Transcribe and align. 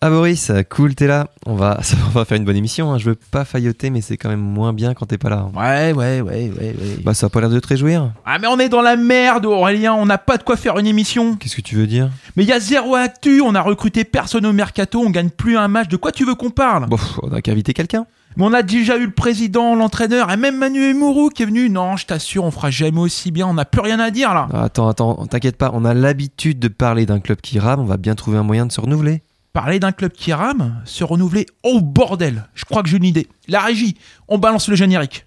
Ah 0.00 0.10
Boris, 0.10 0.52
cool, 0.70 0.94
t'es 0.94 1.08
là. 1.08 1.26
On 1.44 1.56
va, 1.56 1.80
on 2.06 2.10
va 2.10 2.24
faire 2.24 2.36
une 2.36 2.44
bonne 2.44 2.56
émission. 2.56 2.92
Hein. 2.92 2.98
Je 2.98 3.06
veux 3.06 3.16
pas 3.16 3.44
failloter, 3.44 3.90
mais 3.90 4.00
c'est 4.00 4.16
quand 4.16 4.28
même 4.28 4.38
moins 4.40 4.72
bien 4.72 4.94
quand 4.94 5.06
t'es 5.06 5.18
pas 5.18 5.28
là. 5.28 5.48
Ouais, 5.56 5.92
ouais, 5.92 6.20
ouais, 6.20 6.22
ouais, 6.22 6.52
ouais. 6.56 6.98
Bah 7.02 7.14
ça 7.14 7.26
a 7.26 7.28
pas 7.28 7.40
l'air 7.40 7.50
de 7.50 7.58
te 7.58 7.66
réjouir. 7.66 8.12
Ah 8.24 8.38
mais 8.38 8.46
on 8.46 8.58
est 8.60 8.68
dans 8.68 8.80
la 8.80 8.94
merde, 8.94 9.44
Aurélien. 9.44 9.94
On 9.94 10.06
n'a 10.06 10.18
pas 10.18 10.36
de 10.36 10.44
quoi 10.44 10.56
faire 10.56 10.78
une 10.78 10.86
émission. 10.86 11.34
Qu'est-ce 11.34 11.56
que 11.56 11.62
tu 11.62 11.74
veux 11.74 11.88
dire? 11.88 12.10
Mais 12.36 12.44
il 12.44 12.48
y 12.48 12.52
a 12.52 12.60
zéro 12.60 12.94
actu. 12.94 13.40
On 13.40 13.56
a 13.56 13.60
recruté 13.60 14.04
personne 14.04 14.46
au 14.46 14.52
mercato. 14.52 15.02
On 15.04 15.10
gagne 15.10 15.30
plus 15.30 15.56
un 15.56 15.66
match. 15.66 15.88
De 15.88 15.96
quoi 15.96 16.12
tu 16.12 16.24
veux 16.24 16.36
qu'on 16.36 16.50
parle? 16.50 16.86
Bon, 16.86 16.98
on 17.22 17.32
a 17.32 17.42
qu'à 17.42 17.50
inviter 17.50 17.72
quelqu'un. 17.74 18.06
Mais 18.36 18.44
on 18.44 18.52
a 18.52 18.62
déjà 18.62 18.96
eu 18.98 19.06
le 19.06 19.10
président, 19.10 19.74
l'entraîneur 19.74 20.30
et 20.30 20.36
même 20.36 20.58
Manu 20.58 20.94
Mourou 20.94 21.28
qui 21.30 21.42
est 21.42 21.46
venu. 21.46 21.70
Non, 21.70 21.96
je 21.96 22.06
t'assure, 22.06 22.44
on 22.44 22.52
fera 22.52 22.70
jamais 22.70 23.00
aussi 23.00 23.32
bien. 23.32 23.48
On 23.48 23.54
n'a 23.54 23.64
plus 23.64 23.80
rien 23.80 23.98
à 23.98 24.12
dire 24.12 24.32
là. 24.32 24.46
Ah, 24.52 24.62
Attends, 24.64 24.86
attends, 24.86 25.26
t'inquiète 25.26 25.56
pas. 25.56 25.72
On 25.74 25.84
a 25.84 25.92
l'habitude 25.92 26.60
de 26.60 26.68
parler 26.68 27.04
d'un 27.04 27.18
club 27.18 27.40
qui 27.40 27.58
rame. 27.58 27.80
On 27.80 27.84
va 27.84 27.96
bien 27.96 28.14
trouver 28.14 28.38
un 28.38 28.44
moyen 28.44 28.64
de 28.64 28.70
se 28.70 28.80
renouveler. 28.80 29.22
Parler 29.60 29.80
d'un 29.80 29.90
club 29.90 30.12
qui 30.12 30.32
rame, 30.32 30.80
se 30.84 31.02
renouveler. 31.02 31.44
Oh 31.64 31.80
bordel 31.80 32.44
Je 32.54 32.64
crois 32.64 32.84
que 32.84 32.88
j'ai 32.88 32.96
une 32.96 33.02
idée. 33.02 33.26
La 33.48 33.58
régie, 33.58 33.96
on 34.28 34.38
balance 34.38 34.68
le 34.68 34.76
générique. 34.76 35.26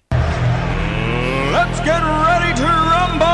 Let's 1.52 1.84
get 1.84 2.00
ready 2.00 2.54
to 2.54 2.64
rumble! 2.64 3.26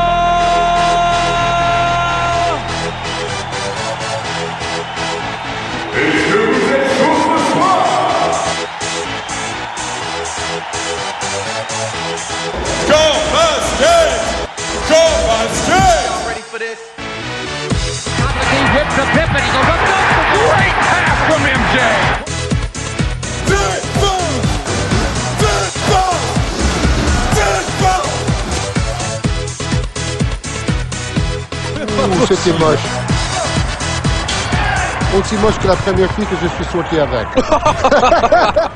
Go 12.88 12.96
Basket! 13.32 14.18
Pip 19.14 19.30
and 19.30 19.77
C'était 32.26 32.58
moche. 32.58 32.78
Aussi 35.16 35.36
moche 35.36 35.58
que 35.58 35.68
la 35.68 35.76
première 35.76 36.12
fille 36.12 36.26
que 36.26 36.36
je 36.42 36.48
suis 36.48 36.72
sorti 36.72 36.98
avec. 36.98 37.26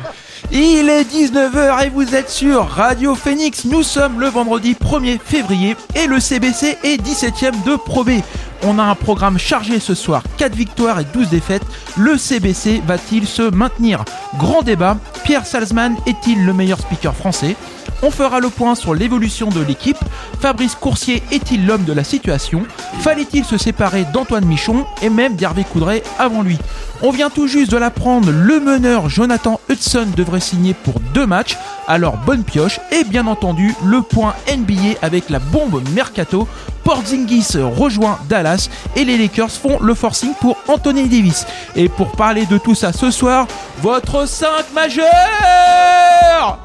Il 0.50 0.88
est 0.88 1.04
19h 1.04 1.86
et 1.86 1.88
vous 1.88 2.14
êtes 2.14 2.30
sur 2.30 2.68
Radio 2.68 3.14
Phoenix. 3.14 3.64
Nous 3.64 3.82
sommes 3.82 4.20
le 4.20 4.28
vendredi 4.28 4.74
1er 4.74 5.18
février 5.18 5.76
et 5.94 6.06
le 6.06 6.20
CBC 6.20 6.78
est 6.84 7.02
17ème 7.02 7.62
de 7.64 7.76
Pro 7.76 8.04
B. 8.04 8.20
On 8.62 8.78
a 8.78 8.82
un 8.82 8.94
programme 8.94 9.38
chargé 9.38 9.80
ce 9.80 9.94
soir, 9.94 10.22
4 10.38 10.54
victoires 10.54 11.00
et 11.00 11.04
12 11.04 11.28
défaites. 11.28 11.64
Le 11.96 12.16
CBC 12.16 12.82
va-t-il 12.86 13.26
se 13.26 13.42
maintenir? 13.42 14.04
Grand 14.38 14.62
débat, 14.62 14.96
Pierre 15.24 15.46
Salzman 15.46 15.96
est-il 16.06 16.44
le 16.44 16.52
meilleur 16.52 16.78
speaker 16.78 17.14
français? 17.14 17.56
On 18.02 18.10
fera 18.10 18.40
le 18.40 18.50
point 18.50 18.74
sur 18.74 18.94
l'évolution 18.94 19.48
de 19.48 19.60
l'équipe. 19.60 19.98
Fabrice 20.40 20.74
Coursier 20.74 21.22
est-il 21.30 21.66
l'homme 21.66 21.84
de 21.84 21.92
la 21.92 22.04
situation? 22.04 22.62
Fallait-il 23.00 23.44
se 23.44 23.56
séparer 23.56 24.04
d'Antoine 24.12 24.44
Michon 24.44 24.84
et 25.00 25.08
même 25.08 25.36
d'Hervé 25.36 25.64
Coudray 25.64 26.02
avant 26.18 26.42
lui? 26.42 26.58
On 27.00 27.10
vient 27.10 27.30
tout 27.30 27.48
juste 27.48 27.70
de 27.70 27.76
l'apprendre, 27.76 28.30
le 28.30 28.60
meneur 28.60 29.08
Jonathan 29.08 29.60
Hudson 29.68 30.06
devrait 30.16 30.40
signer 30.40 30.74
pour 30.74 31.00
deux 31.14 31.26
matchs, 31.26 31.56
alors 31.88 32.16
bonne 32.16 32.44
pioche 32.44 32.78
et 32.92 33.04
bien 33.04 33.26
entendu 33.26 33.74
le 33.84 34.02
point 34.02 34.34
NBA 34.48 34.98
avec 35.02 35.30
la 35.30 35.38
bombe 35.38 35.82
Mercato. 35.90 36.46
Porzingis 36.84 37.56
rejoint 37.56 38.18
Dallas 38.28 38.68
et 38.96 39.04
les 39.04 39.16
Lakers 39.16 39.50
font 39.50 39.78
le 39.80 39.94
forcing 39.94 40.34
pour 40.40 40.56
Anthony 40.68 41.08
Davis. 41.08 41.46
Et 41.76 41.88
pour 41.88 42.12
parler 42.12 42.46
de 42.46 42.58
tout 42.58 42.74
ça 42.74 42.92
ce 42.92 43.10
soir, 43.10 43.46
votre 43.80 44.26
5 44.26 44.72
majeur 44.74 46.58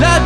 La 0.00 0.20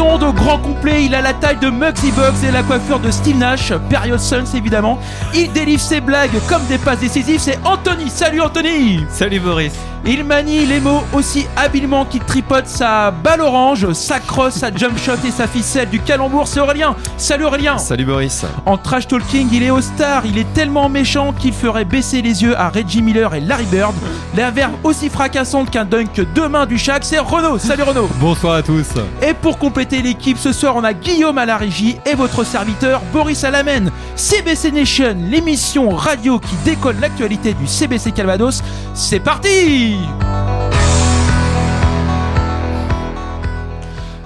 Ondes 0.00 0.22
au 0.22 0.32
grand 0.32 0.58
complet, 0.58 1.04
il 1.04 1.14
a 1.14 1.20
la 1.20 1.34
taille 1.34 1.58
de 1.58 1.68
Muggsy 1.68 2.12
Bugs 2.12 2.46
et 2.46 2.50
la 2.50 2.62
coiffure 2.62 2.98
de 2.98 3.10
Steve 3.10 3.36
Nash, 3.36 3.72
période 3.90 4.18
Suns 4.20 4.44
évidemment. 4.54 4.98
Il 5.34 5.52
délivre 5.52 5.80
ses 5.82 6.00
blagues 6.00 6.30
comme 6.48 6.64
des 6.66 6.78
passes 6.78 7.00
décisives, 7.00 7.40
c'est 7.40 7.58
Anthony. 7.64 8.08
Salut 8.08 8.40
Anthony 8.40 9.04
Salut 9.10 9.40
Boris. 9.40 9.72
Il 10.04 10.24
manie 10.24 10.66
les 10.66 10.80
mots 10.80 11.04
aussi 11.12 11.46
habilement 11.56 12.04
qu'il 12.04 12.24
tripote 12.24 12.66
sa 12.66 13.12
balle 13.12 13.40
orange, 13.40 13.92
sa 13.92 14.18
crosse, 14.18 14.54
sa 14.54 14.74
jump 14.74 14.98
shot 14.98 15.12
et 15.24 15.30
sa 15.30 15.46
ficelle 15.46 15.88
du 15.90 16.00
calembour, 16.00 16.48
c'est 16.48 16.58
Aurélien. 16.58 16.96
Salut 17.16 17.44
Aurélien 17.44 17.78
Salut 17.78 18.04
Boris. 18.04 18.44
En 18.66 18.76
trash 18.76 19.06
talking, 19.06 19.48
il 19.52 19.62
est 19.62 19.70
au 19.70 19.80
star, 19.80 20.26
il 20.26 20.38
est 20.38 20.52
tellement 20.54 20.88
méchant 20.88 21.32
qu'il 21.32 21.52
ferait 21.52 21.84
baisser 21.84 22.20
les 22.20 22.42
yeux 22.42 22.58
à 22.58 22.68
Reggie 22.70 23.00
Miller 23.02 23.32
et 23.34 23.40
Larry 23.40 23.66
Bird. 23.66 23.94
La 24.36 24.50
verve 24.50 24.72
aussi 24.82 25.08
fracassante 25.08 25.70
qu'un 25.70 25.84
dunk 25.84 26.20
deux 26.34 26.48
mains 26.48 26.66
du 26.66 26.78
Shaq, 26.78 27.04
c'est 27.04 27.20
Renaud. 27.20 27.58
Salut 27.58 27.84
Renaud 27.84 28.08
Bonsoir 28.18 28.54
à 28.54 28.62
tous. 28.62 28.88
et 29.22 29.34
pour 29.34 29.56
compléter 29.58 29.81
l'équipe, 29.90 30.38
ce 30.38 30.52
soir, 30.52 30.76
on 30.76 30.84
a 30.84 30.92
Guillaume 30.92 31.38
à 31.38 31.46
la 31.46 31.56
régie 31.56 31.96
et 32.06 32.14
votre 32.14 32.44
serviteur 32.44 33.02
Boris 33.12 33.44
Alamène. 33.44 33.90
CBC 34.16 34.70
Nation, 34.70 35.16
l'émission 35.28 35.90
radio 35.90 36.38
qui 36.38 36.54
décolle 36.64 36.96
l'actualité 37.00 37.54
du 37.54 37.66
CBC 37.66 38.12
Calvados. 38.12 38.62
C'est 38.94 39.20
parti 39.20 39.96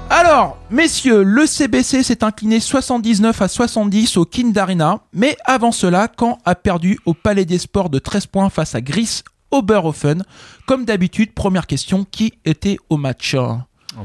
Alors, 0.09 0.59
messieurs, 0.71 1.23
le 1.23 1.47
CBC 1.47 2.03
s'est 2.03 2.23
incliné 2.23 2.61
79 2.61 3.43
à 3.43 3.49
70 3.49 4.17
au 4.19 4.25
Kind 4.25 4.57
Arena, 4.57 5.01
mais 5.13 5.37
avant 5.45 5.73
cela, 5.73 6.09
Caen 6.19 6.39
a 6.45 6.55
perdu 6.55 6.99
au 7.07 7.15
Palais 7.15 7.45
des 7.45 7.59
Sports 7.59 7.91
de 7.91 7.99
13 7.99 8.27
points 8.27 8.51
face 8.51 8.75
à 8.75 8.81
Gris 8.81 9.23
Oberhofen. 9.51 10.23
Comme 10.67 10.85
d'habitude, 10.85 11.33
première 11.35 11.67
question, 11.67 12.05
qui 12.05 12.35
était 12.45 12.77
au 12.89 12.97
match? 12.99 13.35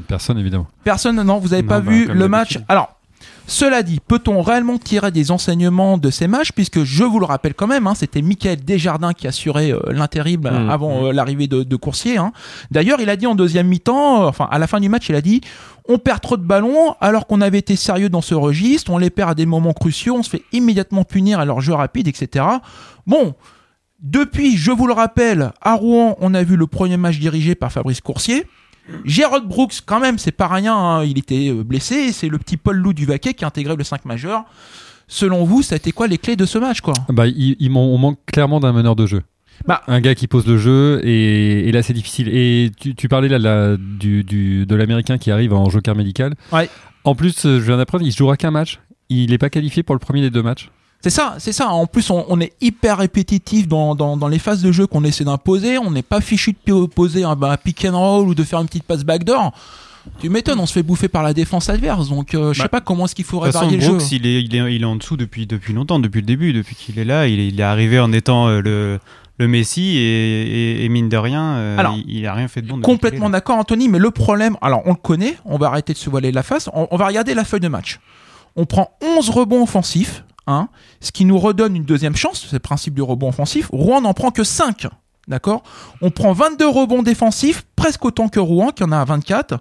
Personne 0.00 0.38
évidemment. 0.38 0.66
Personne, 0.84 1.22
non, 1.22 1.38
vous 1.38 1.48
n'avez 1.48 1.62
pas 1.62 1.80
bah, 1.80 1.90
vu 1.90 2.06
le 2.06 2.28
match. 2.28 2.58
Alors, 2.68 2.96
cela 3.46 3.82
dit, 3.82 4.00
peut-on 4.00 4.40
réellement 4.40 4.78
tirer 4.78 5.10
des 5.10 5.30
enseignements 5.30 5.98
de 5.98 6.10
ces 6.10 6.28
matchs? 6.28 6.52
Puisque 6.52 6.84
je 6.84 7.04
vous 7.04 7.18
le 7.18 7.26
rappelle 7.26 7.54
quand 7.54 7.66
même, 7.66 7.86
hein, 7.86 7.94
c'était 7.94 8.22
Michael 8.22 8.64
Desjardins 8.64 9.12
qui 9.12 9.26
assurait 9.26 9.72
euh, 9.72 9.80
l'intérim 9.90 10.46
euh, 10.46 10.50
Mmh, 10.50 10.70
avant 10.70 11.06
euh, 11.06 11.12
l'arrivée 11.12 11.46
de, 11.48 11.62
de 11.62 11.76
Coursier. 11.76 12.18
hein. 12.18 12.32
D'ailleurs, 12.70 13.00
il 13.00 13.10
a 13.10 13.16
dit 13.16 13.26
en 13.26 13.34
deuxième 13.34 13.66
mi-temps, 13.66 14.22
euh, 14.22 14.28
enfin 14.28 14.48
à 14.50 14.58
la 14.58 14.66
fin 14.66 14.80
du 14.80 14.88
match, 14.88 15.08
il 15.08 15.14
a 15.14 15.20
dit 15.20 15.40
on 15.88 15.98
perd 15.98 16.20
trop 16.20 16.36
de 16.36 16.44
ballons 16.44 16.94
alors 17.00 17.26
qu'on 17.26 17.40
avait 17.40 17.58
été 17.58 17.74
sérieux 17.74 18.08
dans 18.08 18.20
ce 18.20 18.34
registre, 18.34 18.92
on 18.92 18.98
les 18.98 19.10
perd 19.10 19.30
à 19.30 19.34
des 19.34 19.46
moments 19.46 19.72
cruciaux, 19.72 20.14
on 20.16 20.22
se 20.22 20.30
fait 20.30 20.44
immédiatement 20.52 21.02
punir 21.04 21.40
à 21.40 21.44
leur 21.44 21.60
jeu 21.60 21.74
rapide, 21.74 22.08
etc. 22.08 22.44
Bon. 23.06 23.34
Depuis, 24.00 24.56
je 24.56 24.72
vous 24.72 24.88
le 24.88 24.94
rappelle, 24.94 25.52
à 25.60 25.74
Rouen, 25.74 26.16
on 26.20 26.34
a 26.34 26.42
vu 26.42 26.56
le 26.56 26.66
premier 26.66 26.96
match 26.96 27.20
dirigé 27.20 27.54
par 27.54 27.70
Fabrice 27.70 28.00
Coursier. 28.00 28.46
Gérard 29.04 29.42
Brooks, 29.44 29.80
quand 29.86 30.00
même, 30.00 30.18
c'est 30.18 30.32
pas 30.32 30.48
rien, 30.48 30.74
hein, 30.76 31.04
il 31.04 31.18
était 31.18 31.48
euh, 31.50 31.62
blessé, 31.64 32.12
c'est 32.12 32.28
le 32.28 32.38
petit 32.38 32.56
Paul 32.56 32.76
Lou 32.76 32.92
du 32.92 33.06
Vaquet 33.06 33.34
qui 33.34 33.44
a 33.44 33.48
intégré 33.48 33.76
le 33.76 33.84
5 33.84 34.04
majeur. 34.04 34.44
Selon 35.08 35.44
vous, 35.44 35.62
ça 35.62 35.74
a 35.74 35.76
été 35.76 35.92
quoi 35.92 36.06
les 36.06 36.18
clés 36.18 36.36
de 36.36 36.46
ce 36.46 36.58
match, 36.58 36.80
quoi? 36.80 36.94
Bah, 37.08 37.26
il, 37.26 37.56
il 37.58 37.70
man- 37.70 37.82
on 37.82 37.98
manque 37.98 38.18
clairement 38.26 38.60
d'un 38.60 38.72
meneur 38.72 38.96
de 38.96 39.06
jeu. 39.06 39.22
Bah. 39.66 39.82
un 39.86 40.00
gars 40.00 40.14
qui 40.14 40.26
pose 40.26 40.46
le 40.46 40.56
jeu 40.58 41.00
et, 41.04 41.68
et 41.68 41.72
là 41.72 41.82
c'est 41.82 41.92
difficile. 41.92 42.28
Et 42.34 42.72
tu, 42.80 42.94
tu 42.96 43.06
parlais 43.08 43.28
là 43.28 43.38
de 43.38 43.44
la- 43.44 43.76
du, 43.76 44.24
du- 44.24 44.66
de 44.66 44.74
l'américain 44.74 45.18
qui 45.18 45.30
arrive 45.30 45.52
en 45.52 45.68
joker 45.68 45.94
médical. 45.94 46.34
Ouais. 46.50 46.68
En 47.04 47.14
plus, 47.14 47.44
euh, 47.46 47.60
je 47.60 47.64
viens 47.66 47.76
d'apprendre, 47.76 48.04
il 48.04 48.10
jouera 48.12 48.36
qu'un 48.36 48.50
match. 48.50 48.80
Il 49.08 49.30
n'est 49.30 49.38
pas 49.38 49.50
qualifié 49.50 49.82
pour 49.82 49.94
le 49.94 49.98
premier 49.98 50.20
des 50.22 50.30
deux 50.30 50.42
matchs. 50.42 50.70
C'est 51.02 51.10
ça, 51.10 51.34
c'est 51.38 51.52
ça. 51.52 51.68
En 51.68 51.86
plus, 51.86 52.10
on, 52.10 52.24
on 52.28 52.40
est 52.40 52.52
hyper 52.60 52.98
répétitif 52.98 53.66
dans, 53.66 53.94
dans, 53.94 54.16
dans 54.16 54.28
les 54.28 54.38
phases 54.38 54.62
de 54.62 54.70
jeu 54.70 54.86
qu'on 54.86 55.02
essaie 55.04 55.24
d'imposer. 55.24 55.76
On 55.78 55.90
n'est 55.90 56.02
pas 56.02 56.20
fichu 56.20 56.54
de 56.66 56.86
poser 56.86 57.24
un, 57.24 57.36
pick 57.62 57.84
and 57.84 57.98
roll 57.98 58.28
ou 58.28 58.34
de 58.34 58.44
faire 58.44 58.60
une 58.60 58.66
petite 58.68 58.84
passe 58.84 59.02
backdoor. 59.02 59.52
Tu 60.20 60.28
m'étonnes, 60.28 60.58
on 60.60 60.66
se 60.66 60.72
fait 60.72 60.82
bouffer 60.82 61.08
par 61.08 61.22
la 61.22 61.32
défense 61.34 61.68
adverse. 61.68 62.08
Donc, 62.08 62.34
euh, 62.34 62.52
je 62.52 62.58
sais 62.58 62.64
Bah, 62.64 62.68
pas 62.68 62.80
comment 62.80 63.04
est-ce 63.06 63.14
qu'il 63.14 63.24
faudrait 63.24 63.50
façon, 63.52 63.64
varier 63.66 63.78
le 63.78 63.82
jeu. 63.84 63.88
Brooks, 63.96 64.12
il 64.12 64.26
est, 64.26 64.42
il, 64.42 64.54
est, 64.56 64.74
il 64.76 64.82
est 64.82 64.84
en 64.84 64.96
dessous 64.96 65.16
depuis, 65.16 65.46
depuis 65.46 65.72
longtemps, 65.72 65.98
depuis 65.98 66.20
le 66.20 66.26
début, 66.26 66.52
depuis 66.52 66.74
qu'il 66.76 66.98
est 66.98 67.04
là. 67.04 67.26
Il 67.28 67.38
est, 67.40 67.48
il 67.48 67.58
est 67.60 67.64
arrivé 67.64 67.98
en 68.00 68.12
étant 68.12 68.48
euh, 68.48 68.60
le, 68.60 68.98
le 69.38 69.48
Messi 69.48 69.96
et, 69.96 70.00
et- 70.02 70.84
et 70.84 70.88
mine 70.88 71.08
de 71.08 71.16
rien, 71.16 71.42
euh, 71.54 71.78
Alors, 71.78 71.94
il, 71.96 72.18
il 72.18 72.26
a 72.26 72.34
rien 72.34 72.46
fait 72.48 72.62
de 72.62 72.68
bon. 72.68 72.80
Complètement 72.80 73.30
d'accord, 73.30 73.58
Anthony, 73.58 73.88
mais 73.88 73.98
le 74.00 74.10
problème, 74.10 74.56
alors 74.60 74.82
on 74.86 74.90
le 74.90 74.96
connaît, 74.96 75.36
on 75.44 75.56
va 75.56 75.66
arrêter 75.68 75.92
de 75.92 75.98
se 75.98 76.10
voiler 76.10 76.30
la 76.32 76.42
face, 76.42 76.68
on, 76.74 76.86
on 76.90 76.96
va 76.96 77.06
regarder 77.06 77.34
la 77.34 77.44
feuille 77.44 77.60
de 77.60 77.68
match. 77.68 77.98
On 78.56 78.66
prend 78.66 78.90
11 79.18 79.30
rebonds 79.30 79.62
offensifs, 79.62 80.24
hein, 80.46 80.68
ce 81.00 81.12
qui 81.12 81.24
nous 81.24 81.38
redonne 81.38 81.76
une 81.76 81.84
deuxième 81.84 82.16
chance, 82.16 82.46
c'est 82.48 82.52
le 82.54 82.58
principe 82.60 82.94
du 82.94 83.02
rebond 83.02 83.28
offensif. 83.28 83.68
Rouen 83.72 84.00
n'en 84.00 84.12
prend 84.14 84.30
que 84.30 84.44
5, 84.44 84.86
d'accord? 85.28 85.62
On 86.00 86.10
prend 86.10 86.32
22 86.32 86.66
rebonds 86.68 87.02
défensifs, 87.02 87.64
presque 87.76 88.04
autant 88.04 88.28
que 88.28 88.40
Rouen, 88.40 88.70
qui 88.70 88.84
en 88.84 88.92
a 88.92 89.04
24, 89.04 89.58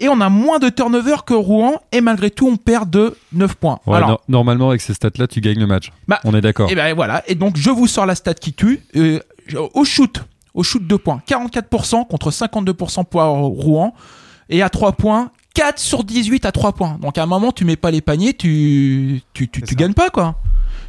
et 0.00 0.08
on 0.08 0.20
a 0.20 0.28
moins 0.28 0.58
de 0.58 0.68
turnover 0.68 1.16
que 1.26 1.34
Rouen, 1.34 1.80
et 1.92 2.00
malgré 2.00 2.30
tout, 2.30 2.46
on 2.48 2.56
perd 2.56 2.88
de 2.90 3.16
9 3.32 3.54
points. 3.56 3.78
Ouais, 3.86 3.96
Alors, 3.96 4.10
no- 4.10 4.18
normalement, 4.28 4.68
avec 4.70 4.80
ces 4.80 4.94
stats-là, 4.94 5.26
tu 5.26 5.40
gagnes 5.40 5.58
le 5.58 5.66
match. 5.66 5.90
Bah, 6.06 6.20
on 6.24 6.34
est 6.34 6.40
d'accord. 6.40 6.70
et 6.70 6.74
ben 6.74 6.94
voilà, 6.94 7.22
et 7.26 7.34
donc 7.34 7.56
je 7.56 7.70
vous 7.70 7.86
sors 7.86 8.06
la 8.06 8.14
stat 8.14 8.34
qui 8.34 8.52
tue. 8.52 8.82
Euh, 8.96 9.18
au 9.74 9.84
shoot, 9.84 10.22
au 10.54 10.62
shoot 10.62 10.86
2 10.86 10.98
points, 10.98 11.20
44% 11.26 12.06
contre 12.06 12.30
52% 12.30 13.04
pour 13.04 13.22
Rouen. 13.22 13.94
Et 14.50 14.62
à 14.62 14.68
3 14.70 14.92
points, 14.92 15.30
4 15.54 15.78
sur 15.78 16.04
18 16.04 16.44
à 16.46 16.52
3 16.52 16.72
points. 16.72 16.98
Donc 17.00 17.18
à 17.18 17.22
un 17.22 17.26
moment, 17.26 17.52
tu 17.52 17.64
mets 17.64 17.76
pas 17.76 17.90
les 17.90 18.00
paniers, 18.00 18.34
tu 18.34 19.20
tu 19.34 19.48
tu, 19.48 19.60
gagnes 19.74 19.94
pas 19.94 20.10
quoi. 20.10 20.36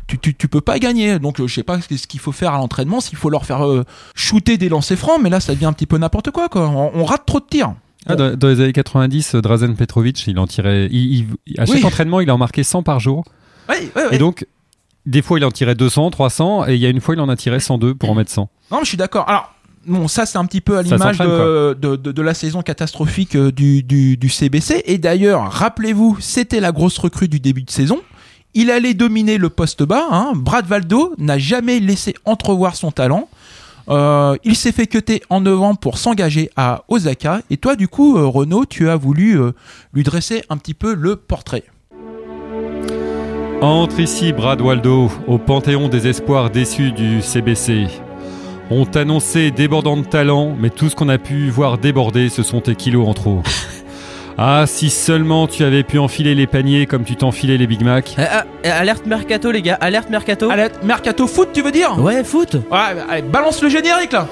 Tu, 0.07 0.17
tu, 0.17 0.35
tu 0.35 0.47
peux 0.47 0.61
pas 0.61 0.79
gagner. 0.79 1.19
Donc 1.19 1.39
euh, 1.39 1.47
je 1.47 1.55
sais 1.55 1.63
pas 1.63 1.79
ce 1.81 2.07
qu'il 2.07 2.19
faut 2.19 2.31
faire 2.31 2.53
à 2.53 2.57
l'entraînement, 2.57 2.99
s'il 3.01 3.17
faut 3.17 3.29
leur 3.29 3.45
faire 3.45 3.65
euh, 3.65 3.83
shooter 4.15 4.57
des 4.57 4.69
lancers 4.69 4.97
francs, 4.97 5.19
mais 5.21 5.29
là 5.29 5.39
ça 5.39 5.53
devient 5.53 5.65
un 5.65 5.73
petit 5.73 5.85
peu 5.87 5.97
n'importe 5.97 6.31
quoi 6.31 6.49
quoi. 6.49 6.67
On, 6.69 6.91
on 6.93 7.05
rate 7.05 7.25
trop 7.25 7.39
de 7.39 7.45
tirs. 7.49 7.73
Ah, 8.05 8.15
dans, 8.15 8.35
dans 8.35 8.47
les 8.47 8.61
années 8.61 8.73
90, 8.73 9.35
euh, 9.35 9.41
Drazen 9.41 9.75
Petrovic, 9.75 10.25
il 10.27 10.39
en 10.39 10.47
tirait. 10.47 10.87
il- 10.91 11.27
il- 11.45 11.59
à 11.59 11.65
chaque 11.65 11.75
Oui. 11.75 11.83
entraînement, 11.85 12.21
il 12.21 12.31
en 12.31 12.37
marquait 12.37 12.63
100 12.63 12.81
par 12.81 12.99
jour. 12.99 13.23
Ouais, 13.67 13.91
ouais. 13.95 14.03
Et 14.11 14.17
donc, 14.17 14.47
des 15.05 15.21
fois, 15.21 15.37
il 15.37 15.45
en 15.45 15.51
tirait 15.51 15.75
200, 15.75 16.09
300, 16.09 16.67
et 16.67 16.75
il 16.75 16.79
y 16.79 16.85
a 16.85 16.89
une 16.89 17.01
fois, 17.01 17.15
il 17.15 17.21
en 17.21 17.27
a 17.29 17.35
tiré 17.35 17.59
102 17.59 17.93
pour 17.95 18.09
en 18.09 18.15
mettre 18.15 18.31
100. 18.31 18.49
Non, 18.71 18.77
mais 18.77 18.83
je 18.83 18.87
suis 18.89 18.97
d'accord. 18.97 19.27
Alors, 19.29 19.53
bon, 19.85 20.07
ça, 20.07 20.25
c'est 20.25 20.37
un 20.37 20.45
petit 20.45 20.61
peu 20.61 20.77
à 20.77 20.81
l'image 20.81 21.17
de, 21.17 21.73
de, 21.73 21.95
de- 21.95 22.11
de 22.11 22.21
la 22.21 22.33
saison 22.33 22.61
catastrophique 22.61 23.35
euh, 23.35 23.51
du, 23.51 23.83
du, 23.83 24.17
du 24.17 24.29
CBC. 24.29 24.83
Et 24.85 24.97
d'ailleurs, 24.97 25.51
rappelez-vous, 25.51 26.17
c'était 26.19 26.59
la 26.59 26.71
grosse 26.71 26.97
recrue 26.97 27.27
du 27.27 27.39
début 27.39 27.63
de 27.63 27.71
saison. 27.71 27.99
Il 28.53 28.71
allait 28.71 28.93
dominer 28.95 29.37
le 29.37 29.49
poste 29.49 29.83
bas. 29.83 30.07
Hein. 30.11 30.33
Brad 30.35 30.65
Valdo 30.65 31.13
n'a 31.17 31.37
jamais 31.37 31.79
laissé 31.79 32.15
entrevoir 32.25 32.75
son 32.75 32.91
talent. 32.91 33.29
Euh, 33.89 34.35
il 34.43 34.55
s'est 34.55 34.71
fait 34.71 34.85
cuter 34.87 35.21
en 35.29 35.41
novembre 35.41 35.79
pour 35.79 35.97
s'engager 35.97 36.49
à 36.55 36.83
Osaka. 36.89 37.41
Et 37.49 37.57
toi, 37.57 37.75
du 37.75 37.87
coup, 37.87 38.17
euh, 38.17 38.25
Renaud, 38.25 38.65
tu 38.65 38.87
as 38.89 38.95
voulu 38.95 39.39
euh, 39.39 39.51
lui 39.93 40.03
dresser 40.03 40.43
un 40.49 40.57
petit 40.57 40.73
peu 40.75 40.93
le 40.93 41.15
portrait. 41.15 41.63
Entre 43.61 43.99
ici, 43.99 44.31
Brad 44.31 44.61
Waldo, 44.61 45.11
au 45.27 45.37
panthéon 45.37 45.89
des 45.89 46.07
espoirs 46.07 46.49
déçus 46.49 46.91
du 46.91 47.21
CBC. 47.21 47.87
On 48.71 48.85
t'annonçait 48.85 49.49
débordant 49.49 49.97
de 49.97 50.05
talent, 50.05 50.55
mais 50.57 50.69
tout 50.69 50.89
ce 50.89 50.95
qu'on 50.95 51.09
a 51.09 51.17
pu 51.17 51.49
voir 51.49 51.79
déborder, 51.79 52.29
ce 52.29 52.43
sont 52.43 52.61
tes 52.61 52.75
kilos 52.75 53.07
en 53.07 53.13
trop. 53.13 53.41
Ah, 54.41 54.63
si 54.67 54.89
seulement 54.89 55.47
tu 55.47 55.65
avais 55.65 55.83
pu 55.83 55.99
enfiler 55.99 56.33
les 56.33 56.47
paniers 56.47 56.85
comme 56.85 57.03
tu 57.03 57.17
t'enfilais 57.17 57.57
les 57.57 57.67
Big 57.67 57.81
Mac. 57.83 58.15
Eh, 58.17 58.21
ah, 58.21 58.45
eh, 58.63 58.69
alerte 58.69 59.05
mercato 59.05 59.51
les 59.51 59.61
gars, 59.61 59.77
alerte 59.81 60.09
mercato. 60.09 60.49
Allez, 60.49 60.69
Mercato 60.81 61.27
Foot, 61.27 61.49
tu 61.51 61.61
veux 61.61 61.73
dire? 61.73 61.99
Ouais, 61.99 62.23
foot. 62.23 62.55
Ouais, 62.71 62.77
allez, 63.09 63.21
balance 63.21 63.61
le 63.61 63.67
générique 63.67 64.13
là 64.13 64.29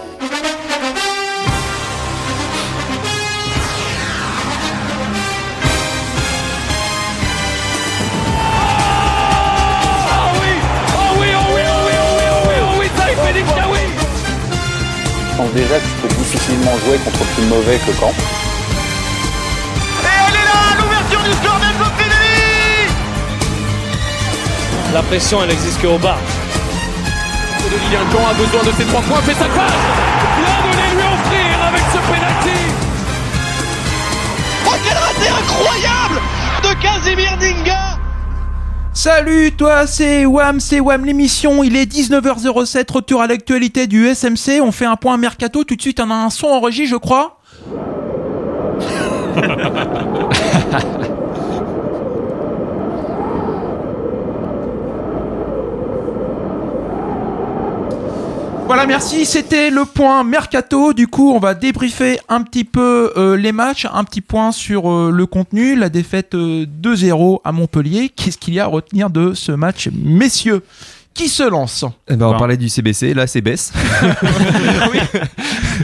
pense 15.37 15.51
déjà 15.51 15.75
que 15.75 15.85
je 15.85 16.07
peux 16.07 16.15
difficilement 16.15 16.71
jouer 16.85 16.97
contre 16.97 17.23
plus 17.35 17.45
mauvais 17.45 17.77
que 17.77 17.93
Caen. 17.99 18.11
La 24.93 25.03
pression, 25.03 25.43
elle 25.43 25.51
existe 25.51 25.79
qu'au 25.79 25.97
bas. 25.99 26.17
De 27.63 27.77
Lilian 27.77 28.09
Jean 28.11 28.25
a 28.29 28.33
besoin 28.33 28.63
de 28.63 28.71
ses 28.77 28.85
trois 28.85 29.01
points, 29.01 29.21
fait 29.21 29.33
sa 29.33 29.45
passe 29.45 29.83
Bien 30.37 30.57
de 30.63 30.77
les 30.77 30.95
lui 30.95 31.03
offrir 31.03 31.65
avec 31.67 31.83
ce 31.91 31.97
penalty 31.97 32.61
Oh, 34.65 34.75
quel 34.83 34.97
raté 34.97 35.27
incroyable 35.29 36.21
de 36.63 36.81
Casimir 36.81 37.37
Dinga 37.37 37.86
Salut 39.07 39.53
toi, 39.53 39.87
c'est 39.87 40.25
Wam, 40.25 40.59
c'est 40.59 40.81
Wam 40.81 41.05
l'émission, 41.05 41.63
il 41.63 41.77
est 41.77 41.89
19h07, 41.89 42.91
retour 42.91 43.21
à 43.21 43.27
l'actualité 43.27 43.87
du 43.87 44.05
SMC, 44.05 44.59
on 44.61 44.73
fait 44.73 44.83
un 44.83 44.97
point 44.97 45.15
mercato, 45.15 45.63
tout 45.63 45.77
de 45.77 45.81
suite 45.81 46.01
on 46.01 46.11
a 46.11 46.13
un 46.13 46.29
son 46.29 46.47
en 46.47 46.59
régie 46.59 46.87
je 46.87 46.97
crois. 46.97 47.39
Voilà, 58.67 58.85
merci. 58.85 59.25
C'était 59.25 59.69
le 59.69 59.85
point 59.85 60.25
mercato. 60.25 60.91
Du 60.91 61.07
coup, 61.07 61.31
on 61.31 61.39
va 61.39 61.53
débriefer 61.53 62.19
un 62.27 62.41
petit 62.41 62.65
peu 62.65 63.13
euh, 63.15 63.37
les 63.37 63.53
matchs, 63.53 63.87
un 63.89 64.03
petit 64.03 64.19
point 64.19 64.51
sur 64.51 64.91
euh, 64.91 65.09
le 65.09 65.25
contenu. 65.25 65.77
La 65.77 65.87
défaite 65.87 66.35
euh, 66.35 66.65
2-0 66.65 67.39
à 67.45 67.53
Montpellier. 67.53 68.09
Qu'est-ce 68.09 68.37
qu'il 68.37 68.55
y 68.55 68.59
a 68.59 68.65
à 68.65 68.67
retenir 68.67 69.09
de 69.09 69.33
ce 69.33 69.53
match, 69.53 69.87
messieurs? 69.93 70.63
Qui 71.17 71.27
se 71.29 71.43
lance 71.49 71.83
Eh 72.09 72.15
ben, 72.15 72.27
on 72.27 72.37
parlait 72.37 72.57
du 72.57 72.69
CBC, 72.69 73.13
là 73.13 73.27
c'est 73.27 73.41
baisse. 73.41 73.73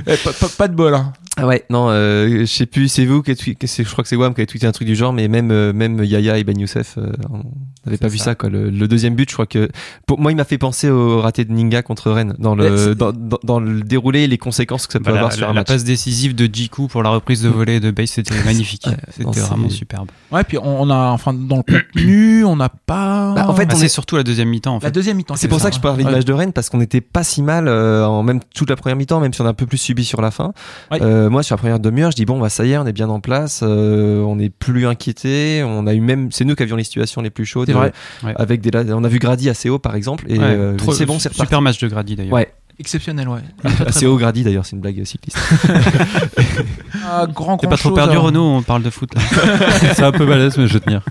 Eh, 0.07 0.17
pas, 0.17 0.31
pas- 0.33 0.49
pas 0.49 0.67
de 0.67 0.73
bol. 0.75 0.93
Hein. 0.95 1.13
Ah 1.37 1.45
ouais, 1.47 1.63
non, 1.69 1.87
euh, 1.89 2.41
je 2.41 2.45
sais 2.45 2.65
plus, 2.65 2.87
c'est 2.89 3.05
vous 3.05 3.21
qui 3.21 3.31
je 3.35 3.83
crois 3.91 4.03
que 4.03 4.07
c'est 4.09 4.15
Wam 4.15 4.33
qui 4.33 4.41
a 4.41 4.45
tweeté 4.45 4.65
un 4.67 4.71
truc 4.71 4.87
du 4.87 4.95
genre, 4.95 5.13
mais 5.13 5.27
même 5.27 5.51
euh, 5.51 5.71
même 5.73 6.03
Yaya 6.03 6.37
et 6.37 6.43
Ben 6.43 6.59
Youssef, 6.59 6.95
euh, 6.97 7.11
on 7.29 7.41
n'avait 7.85 7.97
pas 7.97 8.07
vu 8.07 8.17
ça. 8.17 8.33
quoi. 8.35 8.49
Le, 8.49 8.69
le 8.69 8.87
deuxième 8.87 9.13
but, 9.15 9.29
je 9.29 9.33
crois 9.35 9.45
que 9.45 9.69
pour 10.07 10.19
moi, 10.19 10.31
il 10.31 10.35
m'a 10.35 10.43
fait 10.45 10.57
penser 10.57 10.89
au 10.89 11.21
raté 11.21 11.45
de 11.45 11.51
Ninga 11.51 11.81
contre 11.83 12.11
Rennes 12.11 12.35
dans 12.39 12.55
le 12.55 12.95
dans, 12.95 13.11
dans, 13.13 13.39
dans 13.43 13.59
le 13.59 13.81
déroulé 13.81 14.21
et 14.21 14.27
les 14.27 14.37
conséquences 14.39 14.87
que 14.87 14.93
ça 14.93 14.99
peut 14.99 15.05
Bah, 15.05 15.11
la, 15.11 15.17
avoir 15.19 15.31
sur 15.33 15.41
la- 15.41 15.47
un 15.47 15.53
la 15.53 15.61
match. 15.61 15.67
passe 15.67 15.83
décisive 15.83 16.33
de 16.35 16.47
Jiku 16.51 16.87
pour 16.87 17.01
la 17.03 17.09
reprise 17.09 17.41
de 17.43 17.49
volée 17.49 17.79
de 17.79 17.91
Base, 17.91 18.09
c'était 18.09 18.33
magnifique. 18.45 18.85
Ouais, 18.87 18.97
c'était 19.11 19.39
vraiment 19.41 19.69
superbe. 19.69 20.09
Ouais, 20.31 20.43
puis 20.43 20.57
on, 20.57 20.81
on 20.83 20.89
a, 20.89 21.09
enfin, 21.11 21.33
dans 21.33 21.57
le 21.57 21.63
contenu, 21.63 22.43
on 22.45 22.55
n'a 22.55 22.69
pas. 22.69 23.33
Bah, 23.35 23.45
en 23.47 23.55
fait, 23.55 23.67
Ah, 23.69 23.73
on 23.75 23.77
c'est 23.77 23.85
est- 23.85 23.89
surtout 23.89 24.17
la 24.17 24.23
deuxième 24.23 24.49
mi-temps 24.49 24.71
en 24.73 24.79
la 24.79 24.87
fait. 24.87 24.91
deuxième 24.91 25.17
mi-temps. 25.23 25.35
C'est 25.35 25.47
pour 25.47 25.59
ça 25.59 25.69
que 25.69 25.75
je 25.75 25.81
parlais 25.81 26.03
de 26.03 26.07
Ouais. 26.07 26.11
l'image 26.11 26.25
de 26.25 26.33
Rennes 26.33 26.53
parce 26.53 26.69
qu'on 26.69 26.77
n'était 26.77 27.01
pas 27.01 27.23
si 27.23 27.41
mal 27.41 27.67
euh, 27.67 28.05
en 28.05 28.23
même 28.23 28.39
toute 28.55 28.69
la 28.69 28.75
première 28.75 28.95
mi-temps, 28.95 29.19
même 29.19 29.33
si 29.33 29.41
on 29.41 29.45
a 29.45 29.49
un 29.49 29.53
peu 29.53 29.65
plus 29.65 29.77
subi 29.77 30.03
sur 30.05 30.21
la 30.21 30.31
fin. 30.31 30.53
Ouais. 30.91 31.01
Euh, 31.01 31.29
moi, 31.29 31.43
sur 31.43 31.55
la 31.55 31.59
première 31.59 31.79
demi-heure, 31.79 32.11
je 32.11 32.15
dis 32.15 32.25
bon, 32.25 32.39
bah 32.39 32.49
ça 32.49 32.65
y 32.65 32.71
est, 32.73 32.77
on 32.77 32.85
est 32.85 32.91
bien 32.93 33.09
en 33.09 33.19
place, 33.19 33.61
euh, 33.63 34.21
on 34.21 34.35
n'est 34.35 34.49
plus 34.49 34.85
inquiété, 34.87 35.63
on 35.65 35.87
a 35.87 35.93
eu 35.93 36.01
même, 36.01 36.31
c'est 36.31 36.45
nous 36.45 36.55
qui 36.55 36.63
avions 36.63 36.75
les 36.75 36.83
situations 36.83 37.21
les 37.21 37.29
plus 37.29 37.45
chaudes. 37.45 37.69
Vrai. 37.71 37.91
euh, 38.23 38.27
Ouais. 38.27 38.33
Avec 38.37 38.61
des, 38.61 38.71
on 38.93 39.03
a 39.03 39.07
vu 39.07 39.19
Grady 39.19 39.49
assez 39.49 39.69
haut 39.69 39.79
par 39.79 39.95
exemple, 39.95 40.25
et 40.27 40.37
Ouais, 40.37 40.43
euh, 40.45 40.77
c'est 40.91 41.05
bon, 41.05 41.19
c'est 41.19 41.29
reparti. 41.29 41.41
Super 41.47 41.61
match 41.61 41.79
de 41.79 41.87
Grady 41.87 42.15
d'ailleurs. 42.15 42.33
Ouais. 42.33 42.53
Exceptionnel, 42.79 43.29
ouais. 43.29 43.39
Assez 43.85 44.07
haut 44.07 44.17
Grady 44.17 44.43
d'ailleurs, 44.43 44.65
c'est 44.65 44.75
une 44.75 44.81
blague 44.81 45.03
cycliste. 45.05 45.37
Ah, 47.05 47.25
grand, 47.27 47.57
T'es 47.57 47.67
grand 47.67 47.75
pas 47.75 47.77
trop 47.77 47.91
perdu 47.91 48.15
à- 48.15 48.19
Renaud, 48.19 48.43
on 48.43 48.61
parle 48.61 48.81
de 48.83 48.89
foot 48.89 49.09
là. 49.15 49.21
C'est 49.93 50.03
un 50.03 50.11
peu 50.11 50.25
balèze, 50.25 50.57
mais 50.57 50.67
je 50.67 50.73
vais 50.75 50.79
tenir. 50.79 51.01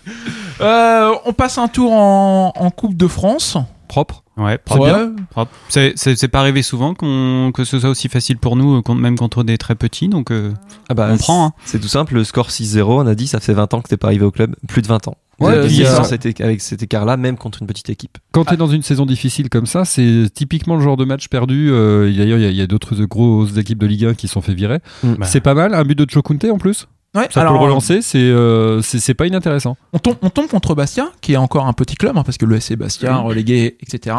Euh, 0.61 1.11
on 1.27 1.33
passe 1.33 1.59
un 1.59 1.69
tour 1.69 1.93
en, 1.93 2.53
en 2.57 2.71
Coupe 2.71 2.97
de 2.97 3.07
France. 3.07 3.57
Propre. 3.93 4.25
Ouais, 4.39 4.45
Ouais. 4.45 4.59
propre. 4.59 5.11
propre. 5.29 5.51
C'est- 5.69 5.93
pas 6.29 6.41
arrivé 6.41 6.63
souvent 6.63 6.95
qu'on 6.95 7.51
que 7.53 7.65
ce 7.65 7.79
soit 7.79 7.91
aussi 7.91 8.09
facile 8.09 8.39
pour 8.39 8.57
nous, 8.57 8.79
euh, 8.79 8.81
contre- 8.81 9.03
même 9.03 9.19
contre 9.19 9.45
des 9.45 9.59
très 9.59 9.75
petits, 9.75 10.09
donc 10.09 10.31
euh, 10.31 10.51
Ah 10.89 10.95
bah, 10.95 11.11
On 11.13 11.19
prend, 11.19 11.45
hein. 11.49 11.53
C'est 11.67 11.79
tout 11.79 11.89
simple, 11.89 12.15
le 12.15 12.25
score 12.25 12.51
6-0, 12.51 13.03
on 13.03 13.07
a 13.07 13.15
dit, 13.15 13.27
ça 13.27 13.39
fait 13.39 13.53
20 13.53 13.75
ans 13.75 13.83
que 13.83 13.89
t'es 13.89 13.99
pas 13.99 14.07
arrivé 14.07 14.25
au 14.25 14.31
club, 14.31 14.57
plus 14.67 14.81
de 14.81 14.87
20 14.87 15.09
ans. 15.09 15.19
Ouais, 15.41 15.69
ça. 15.85 16.05
cet 16.05 16.41
avec 16.41 16.63
cet 16.63 16.83
écart-là, 16.83 17.19
même 17.19 17.37
contre 17.37 17.59
une 17.61 17.67
petite 17.67 17.91
équipe. 17.91 18.17
Quand 18.31 18.47
tu 18.47 18.55
es 18.55 18.57
dans 18.57 18.67
une 18.69 18.83
saison 18.83 19.05
difficile 19.05 19.51
comme 19.51 19.67
ça, 19.67 19.85
c'est 19.85 20.25
typiquement 20.33 20.77
le 20.77 20.81
genre 20.83 20.97
de 20.97 21.05
match 21.05 21.29
perdu. 21.29 21.69
euh, 21.71 22.11
D'ailleurs, 22.17 22.39
il 22.39 22.45
y 22.45 22.47
a- 22.47 22.51
il 22.51 22.57
y 22.57 22.63
a, 22.63 22.67
d'autres 22.67 22.95
grosses 23.05 23.59
équipes 23.59 23.79
de 23.79 23.87
Ligue 23.87 24.07
1 24.07 24.15
qui 24.15 24.27
se 24.27 24.33
sont 24.33 24.41
fait 24.41 24.55
virer. 24.55 24.79
Bah. 25.05 25.27
C'est 25.27 25.41
pas 25.43 25.53
mal. 25.55 25.75
Un 25.75 25.85
but 25.85 25.99
de 25.99 26.09
Chokunte 26.09 26.45
en 26.47 26.57
plus? 26.59 26.87
Ouais, 27.15 27.29
Ça 27.31 27.43
alors, 27.43 27.53
peut 27.53 27.59
le 27.59 27.65
relancer. 27.65 28.01
C'est 28.01 28.19
euh, 28.19 28.81
c'est 28.81 29.13
pas 29.15 29.27
inintéressant. 29.27 29.77
On 29.93 29.99
tombe, 29.99 30.17
on 30.23 30.31
tombe 30.31 30.47
contre 30.49 30.75
Bastia, 30.75 31.11
qui 31.21 31.35
est 31.35 31.37
encore 31.37 31.67
un 31.67 31.75
petit 31.75 31.95
club, 31.95 32.17
hein, 32.17 32.23
parce 32.25 32.39
que 32.39 32.47
le 32.47 32.59
SC 32.59 32.75
Bastia, 32.75 33.17
relégué, 33.17 33.77
etc. 33.83 34.17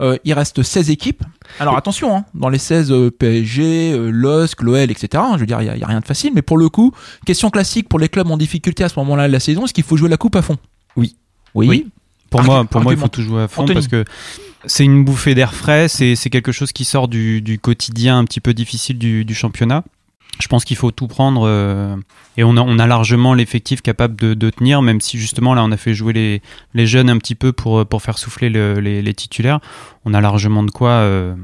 Euh, 0.00 0.16
il 0.24 0.32
reste 0.32 0.62
16 0.62 0.90
équipes. 0.90 1.22
Alors 1.60 1.76
attention, 1.76 2.16
hein, 2.16 2.24
dans 2.34 2.48
les 2.48 2.58
16 2.58 2.90
euh, 2.92 3.10
PSG, 3.10 3.92
euh, 3.92 4.10
LOSC, 4.10 4.62
l'OL, 4.62 4.90
etc. 4.90 5.08
hein, 5.24 5.32
je 5.34 5.40
veux 5.40 5.46
dire, 5.46 5.60
il 5.60 5.64
n'y 5.64 5.70
a, 5.70 5.76
il 5.76 5.80
y 5.80 5.84
a 5.84 5.86
rien 5.86 6.00
de 6.00 6.04
facile. 6.04 6.32
Mais 6.34 6.42
pour 6.42 6.58
le 6.58 6.68
coup, 6.68 6.92
question 7.24 7.50
classique 7.50 7.88
pour 7.88 7.98
les 7.98 8.08
clubs 8.08 8.30
en 8.30 8.36
difficulté 8.36 8.84
à 8.84 8.88
ce 8.88 8.98
moment-là 9.00 9.26
de 9.28 9.32
la 9.32 9.40
saison, 9.40 9.64
est-ce 9.64 9.74
qu'il 9.74 9.84
faut 9.84 9.96
jouer 9.96 10.08
la 10.08 10.16
coupe 10.16 10.36
à 10.36 10.42
fond? 10.42 10.56
Oui. 10.96 11.16
Oui. 11.54 11.68
Oui. 11.68 11.86
Pour 12.30 12.40
Argu- 12.40 12.46
moi, 12.46 12.64
pour 12.64 12.80
moi, 12.82 12.92
il 12.92 12.98
faut 12.98 13.08
tout 13.08 13.22
jouer 13.22 13.42
à 13.42 13.48
fond 13.48 13.62
Anthony. 13.62 13.74
parce 13.74 13.88
que 13.88 14.04
c'est 14.66 14.84
une 14.84 15.04
bouffée 15.04 15.34
d'air 15.34 15.54
frais. 15.54 15.88
C'est 15.88 16.14
c'est 16.14 16.30
quelque 16.30 16.52
chose 16.52 16.72
qui 16.72 16.84
sort 16.84 17.08
du, 17.08 17.40
du 17.40 17.58
quotidien 17.58 18.18
un 18.18 18.24
petit 18.24 18.40
peu 18.40 18.54
difficile 18.54 18.98
du, 18.98 19.24
du 19.24 19.34
championnat. 19.34 19.82
Je 20.40 20.46
pense 20.48 20.64
qu'il 20.64 20.76
faut 20.76 20.90
tout 20.90 21.08
prendre 21.08 21.42
euh, 21.46 21.96
et 22.36 22.44
on 22.44 22.56
a, 22.56 22.60
on 22.60 22.78
a 22.78 22.86
largement 22.86 23.34
l'effectif 23.34 23.82
capable 23.82 24.14
de, 24.16 24.34
de 24.34 24.50
tenir, 24.50 24.82
même 24.82 25.00
si 25.00 25.18
justement 25.18 25.54
là 25.54 25.64
on 25.64 25.72
a 25.72 25.76
fait 25.76 25.94
jouer 25.94 26.12
les, 26.12 26.42
les 26.74 26.86
jeunes 26.86 27.10
un 27.10 27.18
petit 27.18 27.34
peu 27.34 27.52
pour, 27.52 27.84
pour 27.86 28.02
faire 28.02 28.18
souffler 28.18 28.48
le- 28.48 28.80
les, 28.80 29.02
les 29.02 29.14
titulaires. 29.14 29.60
On 30.04 30.14
a 30.14 30.20
largement 30.20 30.62
de 30.62 30.70
quoi 30.70 30.90
euh, 30.90 31.34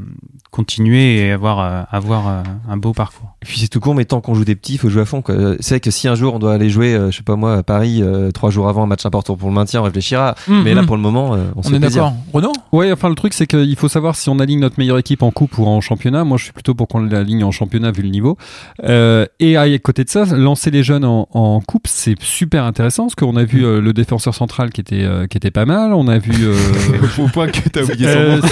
continuer 0.51 1.19
et 1.19 1.33
avoir, 1.33 1.59
euh, 1.61 1.83
avoir 1.91 2.29
euh, 2.29 2.43
un 2.69 2.77
beau 2.77 2.93
parcours. 2.93 3.35
Et 3.43 3.47
puis 3.47 3.59
c'est 3.59 3.69
tout 3.69 3.81
con, 3.81 3.93
mais 3.95 4.05
tant 4.05 4.21
qu'on 4.21 4.35
joue 4.35 4.45
des 4.45 4.55
petits, 4.55 4.75
il 4.75 4.79
faut 4.79 4.89
jouer 4.89 5.03
à 5.03 5.05
fond. 5.05 5.21
quoi. 5.21 5.35
C'est 5.61 5.75
vrai 5.75 5.81
que 5.81 5.91
si 5.91 6.07
un 6.09 6.15
jour 6.15 6.35
on 6.35 6.39
doit 6.39 6.55
aller 6.55 6.71
jouer, 6.71 6.95
euh, 6.95 7.11
je 7.11 7.17
sais 7.19 7.23
pas 7.25 7.37
moi, 7.37 7.55
à 7.57 7.63
Paris, 7.63 8.01
euh, 8.03 8.31
trois 8.31 8.51
jours 8.51 8.69
avant 8.69 8.85
un 8.85 8.87
match 8.87 9.05
important 9.05 9.37
pour 9.37 9.49
le 9.49 9.55
maintien, 9.55 9.81
on 9.81 9.85
réfléchira. 9.85 10.35
Hum, 10.49 10.63
mais 10.63 10.73
là, 10.75 10.81
hum. 10.81 10.87
pour 10.87 10.97
le 10.97 11.03
moment, 11.03 11.35
euh, 11.35 11.45
on, 11.57 11.63
se 11.63 11.69
on 11.69 11.71
fait 11.73 11.77
est 11.77 11.81
d'accord. 11.81 12.15
Renaud? 12.33 12.53
Ouais, 12.73 12.93
enfin 12.93 13.09
le 13.09 13.17
truc 13.17 13.35
c'est 13.35 13.47
qu'il 13.49 13.77
faut 13.77 13.89
savoir 13.89 14.15
si 14.17 14.29
on 14.31 14.39
aligne 14.39 14.61
notre 14.61 14.79
meilleure 14.79 14.99
équipe 14.99 15.23
en 15.23 15.31
coupe 15.33 15.59
ou 15.59 15.67
en 15.67 15.81
championnat. 15.81 16.25
Moi, 16.25 16.39
je 16.39 16.45
suis 16.45 16.53
plutôt 16.53 16.75
pour 16.75 16.87
qu'on 16.89 17.01
l'aligne 17.01 17.43
en 17.45 17.51
championnat 17.51 17.91
vu 17.91 18.03
le 18.03 18.11
niveau. 18.11 18.39
Euh, 18.85 19.27
et 19.41 19.57
à 19.57 19.67
côté 19.79 20.05
de 20.05 20.11
ça, 20.11 20.25
lancer 20.27 20.71
les 20.71 20.83
jeunes 20.83 21.05
en, 21.05 21.29
en 21.33 21.61
coupe, 21.61 21.87
c'est 21.87 22.15
super 22.21 22.65
intéressant 22.65 23.05
parce 23.05 23.15
qu'on 23.15 23.37
a 23.37 23.45
vu 23.45 23.65
euh, 23.65 23.81
le 23.81 23.93
défenseur 23.93 24.35
central 24.35 24.71
qui 24.71 24.81
était 24.81 25.03
euh, 25.05 25.27
qui 25.27 25.37
était 25.37 25.51
pas 25.51 25.65
mal. 25.65 25.93
On 25.95 26.07
a 26.09 26.19
vu 26.19 26.33
euh, 26.47 26.55
Au 27.19 27.29
point 27.29 27.49
que 27.49 27.69
t'as 27.69 27.83
oublié 27.83 28.13
son 28.13 28.19
euh, 28.19 28.37
nom. 28.37 28.43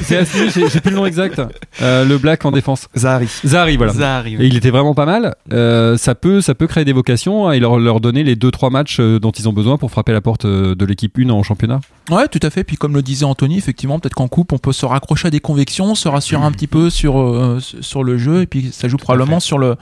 c'est- 0.00 0.22
Asni- 0.22 0.68
j'ai 0.70 0.80
plus 0.80 0.90
le 0.90 0.96
nom 0.96 1.06
exact. 1.06 1.40
Euh, 1.80 2.04
le 2.04 2.18
black 2.18 2.44
en 2.44 2.50
défense. 2.52 2.88
Zahari. 2.96 3.28
Zahari, 3.44 3.76
voilà. 3.76 3.92
Arrive. 4.16 4.40
Et 4.42 4.46
il 4.46 4.56
était 4.56 4.70
vraiment 4.70 4.94
pas 4.94 5.06
mal. 5.06 5.34
Euh, 5.52 5.96
ça 5.96 6.14
peut, 6.14 6.40
ça 6.40 6.54
peut 6.54 6.66
créer 6.66 6.84
des 6.84 6.92
vocations 6.92 7.48
hein, 7.48 7.52
et 7.52 7.60
leur, 7.60 7.78
leur 7.78 8.00
donner 8.00 8.24
les 8.24 8.36
deux 8.36 8.50
trois 8.50 8.70
matchs 8.70 8.98
euh, 9.00 9.18
dont 9.18 9.30
ils 9.30 9.48
ont 9.48 9.52
besoin 9.52 9.78
pour 9.78 9.90
frapper 9.90 10.12
la 10.12 10.20
porte 10.20 10.44
euh, 10.44 10.74
de 10.74 10.84
l'équipe 10.84 11.16
1 11.18 11.30
en 11.30 11.42
championnat. 11.42 11.80
Ouais, 12.10 12.28
tout 12.28 12.40
à 12.42 12.50
fait. 12.50 12.64
Puis 12.64 12.76
comme 12.76 12.94
le 12.94 13.02
disait 13.02 13.24
Anthony, 13.24 13.58
effectivement, 13.58 13.98
peut-être 13.98 14.14
qu'en 14.14 14.28
coupe, 14.28 14.52
on 14.52 14.58
peut 14.58 14.72
se 14.72 14.84
raccrocher 14.84 15.28
à 15.28 15.30
des 15.30 15.40
convictions, 15.40 15.94
se 15.94 16.08
rassurer 16.08 16.42
un 16.44 16.52
petit 16.52 16.66
peu 16.66 16.90
sur 16.90 17.18
euh, 17.20 17.58
sur 17.60 18.04
le 18.04 18.18
jeu, 18.18 18.42
et 18.42 18.46
puis 18.46 18.70
ça 18.82 18.88
joue 18.88 18.96
probablement 18.96 19.38
sur 19.38 19.58
le 19.58 19.76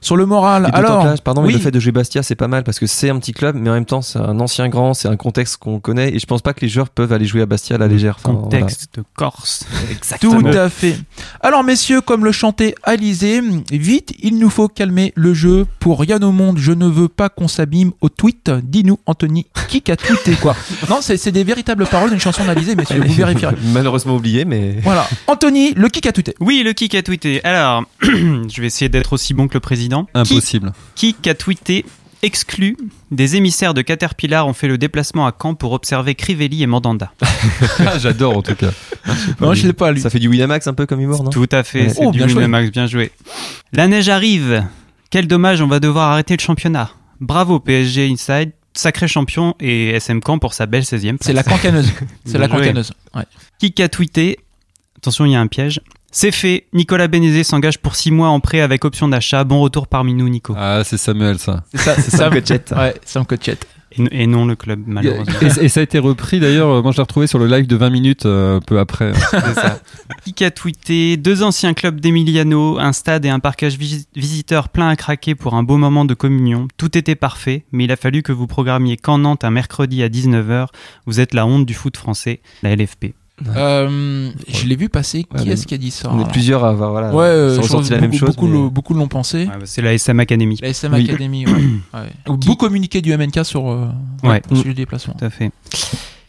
sur 0.00 0.16
le 0.16 0.24
moral. 0.24 0.70
Alors, 0.72 1.04
là, 1.04 1.14
pardon, 1.22 1.42
mais 1.42 1.48
oui. 1.48 1.54
le 1.54 1.60
fait 1.60 1.70
de 1.70 1.78
jouer 1.78 1.92
Bastia, 1.92 2.22
c'est 2.22 2.34
pas 2.34 2.48
mal 2.48 2.64
parce 2.64 2.78
que 2.78 2.86
c'est 2.86 3.10
un 3.10 3.18
petit 3.18 3.32
club, 3.32 3.56
mais 3.56 3.68
en 3.68 3.74
même 3.74 3.84
temps, 3.84 4.00
c'est 4.00 4.18
un 4.18 4.40
ancien 4.40 4.68
grand, 4.68 4.94
c'est 4.94 5.08
un 5.08 5.16
contexte 5.16 5.58
qu'on 5.58 5.78
connaît, 5.78 6.14
et 6.14 6.18
je 6.18 6.26
pense 6.26 6.40
pas 6.40 6.54
que 6.54 6.60
les 6.62 6.68
joueurs 6.68 6.88
peuvent 6.88 7.12
aller 7.12 7.26
jouer 7.26 7.42
à 7.42 7.46
Bastia 7.46 7.76
à 7.76 7.78
la 7.78 7.86
légère. 7.86 8.16
Enfin, 8.22 8.34
Contexte 8.34 8.94
de 8.94 9.04
Corse. 9.14 9.66
Tout 10.20 10.46
à 10.46 10.70
fait. 10.70 10.96
Alors 11.40 11.64
messieurs, 11.64 12.00
comme 12.00 12.24
le 12.24 12.32
chantait 12.32 12.74
Alizé, 12.82 13.42
vite, 13.70 14.14
il 14.20 14.38
nous 14.38 14.50
faut 14.50 14.68
calmer 14.68 15.12
le 15.16 15.34
jeu. 15.34 15.66
Pour 15.80 16.00
rien 16.00 16.22
au 16.22 16.32
monde, 16.32 16.56
je 16.58 16.72
ne 16.72 16.86
veux 16.86 17.08
pas 17.08 17.28
qu'on 17.28 17.48
s'abîme 17.48 17.92
au 18.00 18.08
tweet. 18.08 18.50
Dis-nous, 18.50 18.98
Anthony, 19.06 19.46
qui 19.68 19.82
a 19.90 19.96
tweeté 19.96 20.34
quoi 20.36 20.56
Non, 20.88 20.98
c'est 21.02 21.16
c'est 21.16 21.32
des 21.32 21.44
véritables 21.44 21.86
paroles 21.86 22.10
d'une 22.10 22.20
chanson 22.20 22.44
d'Alizé, 22.44 22.76
messieurs, 22.76 23.02
vous 23.04 23.12
vérifierez. 23.12 23.56
Malheureusement 23.72 24.14
oublié, 24.14 24.44
mais. 24.44 24.76
Voilà. 24.82 25.08
Anthony, 25.26 25.74
le 25.74 25.88
qui 25.88 26.06
a 26.06 26.12
tweeté 26.12 26.34
Oui, 26.40 26.62
le 26.64 26.72
kick 26.72 26.94
a 26.94 27.02
tweeté. 27.02 27.44
Alors, 27.44 27.84
je 28.52 28.60
vais 28.60 28.66
essayer 28.66 28.88
d'être 28.88 29.12
aussi 29.12 29.34
bon 29.34 29.48
que 29.48 29.54
le 29.54 29.60
président. 29.60 30.06
Impossible. 30.14 30.72
Qui, 30.94 31.14
qui 31.14 31.28
a 31.30 31.34
tweeté 31.34 31.84
exclu 32.22 32.76
des 33.10 33.36
émissaires 33.36 33.74
de 33.74 33.82
Caterpillar 33.82 34.46
ont 34.48 34.52
fait 34.54 34.68
le 34.68 34.78
déplacement 34.78 35.26
à 35.26 35.34
Caen 35.40 35.54
pour 35.54 35.72
observer 35.72 36.14
Crivelli 36.14 36.62
et 36.62 36.66
Mandanda. 36.66 37.12
Ah, 37.80 37.98
J'adore 37.98 38.36
en 38.38 38.42
tout 38.42 38.54
cas. 38.54 38.70
Non, 39.40 39.54
je 39.54 39.66
l'ai 39.66 39.72
pas 39.72 39.92
lu. 39.92 40.00
Ça 40.00 40.10
fait 40.10 40.18
du 40.18 40.28
Winamax 40.28 40.66
un 40.66 40.74
peu 40.74 40.86
comme 40.86 41.00
humour, 41.00 41.22
non? 41.22 41.30
Tout 41.30 41.46
à 41.52 41.62
fait, 41.62 41.82
Ouais. 41.82 41.88
c'est 41.90 42.04
Oh, 42.06 42.10
du 42.10 42.18
bien 42.18 42.26
joué. 42.28 42.46
Max, 42.48 42.70
bien 42.72 42.86
joué. 42.86 43.12
La 43.72 43.86
neige 43.86 44.08
arrive. 44.08 44.64
Quel 45.10 45.28
dommage, 45.28 45.60
on 45.62 45.68
va 45.68 45.78
devoir 45.78 46.10
arrêter 46.12 46.36
le 46.36 46.42
championnat. 46.42 46.90
Bravo 47.20 47.60
PSG 47.60 48.08
Inside, 48.10 48.52
sacré 48.74 49.06
champion 49.08 49.54
et 49.60 49.90
SM 49.90 50.20
Caen 50.26 50.38
pour 50.38 50.52
sa 50.54 50.66
belle 50.66 50.82
16e 50.82 51.16
place. 51.18 51.18
C'est 51.22 51.32
la 51.32 51.42
cancaneuse. 51.44 51.92
C'est 52.24 52.38
la 52.38 52.48
cancaneuse. 52.48 52.92
Ouais. 53.14 53.22
Qui 53.60 53.80
a 53.82 53.88
tweeté? 53.88 54.38
Attention, 54.96 55.24
il 55.26 55.32
y 55.32 55.36
a 55.36 55.40
un 55.40 55.46
piège. 55.46 55.80
C'est 56.18 56.32
fait. 56.32 56.64
Nicolas 56.72 57.08
Bénézé 57.08 57.44
s'engage 57.44 57.76
pour 57.78 57.94
6 57.94 58.10
mois 58.10 58.28
en 58.28 58.40
prêt 58.40 58.60
avec 58.62 58.86
option 58.86 59.06
d'achat. 59.06 59.44
Bon 59.44 59.60
retour 59.60 59.86
parmi 59.86 60.14
nous, 60.14 60.26
Nico. 60.30 60.54
Ah, 60.56 60.80
c'est 60.82 60.96
Samuel 60.96 61.38
ça. 61.38 61.62
C'est 61.70 61.78
ça, 61.82 61.94
c'est 61.96 62.10
Sam 62.10 62.32
Cochette. 62.32 62.72
Ouais, 62.74 62.94
Sam 63.04 63.26
Cochette. 63.26 63.66
Et, 63.98 64.22
et 64.22 64.26
non 64.26 64.46
le 64.46 64.56
club, 64.56 64.80
malheureusement. 64.86 65.34
Et, 65.42 65.66
et 65.66 65.68
ça 65.68 65.80
a 65.80 65.82
été 65.82 65.98
repris 65.98 66.40
d'ailleurs. 66.40 66.70
euh, 66.70 66.80
Moi, 66.82 66.92
je 66.92 66.96
l'ai 66.96 67.02
retrouvé 67.02 67.26
sur 67.26 67.38
le 67.38 67.46
live 67.46 67.66
de 67.66 67.76
20 67.76 67.90
minutes 67.90 68.24
euh, 68.24 68.60
peu 68.60 68.78
après. 68.78 69.12
C'est 69.30 69.54
ça. 69.54 69.78
Qui 70.34 70.42
a 70.44 70.50
tweeté 70.50 71.18
Deux 71.18 71.42
anciens 71.42 71.74
clubs 71.74 72.00
d'Emiliano, 72.00 72.78
un 72.78 72.92
stade 72.94 73.26
et 73.26 73.28
un 73.28 73.38
parcage 73.38 73.76
vis- 73.76 74.08
visiteur 74.16 74.70
plein 74.70 74.88
à 74.88 74.96
craquer 74.96 75.34
pour 75.34 75.52
un 75.52 75.62
beau 75.62 75.76
moment 75.76 76.06
de 76.06 76.14
communion. 76.14 76.66
Tout 76.78 76.96
était 76.96 77.14
parfait, 77.14 77.64
mais 77.72 77.84
il 77.84 77.92
a 77.92 77.96
fallu 77.96 78.22
que 78.22 78.32
vous 78.32 78.46
programmiez 78.46 78.96
qu'en 78.96 79.18
Nantes 79.18 79.44
un 79.44 79.50
mercredi 79.50 80.02
à 80.02 80.08
19h. 80.08 80.68
Vous 81.04 81.20
êtes 81.20 81.34
la 81.34 81.46
honte 81.46 81.66
du 81.66 81.74
foot 81.74 81.94
français, 81.98 82.40
la 82.62 82.74
LFP. 82.74 83.12
Euh, 83.54 84.30
je 84.48 84.64
l'ai 84.66 84.76
vu 84.76 84.88
passer. 84.88 85.24
Qui 85.24 85.44
Ouais, 85.44 85.52
est-ce 85.52 85.66
qui 85.66 85.74
a 85.74 85.78
dit 85.78 85.90
ça 85.90 86.08
On 86.10 86.20
est 86.26 86.30
plusieurs 86.30 86.64
à 86.64 86.70
avoir 86.70 86.90
voilà, 86.90 87.12
Ouais, 87.14 87.24
euh, 87.26 87.60
pense 87.60 87.90
la 87.90 88.00
même 88.00 88.10
beaucoup, 88.10 88.18
chose. 88.18 88.28
beaucoup, 88.34 88.46
mais- 88.46 88.62
le- 88.62 88.68
beaucoup 88.70 88.94
l'ont 88.94 89.08
pensé. 89.08 89.40
Ouais, 89.40 89.46
bah, 89.46 89.66
c'est 89.66 89.82
la 89.82 89.92
SM 89.92 90.18
Academy. 90.20 90.58
La 90.62 90.68
SM 90.68 90.92
Oui. 90.94 91.04
Academy, 91.08 91.46
ouais. 91.46 91.52
ouais. 91.94 92.34
Beau 92.36 92.56
communiqué 92.56 93.02
du 93.02 93.12
MNK 93.12 93.44
sur 93.44 93.70
euh, 93.70 93.88
Ouais. 94.22 94.40
sur 94.54 94.64
le 94.66 94.72
déplacement. 94.74 95.14
Tout 95.18 95.24
à 95.26 95.30
fait. 95.30 95.50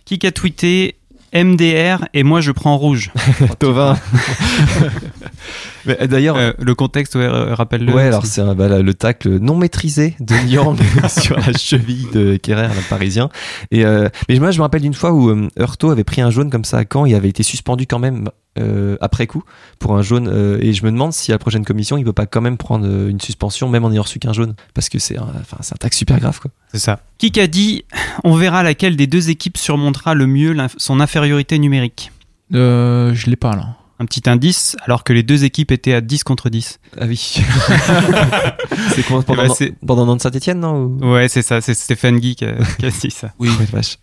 Qui 0.06 0.20
a 0.26 0.32
tweeté 0.32 0.96
MDR 1.34 2.08
et 2.14 2.24
moi 2.24 2.42
je 2.42 2.52
prends 2.52 2.76
rouge. 2.78 3.12
Tovin. 3.60 3.98
Mais, 5.88 5.98
euh, 6.01 6.08
D'ailleurs, 6.08 6.36
Euh, 6.38 6.51
le 6.60 6.75
contexte, 6.75 7.15
ouais, 7.15 7.24
euh, 7.24 7.56
rappelle-le. 7.56 7.94
Ouais, 7.94 8.03
alors 8.03 8.25
c'est 8.25 8.41
un- 8.41 8.53
bah, 8.56 8.67
là, 8.67 8.82
le 8.82 8.94
tacle 8.94 9.38
non 9.39 9.56
maîtrisé 9.56 10.15
de 10.20 10.36
Nyang 10.46 10.77
sur 11.10 11.38
la 11.38 11.53
cheville 11.53 12.08
de 12.13 12.36
Kerrer, 12.38 12.67
le 12.67 12.89
parisien. 12.89 13.29
Et 13.72 13.86
euh, 13.86 14.10
mais 14.29 14.38
moi, 14.39 14.51
je 14.51 14.58
me 14.58 14.63
rappelle 14.63 14.82
d'une 14.82 14.94
fois 14.94 15.12
où 15.13 15.29
euh, 15.29 15.48
Heurto 15.60 15.89
avait 15.89 16.03
pris 16.03 16.22
un 16.22 16.29
jaune 16.29 16.50
comme 16.50 16.65
ça 16.65 16.77
à 16.79 16.84
Caen, 16.91 17.06
il 17.06 17.15
avait 17.15 17.29
été 17.29 17.44
suspendu 17.44 17.88
quand 17.88 18.00
même 18.00 18.29
euh, 18.60 18.98
après 19.01 19.27
coup 19.27 19.44
pour 19.79 19.96
un 19.96 20.01
jaune. 20.01 20.27
euh, 20.27 20.58
et 20.62 20.74
je 20.74 20.84
me 20.84 20.91
demande 20.91 21.13
si 21.13 21.32
à 21.32 21.36
la 21.36 21.39
prochaine 21.39 21.63
commission, 21.63 21.98
il 21.98 22.03
peut 22.03 22.13
pas 22.13 22.25
quand 22.25 22.41
même 22.41 22.58
prendre 22.58 22.86
une 23.08 23.20
suspension, 23.22 23.70
même 23.70 23.86
en 23.86 23.91
ayant 23.91 24.01
reçu 24.01 24.17
qu'un 24.20 24.34
jaune, 24.34 24.56
parce 24.74 24.89
que 24.89 24.98
c'est 25.00 25.17
un, 25.17 25.27
enfin, 25.39 25.58
c'est 25.62 25.74
un 25.74 25.77
tacle 25.77 25.96
super 25.96 26.20
grave, 26.20 26.39
quoi. 26.39 26.50
C'est 26.72 26.79
ça. 26.79 27.00
Qui 27.20 27.39
a 27.39 27.48
dit 27.48 27.84
On 28.24 28.36
verra 28.36 28.63
laquelle 28.63 28.96
des 28.96 29.08
deux 29.08 29.29
équipes 29.29 29.58
surmontera 29.58 30.15
le 30.15 30.25
mieux 30.27 30.56
son 30.77 31.00
infériorité 31.00 31.60
numérique? 31.60 32.12
Euh, 32.53 33.13
je 33.13 33.29
l'ai 33.29 33.36
pas 33.36 33.56
là. 33.56 33.75
Un 34.00 34.06
petit 34.06 34.30
indice, 34.30 34.75
alors 34.86 35.04
que 35.04 35.12
les 35.12 35.24
deux 35.24 35.44
équipes 35.44 35.72
étaient 35.72 35.94
à 35.94 36.01
10 36.01 36.24
contre 36.24 36.50
10. 36.50 36.80
Ah 37.01 37.06
oui. 37.08 37.18
c'est 38.94 39.04
quoi 39.04 39.24
pendant, 39.24 39.54
c'est- 39.54 39.74
pendant 39.86 40.06
Nantes 40.06 40.22
Saint-Etienne, 40.22 40.60
non 40.60 40.98
ou- 41.01 41.13
Ouais, 41.13 41.27
c'est 41.27 41.42
ça, 41.42 41.62
c'est 41.62 41.74
Stéphane 41.74 42.20
Guy 42.20 42.36
qui 42.36 42.46
a, 42.46 42.54
qui 42.77 42.86
a 42.86 42.89
dit 42.92 43.10
ça. 43.12 43.32
Oui. 43.39 43.50
Ouais, 43.60 43.66
vache. 43.72 43.98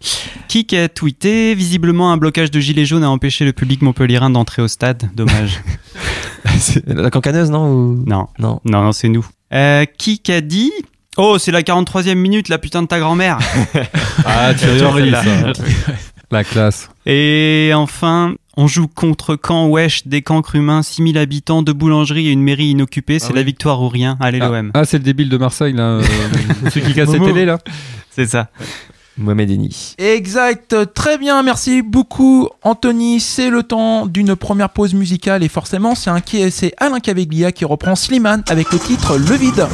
Qui 0.48 0.66
a 0.76 0.88
tweeté 0.88 1.54
Visiblement, 1.54 2.10
un 2.12 2.16
blocage 2.16 2.50
de 2.50 2.58
gilets 2.60 2.84
jaunes 2.86 3.04
a 3.04 3.08
empêché 3.10 3.44
le 3.44 3.52
public 3.52 3.82
montpellierin 3.82 4.30
d'entrer 4.30 4.62
au 4.62 4.68
stade. 4.68 5.10
Dommage. 5.14 5.60
C'est 6.58 6.86
la 6.88 7.10
cancaneuse, 7.10 7.50
non 7.50 7.68
ou... 7.70 8.04
non, 8.06 8.26
Non. 8.38 8.60
non, 8.64 8.82
non, 8.82 8.92
c'est 8.92 9.08
nous. 9.08 9.24
Euh, 9.52 9.84
qui 9.86 10.20
a 10.28 10.40
dit 10.40 10.72
Oh, 11.16 11.38
c'est 11.38 11.52
la 11.52 11.62
43e 11.62 12.14
minute, 12.16 12.48
la 12.48 12.58
putain 12.58 12.82
de 12.82 12.86
ta 12.88 12.98
grand-mère. 12.98 13.38
Ah, 14.24 14.52
Thierry 14.54 14.82
Henry, 14.84 15.10
ça. 15.12 15.52
La 16.30 16.42
classe. 16.44 16.90
Et 17.06 17.70
enfin, 17.74 18.34
on 18.56 18.66
joue 18.66 18.86
contre 18.88 19.38
Caen, 19.46 19.68
Wesh, 19.68 20.06
des 20.06 20.22
cancres 20.22 20.54
humains, 20.56 20.82
6000 20.82 21.18
habitants, 21.18 21.62
deux 21.62 21.72
boulangeries 21.72 22.28
et 22.28 22.32
une 22.32 22.42
mairie 22.42 22.68
inoccupée. 22.68 23.18
C'est 23.18 23.32
Ah 23.32 23.36
la 23.36 23.42
victoire 23.42 23.80
ou 23.82 23.88
rien. 23.88 24.16
Allez, 24.20 24.38
Ah, 24.40 24.48
l'OM. 24.48 24.70
ah, 24.74 24.84
c'est 24.84 24.98
le 24.98 25.04
débile 25.04 25.28
de 25.28 25.36
Marseille 25.36 25.72
là. 25.72 25.82
euh, 25.82 26.02
celui 26.70 26.86
qui 26.86 26.94
casse 26.94 27.10
la 27.12 27.18
Momo. 27.18 27.26
télé 27.32 27.44
là. 27.44 27.58
C'est 28.10 28.26
ça. 28.26 28.48
Mohamed 29.16 29.48
Eni. 29.50 29.94
Exact, 29.98 30.74
très 30.92 31.18
bien, 31.18 31.42
merci 31.44 31.82
beaucoup 31.82 32.48
Anthony. 32.62 33.20
C'est 33.20 33.48
le 33.48 33.62
temps 33.62 34.06
d'une 34.06 34.34
première 34.34 34.70
pause 34.70 34.92
musicale 34.94 35.44
et 35.44 35.48
forcément 35.48 35.94
c'est 35.94 36.10
un 36.10 36.20
c'est 36.50 36.72
Alain 36.78 36.98
Caveglia 36.98 37.52
qui 37.52 37.64
reprend 37.64 37.94
Slimane 37.94 38.42
avec 38.48 38.72
le 38.72 38.78
titre 38.80 39.16
Le 39.16 39.36
Vide. 39.36 39.68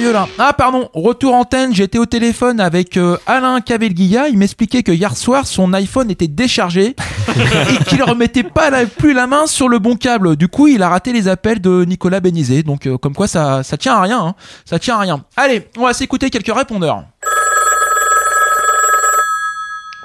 Sérieux 0.00 0.12
là. 0.12 0.26
Ah 0.38 0.52
pardon, 0.52 0.88
retour 0.94 1.34
antenne, 1.34 1.74
j'étais 1.74 1.98
au 1.98 2.06
téléphone 2.06 2.60
avec 2.60 2.96
euh, 2.96 3.16
Alain 3.26 3.60
Cavelguilla, 3.60 4.28
il 4.28 4.38
m'expliquait 4.38 4.82
que 4.82 4.92
hier 4.92 5.16
soir 5.16 5.46
son 5.46 5.72
iPhone 5.74 6.10
était 6.10 6.26
déchargé 6.28 6.94
et 7.70 7.84
qu'il 7.84 8.02
remettait 8.02 8.42
pas 8.42 8.70
la- 8.70 8.86
plus 8.86 9.12
la 9.12 9.26
main 9.26 9.46
sur 9.46 9.68
le 9.68 9.78
bon 9.78 9.96
câble. 9.96 10.36
Du 10.36 10.48
coup, 10.48 10.68
il 10.68 10.82
a 10.82 10.88
raté 10.88 11.12
les 11.12 11.28
appels 11.28 11.60
de 11.60 11.84
Nicolas 11.84 12.20
Benizet. 12.20 12.62
Donc 12.62 12.86
euh, 12.86 12.96
comme 12.98 13.14
quoi 13.14 13.26
ça 13.28 13.62
ça 13.62 13.76
tient 13.76 13.94
à 13.94 14.00
rien, 14.02 14.20
hein. 14.20 14.34
ça 14.64 14.78
tient 14.78 14.96
à 14.96 15.00
rien. 15.00 15.22
Allez, 15.36 15.68
on 15.76 15.82
va 15.84 15.92
s'écouter 15.92 16.30
quelques 16.30 16.54
répondeurs. 16.54 17.04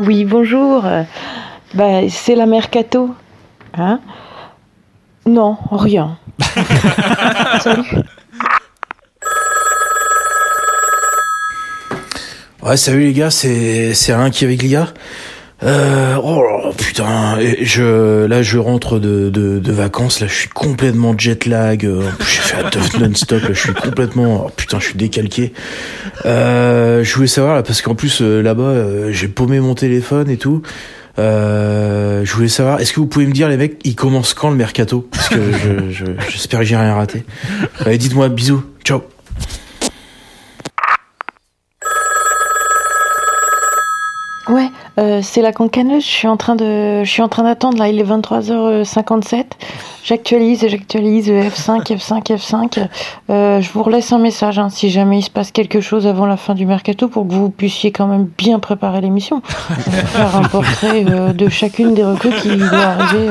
Oui, 0.02 0.26
bonjour. 0.26 0.84
Bah, 1.74 2.10
c'est 2.10 2.36
la 2.36 2.46
Mercato. 2.46 3.16
Hein? 3.78 4.00
Non, 5.26 5.58
rien. 5.72 6.18
Salut. 7.62 7.84
Ouais, 12.66 12.78
salut 12.78 13.02
les 13.04 13.14
gars, 13.14 13.30
c'est 13.30 13.94
c'est 13.94 14.12
Alain 14.12 14.30
qui 14.32 14.44
est 14.44 14.48
avec 14.48 14.64
Lia. 14.64 14.88
Euh, 15.64 16.16
oh 16.22 16.44
putain, 16.78 17.38
je 17.62 18.26
là 18.26 18.42
je 18.42 18.58
rentre 18.58 19.00
de, 19.00 19.30
de, 19.30 19.72
vacances, 19.72 20.20
là 20.20 20.28
je 20.28 20.34
suis 20.34 20.50
complètement 20.50 21.16
jet 21.18 21.46
lag. 21.46 21.86
euh, 21.86 22.02
J'ai 22.20 22.42
fait 22.42 22.62
la 22.64 22.70
teuf 22.70 22.98
non-stop, 23.00 23.42
là 23.44 23.50
je 23.54 23.60
suis 23.60 23.74
complètement, 23.74 24.46
oh, 24.48 24.52
putain, 24.56 24.80
je 24.80 24.86
suis 24.86 24.96
décalqué. 24.96 25.54
Euh, 26.26 27.04
je 27.04 27.16
voulais 27.16 27.28
savoir 27.28 27.62
parce 27.64 27.82
qu'en 27.82 27.96
plus 27.96 28.22
euh, 28.22 28.42
là-bas 28.42 29.12
j'ai 29.12 29.28
paumé 29.28 29.60
mon 29.60 29.76
téléphone 29.76 30.30
et 30.30 30.38
tout. 30.38 30.62
Je 31.18 32.34
voulais 32.34 32.48
savoir, 32.50 32.82
est-ce 32.82 32.92
que 32.94 33.00
vous 33.00 33.08
pouvez 33.08 33.26
me 33.28 33.32
dire 33.32 33.48
les 33.48 33.58
mecs, 33.58 33.80
il 33.86 33.96
commence 33.96 34.34
quand 34.34 34.50
le 34.50 34.56
mercato? 34.58 35.08
Parce 35.12 35.30
que 35.30 35.38
je- 35.52 35.92
je- 35.92 36.30
j'espère 36.30 36.60
que 36.62 36.66
j'ai 36.66 36.76
rien 36.76 36.96
raté. 36.96 37.24
Allez, 37.86 37.98
dites-moi, 38.00 38.28
bisous, 38.30 38.64
ciao. 38.84 39.04
Ouais, 44.48 44.70
euh, 45.18 45.20
c'est 45.22 45.42
la 45.42 45.52
cancaneuse. 45.52 46.04
Je 46.04 46.10
suis 46.10 46.28
en 46.28 46.38
train 46.38 46.56
de, 46.56 47.04
je 47.04 47.10
suis 47.10 47.22
en 47.22 47.28
train 47.30 47.44
d'attendre. 47.44 47.78
Là, 47.78 47.88
il 47.90 48.00
est 48.00 48.04
23h57. 48.04 49.44
J'actualise, 50.04 50.68
j'actualise 50.68 51.30
F5, 51.30 51.84
F5, 51.96 52.36
F5. 52.38 52.88
Euh, 53.30 53.62
je 53.62 53.72
vous 53.72 53.82
relaisse 53.84 54.12
un 54.12 54.20
message 54.20 54.60
hein, 54.60 54.70
si 54.70 54.90
jamais 54.90 55.20
il 55.20 55.24
se 55.24 55.30
passe 55.32 55.52
quelque 55.52 55.82
chose 55.82 56.06
avant 56.06 56.26
la 56.26 56.38
fin 56.38 56.54
du 56.54 56.66
mercato 56.66 57.08
pour 57.08 57.28
que 57.28 57.34
vous 57.34 57.50
puissiez 57.50 57.92
quand 57.92 58.08
même 58.08 58.30
bien 58.38 58.60
préparer 58.60 59.02
l'émission. 59.02 59.42
Faire 59.46 60.36
un 60.36 60.44
portrait 60.44 61.06
euh, 61.10 61.34
de 61.34 61.50
chacune 61.50 61.94
des 61.94 62.04
recrues 62.06 62.34
qui 62.42 62.56
doit 62.56 62.78
arriver 63.00 63.30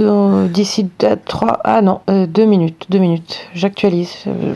euh, 0.00 0.48
d'ici 0.48 0.88
à 1.02 1.16
trois. 1.16 1.58
Ah 1.64 1.82
non, 1.82 2.00
euh, 2.10 2.26
deux 2.26 2.44
minutes, 2.44 2.86
deux 2.88 2.98
minutes. 2.98 3.40
J'actualise. 3.54 4.14
Euh, 4.26 4.54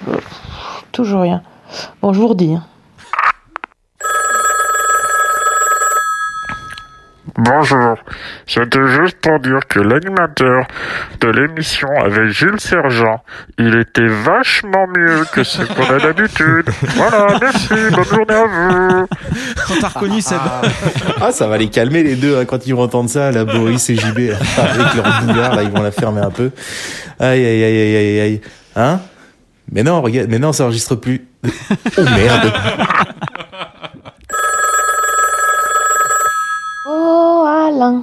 toujours 0.93 1.23
rien. 1.23 1.43
Bon, 2.03 2.13
je 2.13 2.21
vous 2.21 2.29
redis. 2.29 2.55
hein. 2.55 2.65
Bonjour, 7.37 7.97
c'était 8.47 8.87
juste 8.89 9.19
pour 9.21 9.39
dire 9.41 9.61
que 9.69 9.81
l'animateur 9.81 10.67
de 11.21 11.29
l'émission 11.29 11.89
avait 12.01 12.31
Jules 12.31 12.61
Sergent. 12.61 13.23
Il 13.59 13.77
était 13.77 14.07
vachement 14.07 14.87
mieux 14.87 15.25
que 15.33 15.45
ce 15.45 15.63
qu'on 15.63 15.95
a 15.95 15.99
d'habitude. 15.99 16.69
Voilà, 16.97 17.39
merci, 17.41 17.75
bonne 17.93 18.05
journée 18.05 18.35
à 18.35 18.47
vous. 18.47 19.07
On 19.71 19.81
t'a 19.81 19.89
reconnu 19.89 20.21
Seb. 20.21 20.39
Ah, 21.21 21.31
ça 21.33 21.47
va 21.47 21.59
les 21.59 21.69
calmer 21.69 22.03
les 22.03 22.17
deux 22.17 22.39
hein, 22.39 22.45
quand 22.45 22.67
ils 22.67 22.75
vont 22.75 22.83
entendre 22.83 23.11
ça, 23.11 23.31
là, 23.31 23.45
Boris 23.45 23.89
et 23.91 23.97
JB, 23.97 24.19
là, 24.19 24.37
avec 24.59 24.95
leur 24.95 25.23
boulard, 25.23 25.55
là, 25.55 25.63
ils 25.63 25.71
vont 25.71 25.83
la 25.83 25.91
fermer 25.91 26.21
un 26.21 26.31
peu. 26.31 26.51
Aïe, 27.21 27.45
aïe, 27.45 27.65
aïe, 27.65 27.81
aïe, 27.81 27.97
aïe, 27.97 28.21
aïe. 28.21 28.41
Hein? 28.75 29.01
Mais 29.71 29.83
non, 29.83 30.01
regarde, 30.01 30.29
mais 30.31 30.39
non, 30.39 30.53
ça 30.53 30.65
enregistre 30.65 30.95
plus. 30.95 31.27
Oh 31.45 32.03
merde. 32.03 32.53
Oh 36.91 37.45
Alain, 37.79 38.03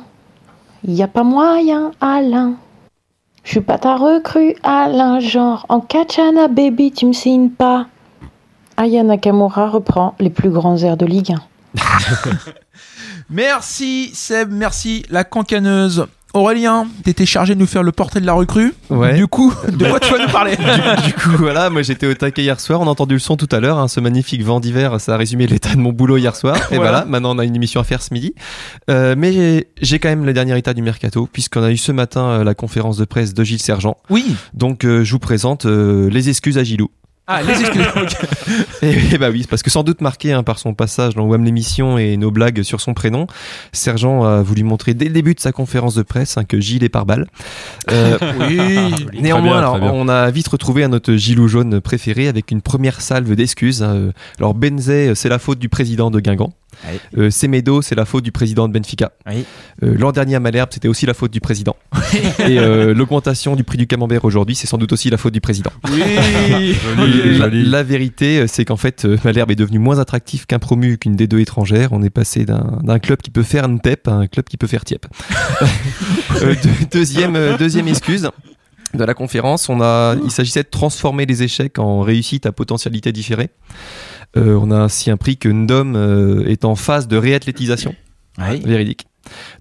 y 0.88 1.02
a 1.04 1.08
pas 1.10 1.24
moyen 1.24 1.92
Alain. 2.00 2.54
Je 3.44 3.52
suis 3.52 3.62
pas 3.62 3.78
ta 3.78 3.98
recrue 3.98 4.56
Alain, 4.64 5.20
genre 5.20 5.66
en 5.68 5.82
Kachana 5.82 6.48
baby 6.48 6.94
tu 6.94 7.06
me 7.06 7.12
signes 7.12 7.50
pas. 7.50 7.88
Aya 8.78 9.04
Nakamura 9.04 9.70
reprend 9.70 10.16
les 10.18 10.30
plus 10.30 10.50
grands 10.50 10.78
airs 10.78 10.96
de 10.96 11.06
Ligue 11.06 11.36
1. 11.76 11.82
Merci 13.30 14.12
Seb, 14.14 14.50
merci 14.50 15.06
la 15.10 15.26
cancaneuse. 15.26 16.08
Aurélien, 16.36 16.88
t'étais 17.04 17.26
chargé 17.26 17.56
de 17.56 17.60
nous 17.60 17.65
faire 17.65 17.82
le 17.84 17.91
portrait 17.91 18.19
de 18.21 18.26
la 18.26 18.34
recrue. 18.34 18.74
Ouais. 18.89 19.15
Du 19.15 19.26
coup, 19.28 19.54
de 19.71 19.86
quoi 19.86 20.00
tu 20.00 20.12
vas 20.12 20.19
nous 20.26 20.32
parler 20.32 20.56
du, 20.56 21.06
du 21.08 21.13
coup, 21.13 21.30
voilà, 21.38 21.69
moi 21.69 21.82
j'étais 21.82 22.06
au 22.08 22.13
taquet 22.13 22.43
hier 22.43 22.60
soir, 22.60 22.82
on 22.82 22.88
a 22.88 22.89
entendu 22.89 23.13
le 23.15 23.19
son 23.19 23.38
tout 23.38 23.48
à 23.52 23.60
l'heure, 23.60 23.78
hein, 23.80 23.88
ce 23.88 24.00
magnifique 24.00 24.43
vent 24.43 24.60
d'hiver, 24.60 25.00
ça 25.00 25.13
a 25.15 25.17
résumé 25.17 25.48
l'état 25.48 25.74
de 25.74 25.80
mon 25.80 25.91
boulot 25.93 26.17
hier 26.17 26.36
soir. 26.36 26.56
Et 26.71 26.76
Voilà. 26.76 26.91
voilà, 26.91 27.06
maintenant 27.06 27.36
on 27.36 27.39
a 27.39 27.45
une 27.45 27.56
émission 27.56 27.80
à 27.82 27.84
faire 27.84 28.02
ce 28.02 28.13
midi. 28.13 28.34
Euh, 28.89 29.15
mais 29.17 29.34
j'ai- 29.34 29.67
j'ai 29.82 30.00
quand 30.00 30.10
même 30.10 30.26
le 30.26 30.34
dernier 30.34 30.58
état 30.58 30.74
du 30.74 30.82
mercato, 30.82 31.28
puisqu'on 31.32 31.63
a 31.63 31.71
eu 31.71 31.78
ce 31.78 31.91
matin 31.91 32.26
euh, 32.30 32.43
la 32.43 32.54
conférence 32.54 32.98
de 32.98 33.06
presse 33.06 33.34
de 33.34 33.43
Gilles 33.43 33.62
Sergent. 33.62 33.98
Oui. 34.10 34.36
Donc 34.54 34.84
euh, 34.86 35.04
je 35.04 35.12
vous 35.12 35.19
présente 35.19 35.65
euh, 35.65 36.10
les 36.10 36.30
excuses 36.30 36.58
à 36.58 36.63
Gilou. 36.63 36.89
Ah, 37.28 37.42
les 37.42 37.60
excuses. 37.60 37.84
Et, 38.84 39.16
et 39.16 39.18
bah 39.18 39.30
oui, 39.32 39.40
c'est 39.42 39.50
parce 39.50 39.64
que 39.64 39.72
sans 39.72 39.82
doute 39.84 40.02
marqué 40.02 40.32
hein, 40.32 40.44
par 40.44 40.60
son 40.60 40.76
passage 40.76 41.16
dans 41.16 41.26
WAM 41.26 41.44
l'émission 41.44 41.98
et 41.98 42.18
nos 42.18 42.30
blagues 42.30 42.62
sur 42.62 42.82
son 42.82 42.94
prénom, 42.94 43.26
Sergent 43.72 44.24
a 44.24 44.42
voulu 44.44 44.64
montrer 44.64 44.94
dès 44.94 45.06
le 45.06 45.12
début 45.12 45.34
de 45.34 45.40
sa 45.40 45.52
conférence 45.52 45.96
de 45.96 46.04
presse 46.04 46.38
hein, 46.38 46.44
que 46.44 46.60
Gilles 46.60 46.84
est 46.84 46.90
par 46.90 47.06
balle. 47.08 47.26
Euh, 47.92 48.18
Oui. 48.48 48.60
Néanmoins, 49.22 49.60
bien, 49.62 49.74
alors, 49.74 49.94
on 49.96 50.08
a 50.08 50.30
vite 50.30 50.48
retrouvé 50.50 50.84
un 50.84 50.90
notre 50.90 51.14
Gilou 51.14 51.48
jaune 51.48 51.82
préféré 51.82 52.28
avec 52.28 52.52
une 52.52 52.62
première 52.62 53.02
salve 53.02 53.34
d'excuses. 53.36 53.82
hein. 53.82 54.12
Alors 54.38 54.54
Benzet, 54.54 55.16
c'est 55.16 55.30
la 55.30 55.40
faute 55.40 55.58
du 55.58 55.70
président 55.70 56.12
de 56.12 56.20
Guingamp. 56.20 56.54
Euh, 57.17 57.30
Semedo, 57.30 57.82
c'est 57.82 57.95
la 57.95 58.06
faute 58.06 58.24
du 58.24 58.32
président 58.32 58.67
de 58.67 58.74
Benfica. 58.74 59.12
Euh, 59.28 59.95
L'an 59.98 60.12
dernier 60.12 60.36
à 60.36 60.39
Malherbe, 60.39 60.69
c'était 60.74 60.88
aussi 60.88 61.06
la 61.06 61.13
faute 61.13 61.32
du 61.32 61.39
président. 61.41 61.76
Et 62.39 62.60
euh, 62.60 62.93
l'augmentation 62.93 63.56
du 63.56 63.63
prix 63.63 63.78
du 63.78 63.88
camembert 63.88 64.26
aujourd'hui, 64.26 64.56
c'est 64.56 64.67
sans 64.67 64.78
doute 64.78 64.91
aussi 64.93 65.10
la 65.10 65.17
faute 65.17 65.34
du 65.34 65.41
président. 65.41 65.71
Oui. 65.91 66.02
Joli, 66.98 67.38
la, 67.38 67.45
joli. 67.45 67.65
la 67.69 67.84
vérité, 67.84 68.39
euh, 68.39 68.48
c'est 68.48 68.65
qu'en 68.65 68.78
fait, 68.78 69.06
Malherbe 69.24 69.52
est 69.52 69.56
devenu 69.56 69.80
moins 69.80 70.00
attractif 70.00 70.45
qu'un 70.45 70.60
promu 70.60 70.98
qu'une 70.98 71.15
des 71.15 71.28
deux 71.28 71.39
étrangères. 71.39 71.89
On 71.91 72.02
est 72.04 72.10
passé 72.10 72.45
d'un 72.45 73.00
club 73.00 73.21
qui 73.21 73.32
peut 73.32 73.43
faire 73.43 73.65
une 73.65 73.80
TEP 73.80 74.08
à 74.08 74.12
un 74.13 74.28
club 74.28 74.45
qui 74.45 74.58
peut 74.58 74.67
faire 74.67 74.84
TIEP. 74.86 75.06
Euh, 76.41 76.54
deux- 76.62 76.69
deuxième, 76.91 77.38
deuxième 77.58 77.88
excuse 77.88 78.30
de 78.93 79.04
la 79.04 79.13
conférence, 79.13 79.69
on 79.69 79.82
a, 79.82 80.15
il 80.24 80.32
s'agissait 80.32 80.63
de 80.63 80.69
transformer 80.69 81.26
les 81.26 81.43
échecs 81.43 81.80
en 81.80 82.02
réussite 82.02 82.45
à 82.45 82.52
potentialité 82.52 83.12
différée. 83.13 83.50
Euh, 84.38 84.60
on 84.62 84.71
a 84.71 84.78
ainsi 84.78 85.12
appris 85.12 85.38
que 85.38 85.50
Ndom 85.50 85.95
euh, 85.95 86.45
est 86.48 86.65
en 86.65 86.76
phase 86.76 87.08
de 87.08 87.17
réathlétisation. 87.17 87.95
Véridique. 88.38 89.08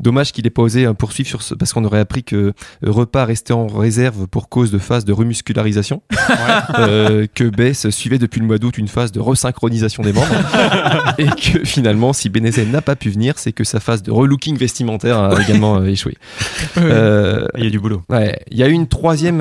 Dommage 0.00 0.32
qu'il 0.32 0.46
ait 0.46 0.50
pas 0.50 0.62
osé 0.62 0.84
euh, 0.84 0.92
poursuivre 0.92 1.28
sur 1.28 1.42
ce, 1.42 1.54
parce 1.54 1.72
qu'on 1.72 1.84
aurait 1.84 2.00
appris 2.00 2.22
que 2.22 2.36
euh, 2.36 2.52
Repas 2.82 3.24
restait 3.24 3.52
en 3.52 3.66
réserve 3.66 4.26
pour 4.26 4.48
cause 4.48 4.70
de 4.70 4.78
phase 4.78 5.04
de 5.04 5.12
remuscularisation. 5.12 6.02
Euh, 6.78 7.26
que 7.32 7.44
Bess 7.44 7.88
suivait 7.90 8.18
depuis 8.18 8.40
le 8.40 8.46
mois 8.46 8.58
d'août 8.58 8.78
une 8.78 8.88
phase 8.88 9.12
de 9.12 9.20
resynchronisation 9.20 10.02
des 10.02 10.12
membres. 10.12 10.34
et 11.18 11.26
que 11.26 11.64
finalement, 11.64 12.12
si 12.12 12.30
Benezet 12.30 12.64
n'a 12.64 12.80
pas 12.80 12.96
pu 12.96 13.10
venir, 13.10 13.38
c'est 13.38 13.52
que 13.52 13.64
sa 13.64 13.80
phase 13.80 14.02
de 14.02 14.10
relooking 14.10 14.56
vestimentaire 14.56 15.18
a 15.18 15.40
également 15.40 15.76
euh, 15.76 15.86
échoué. 15.86 16.16
Euh, 16.78 17.46
Il 17.56 17.64
y 17.64 17.66
a 17.66 17.70
du 17.70 17.78
boulot. 17.78 18.02
Il 18.50 18.58
y 18.58 18.62
a 18.62 18.68
eu 18.68 18.72
une 18.72 18.88
troisième 18.88 19.40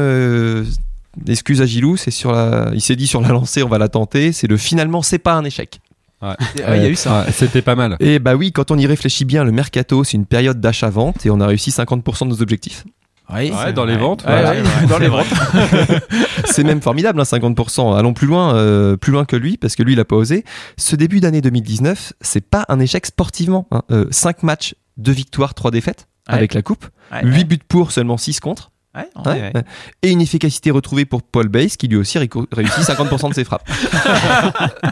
excuse 1.27 1.61
à 1.61 1.65
Gilou, 1.65 1.97
c'est 1.97 2.11
sur 2.11 2.31
la, 2.31 2.69
il 2.73 2.81
s'est 2.81 2.95
dit 2.95 3.07
sur 3.07 3.21
la 3.21 3.29
lancée, 3.29 3.63
on 3.63 3.69
va 3.69 3.77
la 3.77 3.89
tenter. 3.89 4.31
C'est 4.31 4.47
le 4.47 4.57
finalement, 4.57 5.01
c'est 5.01 5.19
pas 5.19 5.33
un 5.33 5.43
échec. 5.43 5.79
Ouais. 6.21 6.35
Ah, 6.65 6.77
il 6.77 6.83
y 6.83 6.85
a 6.85 6.89
eu 6.89 6.95
ça. 6.95 7.23
Ouais, 7.25 7.31
C'était 7.33 7.61
pas 7.61 7.75
mal. 7.75 7.97
Et 7.99 8.19
bah 8.19 8.35
oui, 8.35 8.51
quand 8.53 8.71
on 8.71 8.77
y 8.77 8.85
réfléchit 8.87 9.25
bien, 9.25 9.43
le 9.43 9.51
mercato, 9.51 10.03
c'est 10.05 10.13
une 10.17 10.25
période 10.25 10.61
d'achat-vente 10.61 11.25
et 11.25 11.29
on 11.29 11.41
a 11.41 11.47
réussi 11.47 11.69
50% 11.71 12.23
de 12.25 12.29
nos 12.29 12.41
objectifs. 12.41 12.85
Oui, 13.33 13.51
Ouais, 13.51 13.73
dans 13.73 13.85
les 13.85 13.97
ventes. 13.97 14.23
Ouais, 14.25 14.33
ouais. 14.33 14.61
ouais, 14.61 14.87
dans 14.87 14.99
les 14.99 15.07
ventes. 15.07 15.25
C'est 16.45 16.63
même 16.63 16.81
formidable, 16.81 17.19
hein, 17.19 17.23
50%. 17.23 17.97
Allons 17.97 18.13
plus 18.13 18.27
loin, 18.27 18.55
euh, 18.55 18.97
plus 18.97 19.11
loin 19.11 19.25
que 19.25 19.35
lui, 19.35 19.57
parce 19.57 19.75
que 19.75 19.83
lui, 19.83 19.93
il 19.93 19.99
a 19.99 20.05
pas 20.05 20.15
osé. 20.17 20.43
Ce 20.77 20.95
début 20.95 21.19
d'année 21.19 21.41
2019, 21.41 22.13
c'est 22.21 22.45
pas 22.47 22.65
un 22.69 22.79
échec 22.79 23.05
sportivement. 23.05 23.67
5 24.11 24.43
matchs, 24.43 24.75
2 24.97 25.11
victoires, 25.11 25.53
3 25.53 25.71
défaites 25.71 26.07
Ouais. 26.29 26.35
avec 26.35 26.53
la 26.53 26.61
coupe. 26.61 26.85
Ouais, 27.11 27.21
8 27.23 27.31
ouais. 27.37 27.43
buts 27.45 27.59
pour, 27.67 27.91
seulement 27.91 28.17
6 28.17 28.39
contre. 28.39 28.71
Ouais, 28.95 29.07
Ouais, 29.25 29.31
ouais. 29.41 29.51
ouais. 29.55 29.63
Et 30.03 30.11
une 30.11 30.21
efficacité 30.21 30.71
retrouvée 30.71 31.05
pour 31.05 31.23
Paul 31.23 31.47
Bass, 31.47 31.77
qui 31.77 31.87
lui 31.87 31.97
aussi 31.97 32.17
réussit 32.17 32.83
50% 32.83 33.29
de 33.29 33.33
ses 33.35 33.43
frappes. 33.43 33.67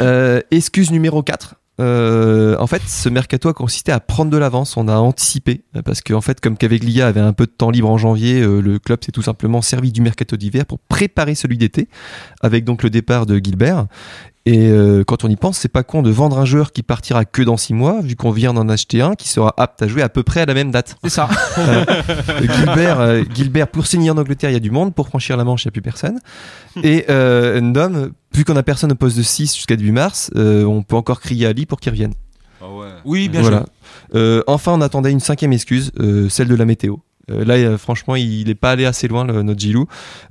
Euh, 0.00 0.40
excuse 0.52 0.92
numéro 0.92 1.22
4. 1.22 1.56
Euh, 1.80 2.56
en 2.58 2.66
fait, 2.66 2.82
ce 2.86 3.08
mercato 3.08 3.48
a 3.48 3.54
consisté 3.54 3.90
à 3.90 4.00
prendre 4.00 4.30
de 4.30 4.36
l'avance, 4.36 4.76
on 4.76 4.86
a 4.86 4.96
anticipé, 4.96 5.62
euh, 5.76 5.82
parce 5.82 6.02
qu'en 6.02 6.20
fait, 6.20 6.40
comme 6.40 6.56
Caveglia 6.56 7.06
avait 7.06 7.20
un 7.20 7.32
peu 7.32 7.46
de 7.46 7.50
temps 7.50 7.70
libre 7.70 7.88
en 7.90 7.96
janvier, 7.96 8.40
euh, 8.40 8.60
le 8.60 8.78
club 8.78 9.02
s'est 9.02 9.12
tout 9.12 9.22
simplement 9.22 9.62
servi 9.62 9.90
du 9.90 10.00
mercato 10.02 10.36
d'hiver 10.36 10.66
pour 10.66 10.78
préparer 10.78 11.34
celui 11.34 11.56
d'été, 11.56 11.88
avec 12.42 12.64
donc 12.64 12.82
le 12.82 12.90
départ 12.90 13.24
de 13.26 13.38
Gilbert. 13.42 13.86
Et 14.46 14.68
euh, 14.68 15.04
quand 15.04 15.24
on 15.24 15.28
y 15.28 15.36
pense, 15.36 15.58
c'est 15.58 15.68
pas 15.68 15.82
con 15.82 16.02
de 16.02 16.10
vendre 16.10 16.38
un 16.38 16.44
joueur 16.46 16.72
qui 16.72 16.82
partira 16.82 17.24
que 17.24 17.42
dans 17.42 17.58
6 17.58 17.74
mois, 17.74 18.00
vu 18.00 18.16
qu'on 18.16 18.30
vient 18.30 18.54
d'en 18.54 18.68
acheter 18.68 19.02
un 19.02 19.14
qui 19.14 19.28
sera 19.28 19.52
apte 19.58 19.82
à 19.82 19.86
jouer 19.86 20.00
à 20.02 20.08
peu 20.08 20.22
près 20.22 20.40
à 20.40 20.46
la 20.46 20.54
même 20.54 20.70
date. 20.70 20.96
C'est 21.04 21.10
ça. 21.10 21.28
Euh, 21.58 21.84
Gilbert, 22.40 23.00
euh, 23.00 23.22
Gilbert, 23.34 23.68
pour 23.68 23.86
signer 23.86 24.10
en 24.10 24.16
Angleterre, 24.16 24.50
il 24.50 24.54
y 24.54 24.56
a 24.56 24.60
du 24.60 24.70
monde. 24.70 24.94
Pour 24.94 25.08
franchir 25.08 25.36
la 25.36 25.44
Manche, 25.44 25.64
il 25.64 25.68
n'y 25.68 25.70
a 25.70 25.72
plus 25.72 25.82
personne. 25.82 26.18
Et 26.82 27.04
euh, 27.10 27.60
Ndom, 27.60 28.12
vu 28.34 28.44
qu'on 28.44 28.56
a 28.56 28.62
personne 28.62 28.92
au 28.92 28.94
poste 28.94 29.16
de 29.16 29.22
6 29.22 29.54
jusqu'à 29.54 29.76
début 29.76 29.92
mars, 29.92 30.30
euh, 30.36 30.64
on 30.64 30.82
peut 30.82 30.96
encore 30.96 31.20
crier 31.20 31.46
à 31.46 31.50
Ali 31.50 31.66
pour 31.66 31.80
qu'il 31.80 31.90
revienne. 31.92 32.14
Oui, 33.04 33.28
bien 33.28 33.40
voilà. 33.40 33.58
sûr. 33.58 33.66
Euh, 34.14 34.42
enfin, 34.46 34.72
on 34.72 34.80
attendait 34.80 35.10
une 35.10 35.20
cinquième 35.20 35.52
excuse, 35.52 35.92
euh, 35.98 36.28
celle 36.28 36.48
de 36.48 36.54
la 36.54 36.64
météo. 36.64 36.96
Euh, 37.30 37.44
là, 37.44 37.78
franchement, 37.78 38.16
il 38.16 38.46
n'est 38.46 38.54
pas 38.54 38.70
allé 38.72 38.84
assez 38.84 39.08
loin, 39.08 39.24
le- 39.24 39.42
notre 39.42 39.60
Gilou. 39.60 39.86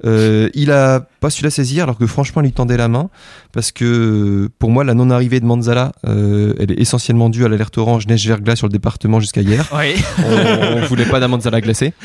Euh, 0.05 0.49
il 0.53 0.71
a 0.71 1.01
pas 1.19 1.29
su 1.29 1.43
la 1.43 1.49
saisir, 1.49 1.83
alors 1.83 1.97
que 1.97 2.05
franchement, 2.07 2.41
il 2.41 2.45
lui 2.45 2.51
tendait 2.51 2.77
la 2.77 2.87
main. 2.87 3.09
Parce 3.51 3.71
que, 3.71 4.49
pour 4.59 4.69
moi, 4.69 4.83
la 4.83 4.93
non-arrivée 4.93 5.39
de 5.39 5.45
Manzala, 5.45 5.91
euh, 6.07 6.53
elle 6.59 6.71
est 6.71 6.79
essentiellement 6.79 7.29
due 7.29 7.45
à 7.45 7.49
l'alerte 7.49 7.77
orange 7.77 8.05
neige-verglas 8.07 8.55
sur 8.57 8.67
le 8.67 8.71
département 8.71 9.19
jusqu'à 9.19 9.41
hier. 9.41 9.65
Oui. 9.75 9.95
On, 10.19 10.77
on 10.77 10.85
voulait 10.85 11.05
pas 11.05 11.19
d'un 11.19 11.27
Manzala 11.27 11.61
glacé. 11.61 11.93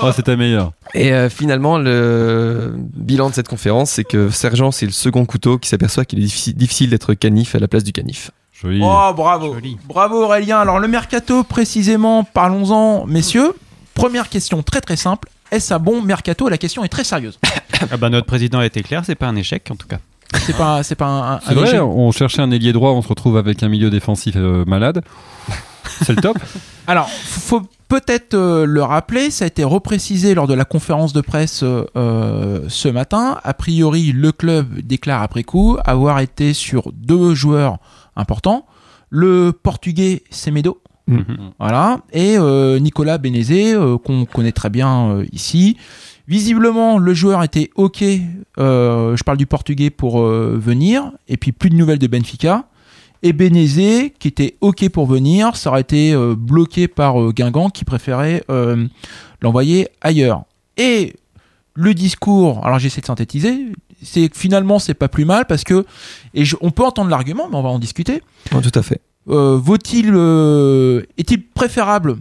Oh, 0.00 0.10
c'était 0.14 0.36
meilleur. 0.36 0.72
Et 0.92 1.12
euh, 1.12 1.28
finalement, 1.30 1.78
le 1.78 2.74
bilan 2.76 3.30
de 3.30 3.34
cette 3.34 3.48
conférence, 3.48 3.90
c'est 3.92 4.04
que 4.04 4.28
Sergent, 4.30 4.70
c'est 4.70 4.86
le 4.86 4.92
second 4.92 5.24
couteau 5.24 5.58
qui 5.58 5.68
s'aperçoit 5.68 6.04
qu'il 6.04 6.18
est 6.22 6.52
difficile 6.56 6.90
d'être 6.90 7.14
canif 7.14 7.54
à 7.54 7.58
la 7.58 7.68
place 7.68 7.84
du 7.84 7.92
canif. 7.92 8.30
Joli. 8.64 8.80
Oh, 8.82 9.12
bravo. 9.14 9.56
Bravo 9.86 10.24
Aurélien. 10.24 10.58
Alors 10.58 10.78
le 10.80 10.88
mercato 10.88 11.44
précisément, 11.44 12.24
parlons-en 12.24 13.06
messieurs. 13.06 13.52
Première 13.94 14.28
question 14.28 14.62
très 14.62 14.80
très 14.80 14.96
simple. 14.96 15.28
Est-ce 15.50 15.72
un 15.74 15.78
bon 15.78 16.00
mercato? 16.02 16.48
La 16.48 16.58
question 16.58 16.82
est 16.84 16.88
très 16.88 17.04
sérieuse. 17.04 17.38
Ah 17.90 17.96
bah, 17.98 18.08
notre 18.08 18.26
président 18.26 18.60
a 18.60 18.66
été 18.66 18.82
clair, 18.82 19.02
c'est 19.04 19.16
pas 19.16 19.26
un 19.26 19.34
échec 19.36 19.68
en 19.70 19.74
tout 19.76 19.88
cas. 19.88 19.98
C'est 20.46 20.56
pas 20.56 20.82
c'est 20.84 20.94
pas 20.94 21.06
un, 21.06 21.32
un 21.34 21.40
C'est 21.40 21.54
vrai, 21.54 21.68
échec. 21.68 21.82
on 21.82 22.12
cherchait 22.12 22.40
un 22.40 22.50
ailier 22.52 22.72
droit, 22.72 22.92
on 22.92 23.02
se 23.02 23.08
retrouve 23.08 23.36
avec 23.36 23.62
un 23.62 23.68
milieu 23.68 23.90
défensif 23.90 24.36
euh, 24.36 24.64
malade. 24.64 25.02
C'est 26.02 26.14
le 26.14 26.22
top. 26.22 26.38
Alors, 26.86 27.08
faut 27.10 27.62
peut-être 27.88 28.34
euh, 28.34 28.66
le 28.66 28.82
rappeler, 28.82 29.30
ça 29.30 29.44
a 29.44 29.48
été 29.48 29.64
reprécisé 29.64 30.34
lors 30.34 30.46
de 30.46 30.54
la 30.54 30.64
conférence 30.64 31.12
de 31.12 31.20
presse 31.20 31.62
euh, 31.62 31.84
euh, 31.96 32.64
ce 32.68 32.88
matin. 32.88 33.38
A 33.44 33.54
priori, 33.54 34.12
le 34.12 34.32
club 34.32 34.80
déclare 34.80 35.22
après 35.22 35.42
coup 35.42 35.76
avoir 35.84 36.20
été 36.20 36.52
sur 36.52 36.92
deux 36.92 37.34
joueurs 37.34 37.78
importants. 38.16 38.66
Le 39.10 39.52
portugais 39.52 40.22
Semedo, 40.30 40.80
voilà, 41.60 42.00
et 42.12 42.36
euh, 42.38 42.78
Nicolas 42.78 43.18
Benezet, 43.18 43.74
euh, 43.74 43.98
qu'on 43.98 44.24
connaît 44.24 44.52
très 44.52 44.70
bien 44.70 45.22
ici. 45.32 45.76
Visiblement, 46.26 46.98
le 46.98 47.12
joueur 47.12 47.42
était 47.42 47.70
OK, 47.74 48.02
euh, 48.58 49.14
je 49.14 49.22
parle 49.22 49.36
du 49.36 49.46
portugais, 49.46 49.90
pour 49.90 50.22
euh, 50.22 50.58
venir, 50.58 51.12
et 51.28 51.36
puis 51.36 51.52
plus 51.52 51.68
de 51.68 51.74
nouvelles 51.74 51.98
de 51.98 52.06
Benfica. 52.06 52.64
Et 53.24 53.32
Benezet, 53.32 54.12
qui 54.18 54.28
était 54.28 54.56
OK 54.60 54.86
pour 54.90 55.06
venir, 55.06 55.56
ça 55.56 55.70
aurait 55.70 55.80
été 55.80 56.12
euh, 56.12 56.34
bloqué 56.36 56.86
par 56.88 57.20
euh, 57.20 57.32
Guingamp, 57.32 57.70
qui 57.70 57.84
préférait 57.84 58.44
euh, 58.50 58.86
l'envoyer 59.40 59.88
ailleurs. 60.02 60.44
Et 60.76 61.14
le 61.74 61.94
discours, 61.94 62.64
alors 62.66 62.78
j'essaie 62.78 63.00
de 63.00 63.06
synthétiser, 63.06 63.66
c'est 64.02 64.28
que 64.28 64.36
finalement 64.36 64.78
c'est 64.78 64.92
pas 64.94 65.08
plus 65.08 65.24
mal 65.24 65.46
parce 65.46 65.64
que, 65.64 65.86
et 66.34 66.44
je- 66.44 66.56
on 66.60 66.70
peut 66.70 66.84
entendre 66.84 67.08
l'argument, 67.10 67.48
mais 67.50 67.56
on 67.56 67.62
va 67.62 67.70
en 67.70 67.78
discuter. 67.78 68.22
Oh, 68.54 68.60
tout 68.60 68.78
à 68.78 68.82
fait. 68.82 69.00
Euh, 69.30 69.56
vaut-il, 69.56 70.10
euh, 70.14 71.02
est-il 71.16 71.42
préférable 71.42 72.16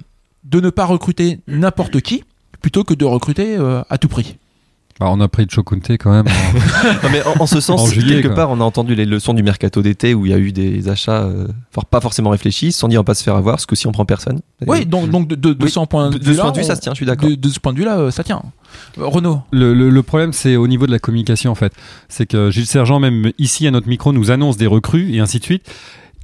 de 0.46 0.62
ne 0.62 0.70
pas 0.70 0.86
recruter 0.86 1.40
n'importe 1.48 2.00
qui 2.00 2.24
plutôt 2.62 2.86
que 2.86 2.94
de 2.94 3.04
recruter 3.04 3.58
euh, 3.58 3.82
à 3.90 3.98
tout 3.98 4.08
prix? 4.08 4.38
Bah, 5.00 5.08
on 5.10 5.20
a 5.22 5.28
pris 5.28 5.46
de 5.46 5.52
Chokunte 5.52 5.90
quand 5.98 6.12
même. 6.12 6.26
Non, 7.04 7.10
mais 7.12 7.24
en, 7.26 7.42
en 7.42 7.48
ce 7.48 7.60
sens, 7.60 7.82
En 7.82 7.86
juillet, 7.88 8.16
quelque 8.16 8.28
quoi. 8.28 8.36
part, 8.36 8.52
on 8.52 8.62
a 8.62 8.64
entendu 8.64 8.94
les 8.96 9.06
leçons 9.06 9.34
du 9.34 9.42
mercato 9.44 9.82
d'été 9.82 10.14
où 10.14 10.26
il 10.26 10.32
y 10.32 10.36
a 10.36 10.38
eu 10.38 10.52
des 10.52 10.88
achats, 10.88 11.24
euh, 11.24 11.48
pas 11.90 12.00
forcément 12.00 12.30
réfléchis, 12.30 12.72
sans 12.72 12.88
dire 12.88 13.00
on 13.00 13.04
va 13.04 13.06
pas 13.06 13.14
se 13.16 13.24
faire 13.24 13.36
avoir, 13.36 13.60
ce 13.60 13.66
coup-ci 13.68 13.88
on 13.88 13.92
prend 13.92 14.06
personne. 14.06 14.40
Oui, 14.68 14.86
donc, 14.86 15.10
donc 15.10 15.28
de, 15.28 15.36
de, 15.36 15.54
de 15.54 15.64
Oui, 15.64 15.72
ce 15.72 15.80
point 15.86 16.10
de, 16.10 16.14
de- 16.14 16.20
de 16.20 16.24
ce 16.26 16.30
vue-là, 16.30 16.44
point 16.44 16.52
de 16.52 16.58
vue, 16.60 16.64
ça 16.64 16.74
on- 16.74 16.76
se 16.76 16.82
tient, 16.82 16.92
je 16.94 16.98
suis 16.98 17.06
d'accord. 17.08 17.28
De, 17.30 17.36
de 17.36 17.50
ce 17.50 17.60
point 17.60 17.74
de 17.74 17.78
vue-là, 17.80 17.98
euh, 17.98 18.12
ça 18.12 18.24
tient. 18.24 18.42
Euh, 19.00 19.06
Renaud 19.08 19.42
Le, 19.52 19.74
le- 19.74 19.90
le 19.90 20.04
problème, 20.04 20.32
c'est 20.32 20.56
au 20.56 20.68
niveau 20.68 20.86
de 20.86 20.92
la 20.92 21.00
communication, 21.00 21.52
en 21.52 21.56
fait. 21.56 21.74
C'est 22.08 22.26
que 22.28 22.52
Gilles 22.52 22.68
Sergent, 22.68 23.00
même 23.00 23.32
ici 23.40 23.66
à 23.68 23.72
notre 23.72 23.88
micro, 23.88 24.14
nous 24.14 24.30
annonce 24.32 24.58
des 24.58 24.68
recrues 24.68 25.14
et 25.14 25.20
ainsi 25.20 25.40
de 25.40 25.44
suite. 25.44 25.64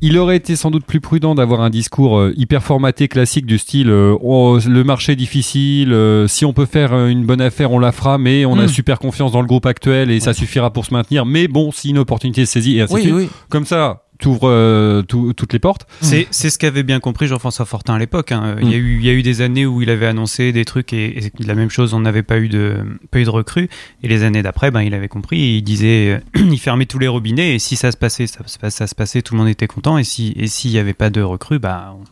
Il 0.02 0.18
aurait 0.18 0.38
été 0.38 0.56
sans 0.56 0.72
doute 0.72 0.86
plus 0.86 1.02
prudent 1.02 1.36
d'avoir 1.36 1.60
un 1.60 1.70
discours 1.70 2.18
euh, 2.18 2.34
hyper 2.38 2.64
formaté, 2.64 3.10
classique, 3.10 3.46
du 3.46 3.58
style 3.58 3.90
euh, 3.90 4.16
Oh, 4.22 4.58
le 4.66 4.84
marché 4.86 5.12
est 5.12 5.16
difficile, 5.18 5.92
euh, 5.92 6.26
si 6.28 6.46
on 6.46 6.54
peut 6.54 6.66
faire 6.66 6.94
une 7.08 7.26
bonne 7.26 7.42
affaire, 7.42 7.72
on 7.72 7.80
la 7.80 7.92
fera, 7.92 8.18
mais 8.18 8.46
on 8.46 8.58
a 8.58 8.64
Mm. 8.64 8.68
super 8.70 9.00
confiance 9.00 9.34
dans 9.34 9.42
le 9.42 9.48
groupe 9.48 9.66
actuel 9.66 10.10
et 10.10 10.20
ça 10.22 10.34
suffira 10.34 10.72
pour 10.72 10.86
se 10.86 10.94
maintenir. 10.94 11.26
Mais 11.26 11.50
bon, 11.50 11.72
si 11.74 11.90
une 11.90 11.98
opportunité 11.98 12.46
se 12.46 12.54
saisit 12.54 12.78
et 12.78 12.82
ainsi 12.82 12.94
Oui, 12.94 13.02
de 13.02 13.06
suite. 13.08 13.16
oui. 13.18 13.30
Comme 13.50 13.66
ça, 13.66 14.04
t'ouvres 14.20 14.50
euh, 14.50 15.02
tout- 15.02 15.34
toutes 15.34 15.54
les 15.54 15.60
portes. 15.60 15.88
C'est 16.02 16.28
c'est 16.30 16.50
ce 16.50 16.60
qu'avait 16.60 16.84
bien 16.84 17.00
compris 17.00 17.26
Jean-François 17.28 17.66
Fortin 17.66 17.96
à 17.96 18.00
l'époque. 18.00 18.32
hein. 18.32 18.58
Il, 18.62 18.70
y 18.70 18.76
a 18.76 18.78
Mm. 18.78 18.82
eu, 18.82 18.98
il 19.00 19.06
y 19.06 19.10
a 19.10 19.14
eu 19.14 19.24
des 19.24 19.42
années 19.42 19.66
où 19.66 19.82
il 19.82 19.90
avait 19.90 20.06
annoncé 20.08 20.52
des 20.52 20.66
trucs 20.66 20.94
et, 20.94 21.26
et 21.26 21.32
la 21.40 21.56
même 21.56 21.70
chose, 21.70 21.94
on 21.94 22.02
n'avait 22.02 22.22
pas 22.24 22.38
eu 22.38 22.50
de 22.50 22.76
pas 23.12 23.20
eu 23.20 23.24
de 23.24 23.30
recrues. 23.30 23.70
Et 24.04 24.08
les 24.08 24.24
années 24.24 24.44
d'après, 24.44 24.72
ben, 24.72 24.82
il 24.82 24.94
avait 24.94 25.08
compris. 25.08 25.42
et 25.42 25.56
il 25.58 25.62
disait, 25.64 26.22
euh, 26.38 26.42
il 26.52 26.60
fermait 26.60 26.86
tous 26.86 27.00
les 27.00 27.08
robinets 27.08 27.56
et 27.56 27.60
si 27.60 27.76
ça 27.76 27.92
se 27.92 27.98
passait, 27.98 28.28
ça, 28.28 28.40
se 28.46 28.60
passe- 28.60 28.76
ça 28.76 28.88
se 28.88 28.96
passait, 28.96 29.22
tout 29.22 29.34
le 29.34 29.40
monde 29.40 29.48
était 29.50 29.68
content. 29.68 29.98
Et 29.98 30.04
si 30.04 30.34
et 30.36 30.48
s'il 30.48 30.72
n'y 30.72 30.78
avait 30.80 30.94
pas 30.94 31.10
de 31.10 31.22
recrues, 31.22 31.60
bah, 31.60 31.96
on, 31.98 32.04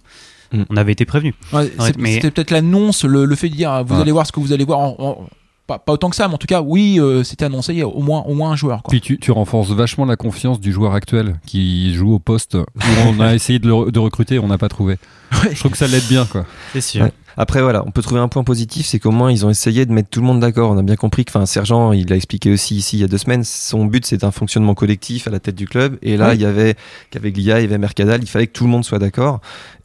Mm. 0.54 0.63
on 0.70 0.78
avait 0.78 0.93
été 0.93 1.04
prévenu. 1.04 1.34
Ouais, 1.52 1.70
mais- 1.98 2.13
C'était 2.13 2.32
peut-être 2.32 2.52
l'annonce, 2.52 3.04
le, 3.04 3.26
le 3.26 3.36
fait 3.36 3.50
de 3.50 3.56
dire 3.56 3.84
vous 3.84 3.96
Ouais. 3.96 4.02
allez 4.02 4.13
voir 4.13 4.26
ce 4.26 4.32
que 4.32 4.39
vous 4.39 4.54
allez 4.54 4.63
voir. 4.63 4.80
en- 4.80 4.96
en- 4.98 5.28
pas, 5.67 5.77
pas 5.80 5.93
autant 5.93 6.10
que 6.10 6.15
ça, 6.15 6.27
mais 6.27 6.34
en 6.34 6.38
tout 6.38 6.47
cas, 6.47 6.62
oui, 6.62 6.97
euh, 6.99 7.23
c'était 7.23 7.45
annoncé, 7.45 7.73
il 7.73 7.80
y 7.80 7.82
a 7.82 7.88
au 7.88 8.01
moins, 8.01 8.21
au 8.23 8.34
moins 8.34 8.51
un 8.51 8.56
joueur. 8.56 8.82
Quoi. 8.84 8.89
Puis 8.91 9.01
tu, 9.01 9.19
tu 9.19 9.32
renforces 9.32 9.69
vachement 9.71 10.06
la 10.06 10.15
confiance 10.15 10.60
du 10.60 10.71
joueur 10.71 10.93
actuel 10.93 11.36
qui 11.45 11.93
joue 11.93 12.13
au 12.13 12.19
poste 12.19 12.56
où 12.56 12.63
on 13.06 13.19
a 13.19 13.36
essayé 13.36 13.60
de, 13.60 13.67
le- 13.67 13.91
de 13.91 13.99
recruter 13.99 14.36
et 14.36 14.39
on 14.39 14.47
n'a 14.47 14.58
pas 14.58 14.69
trouvé. 14.69 14.97
Je 15.51 15.60
trouve 15.60 15.71
que 15.73 15.77
ça 15.77 15.88
l'aide 15.88 16.08
bien, 16.10 16.25
quoi. 16.25 16.45
C'est 16.73 16.82
sûr. 16.82 17.03
Ouais. 17.03 17.12
Après 17.39 17.62
voilà, 17.62 17.84
on 17.86 17.91
peut 17.91 18.01
trouver 18.01 18.19
un 18.19 18.30
point 18.30 18.43
positif, 18.43 18.88
c'est 18.88 18.97
qu'au 18.97 19.12
moins 19.12 19.32
ils 19.32 19.45
ont 19.45 19.51
essayé 19.51 19.86
de 19.86 19.91
mettre 19.91 20.10
tout 20.10 20.21
le 20.21 20.25
monde 20.25 20.39
d'accord. 20.39 20.71
On 20.71 20.77
a 20.77 20.82
bien 20.82 20.95
compris 20.95 21.23
que, 21.23 21.30
enfin, 21.30 21.45
Sergent, 21.45 21.91
il 21.91 22.08
l'a 22.10 22.15
expliqué 22.15 22.51
aussi 22.51 22.75
ici 22.77 22.97
il 22.97 23.01
y 23.01 23.03
a 23.03 23.08
deux 23.08 23.19
semaines. 23.19 23.43
Son 23.43 23.86
but 23.86 24.06
c'est 24.08 24.23
un 24.23 24.32
fonctionnement 24.32 24.73
collectif 24.73 25.27
à 25.27 25.30
la 25.32 25.39
tête 25.39 25.53
du 25.53 25.67
club. 25.67 25.97
Et 26.01 26.17
là, 26.17 26.30
Oui. 26.30 26.36
il 26.38 26.41
y 26.41 26.45
avait 26.45 26.75
Caveglia, 27.12 27.60
il 27.60 27.63
y 27.63 27.65
avait 27.65 27.77
Mercadal. 27.77 28.23
Il 28.23 28.27
fallait 28.27 28.47
que 28.47 28.53
tout 28.53 28.63
le 28.63 28.71
monde 28.71 28.84
soit 28.86 28.97
d'accord. 28.97 29.39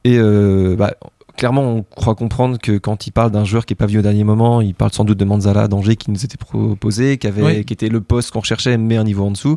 Et 0.05 0.17
euh, 0.17 0.77
bah, 0.77 0.95
clairement, 1.37 1.63
on 1.63 1.83
croit 1.83 2.15
comprendre 2.15 2.59
que 2.59 2.79
quand 2.79 3.07
il 3.07 3.11
parle 3.11 3.31
d'un 3.31 3.45
joueur 3.45 3.67
qui 3.67 3.73
est 3.75 3.77
pas 3.77 3.87
vu 3.87 3.99
au 3.99 4.03
dernier 4.03 4.25
moment, 4.25 4.61
il 4.61 4.75
parle 4.75 4.93
sans 4.93 5.05
doute 5.05 5.19
de 5.19 5.25
Manzala 5.25 5.69
d'Angers 5.69 5.97
qui 5.97 6.11
nous 6.11 6.25
était 6.25 6.37
proposé, 6.37 7.19
qui 7.19 7.27
avait, 7.27 7.43
Oui. 7.43 7.65
qui 7.65 7.73
était 7.73 7.89
le 7.89 8.01
poste 8.01 8.31
qu'on 8.31 8.41
recherchait, 8.41 8.77
mais 8.79 8.97
un 8.97 9.05
niveau 9.05 9.25
en 9.27 9.31
dessous. 9.31 9.57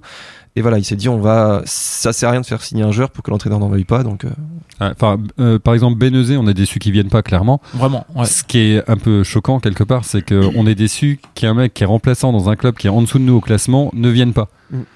Et 0.57 0.61
voilà, 0.61 0.77
il 0.77 0.85
s'est 0.85 0.95
dit, 0.95 1.09
on 1.09 1.19
va, 1.19 1.61
ça 1.65 2.13
sert 2.13 2.29
à 2.29 2.31
rien 2.31 2.39
de 2.41 2.45
faire 2.45 2.61
signer 2.61 2.83
un 2.83 2.91
joueur 2.91 3.09
pour 3.11 3.23
que 3.23 3.29
l'entraîneur 3.31 3.59
n'en 3.59 3.67
veuille 3.67 3.83
pas. 3.83 4.03
Donc, 4.03 4.23
euh, 4.25 4.29
Enfin, 4.79 5.17
euh, 5.39 5.57
par 5.59 5.73
exemple, 5.73 5.97
Benezé, 5.97 6.35
on 6.37 6.47
est 6.47 6.53
déçu 6.53 6.79
qu'il 6.79 6.91
vienne 6.91 7.07
pas 7.09 7.21
clairement. 7.21 7.61
Vraiment, 7.73 8.05
ouais. 8.15 8.25
Ce 8.25 8.43
qui 8.43 8.57
est 8.59 8.89
un 8.89 8.97
peu 8.97 9.23
choquant 9.23 9.59
quelque 9.59 9.83
part, 9.85 10.03
c'est 10.05 10.21
qu'on 10.21 10.65
est 10.67 10.75
déçu 10.75 11.19
qu'un 11.33 11.53
mec 11.53 11.73
qui 11.73 11.83
est 11.83 11.85
remplaçant 11.85 12.31
dans 12.33 12.49
un 12.49 12.55
club 12.57 12.75
qui 12.75 12.87
est 12.87 12.89
en 12.89 13.01
dessous 13.01 13.19
de 13.19 13.23
nous 13.23 13.35
au 13.35 13.41
classement 13.41 13.89
ne 13.93 14.09
vienne 14.09 14.33
pas 14.33 14.49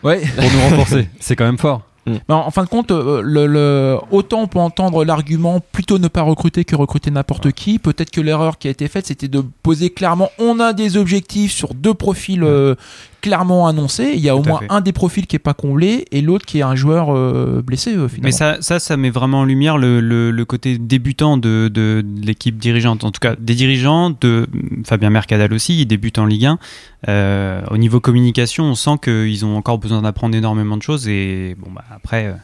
Ouais. 0.04 0.20
pour 0.36 0.44
nous 0.52 0.60
renforcer. 0.70 1.08
C'est 1.22 1.36
quand 1.38 1.46
même 1.46 1.58
fort. 1.58 1.84
Mais 2.08 2.20
en 2.30 2.40
en 2.48 2.52
fin 2.52 2.64
de 2.64 2.70
compte, 2.70 2.92
euh, 2.92 3.22
le, 3.24 3.46
le- 3.46 3.98
autant 4.12 4.42
on 4.42 4.48
peut 4.48 4.60
entendre 4.60 5.06
l'argument 5.06 5.60
plutôt 5.72 6.00
ne 6.00 6.08
pas 6.08 6.22
recruter 6.24 6.66
que 6.66 6.76
recruter 6.76 7.12
n'importe 7.12 7.52
qui. 7.52 7.78
Peut-être 7.78 8.10
que 8.12 8.22
l'erreur 8.22 8.58
qui 8.58 8.68
a 8.68 8.72
été 8.72 8.88
faite, 8.88 9.08
c'était 9.08 9.28
de 9.28 9.44
poser 9.64 9.90
clairement 9.92 10.30
on 10.40 10.60
a 10.60 10.74
des 10.74 10.98
objectifs 10.98 11.52
sur 11.52 11.74
deux 11.74 11.94
profils 11.94 12.44
euh, 12.44 12.76
clairement 13.22 13.68
annoncés. 13.68 14.14
Il 14.16 14.20
y 14.22 14.30
a 14.30 14.36
au 14.36 14.42
Tout 14.42 14.50
moins 14.50 14.60
fait. 14.60 14.68
un 14.70 14.82
des 14.82 14.92
profils 14.92 15.28
qui 15.28 15.36
est 15.36 15.40
pas 15.40 15.54
comblé 15.54 16.06
et 16.12 16.22
l'autre 16.22 16.46
qui 16.46 16.60
est 16.60 16.64
un 16.64 16.76
joueur 16.76 17.16
euh, 17.16 17.62
blessé 17.66 17.92
euh, 17.96 18.08
finalement. 18.08 18.28
Mais 18.28 18.32
ça, 18.32 18.58
ça, 18.62 18.80
ça 18.80 18.98
met 18.98 19.10
vraiment 19.10 19.40
en 19.40 19.46
lumière 19.46 19.78
le, 19.78 20.00
le, 20.00 20.32
le 20.32 20.46
côté 20.46 20.78
débutant 20.78 21.38
de, 21.38 21.70
de, 21.74 22.04
de 22.06 22.26
l'équipe 22.26 22.58
dirigeante, 22.58 23.04
en 23.04 23.12
tout 23.12 23.20
cas 23.20 23.36
des 23.38 23.56
dirigeants, 23.56 24.10
de 24.10 24.48
Fabien 24.86 25.10
Mercadal 25.10 25.54
aussi, 25.54 25.80
il 25.80 25.86
débute 25.86 26.18
en 26.18 26.26
Ligue 26.26 26.46
1. 26.46 26.60
Euh, 27.08 27.62
au 27.72 27.78
niveau 27.78 28.00
communication, 28.00 28.66
on 28.66 28.76
sent 28.76 28.98
qu'ils 29.04 29.46
ont 29.46 29.56
encore 29.58 29.78
besoin 29.78 30.02
d'apprendre 30.02 30.36
énormément 30.36 30.78
de 30.78 30.84
choses 30.84 31.08
et 31.08 31.56
bon, 31.60 31.72
bah, 31.72 31.84
après, 31.92 32.36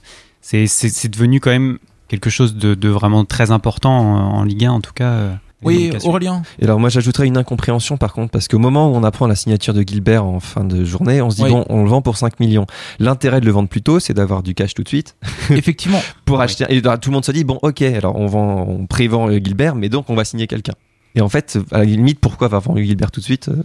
c'est, 0.41 1.09
devenu 1.09 1.39
quand 1.39 1.51
même 1.51 1.77
quelque 2.07 2.29
chose 2.29 2.55
de, 2.55 2.75
de 2.75 2.89
vraiment 2.89 3.25
très 3.25 3.51
important 3.51 3.97
en, 3.97 4.39
en 4.39 4.43
Ligue 4.43 4.65
1, 4.65 4.71
en 4.71 4.81
tout 4.81 4.93
cas. 4.93 5.39
Oui. 5.63 5.91
Aurélien. 6.03 6.43
Et 6.59 6.65
alors 6.65 6.79
moi 6.79 6.89
j'ajouterais 6.89 7.27
une 7.27 7.37
incompréhension 7.37 7.97
par 7.97 8.13
contre 8.13 8.31
parce 8.31 8.47
qu'au 8.47 8.59
moment 8.59 8.91
où 8.91 8.95
on 8.95 9.03
apprend 9.03 9.25
la 9.27 9.35
signature 9.35 9.73
de 9.73 9.81
Gilbert 9.81 10.25
en 10.25 10.39
fin 10.39 10.63
de 10.63 10.83
journée, 10.83 11.21
on 11.21 11.29
se 11.29 11.37
dit 11.37 11.43
Oui. 11.43 11.51
bon 11.51 11.65
on 11.69 11.83
le 11.83 11.89
vend 11.89 12.01
pour 12.01 12.17
5 12.17 12.39
millions. 12.39 12.65
L'intérêt 12.99 13.39
de 13.41 13.45
le 13.45 13.51
vendre 13.51 13.69
plus 13.69 13.81
tôt 13.81 13.99
c'est 13.99 14.13
d'avoir 14.13 14.43
du 14.43 14.53
cash 14.53 14.73
tout 14.73 14.83
de 14.83 14.87
suite 14.87 15.15
Effectivement. 15.49 16.01
pour 16.25 16.41
acheter 16.41 16.65
et 16.69 16.81
tout 16.81 17.09
le 17.09 17.11
monde 17.11 17.25
se 17.25 17.31
dit 17.31 17.43
bon 17.43 17.59
OK 17.61 17.81
alors 17.81 18.15
on 18.15 18.27
vend 18.27 18.65
on 18.67 18.85
prévend 18.85 19.29
Gilbert 19.31 19.75
mais 19.75 19.89
donc 19.89 20.09
on 20.09 20.15
va 20.15 20.25
signer 20.25 20.47
quelqu'un. 20.47 20.73
Et 21.15 21.21
en 21.21 21.29
fait 21.29 21.57
à 21.71 21.79
la 21.79 21.85
limite 21.85 22.19
pourquoi 22.19 22.47
va 22.49 22.59
vendre 22.59 22.79
Gilbert 22.81 23.11
tout 23.11 23.21
de 23.21 23.25
suite 23.25 23.47
euh, 23.49 23.55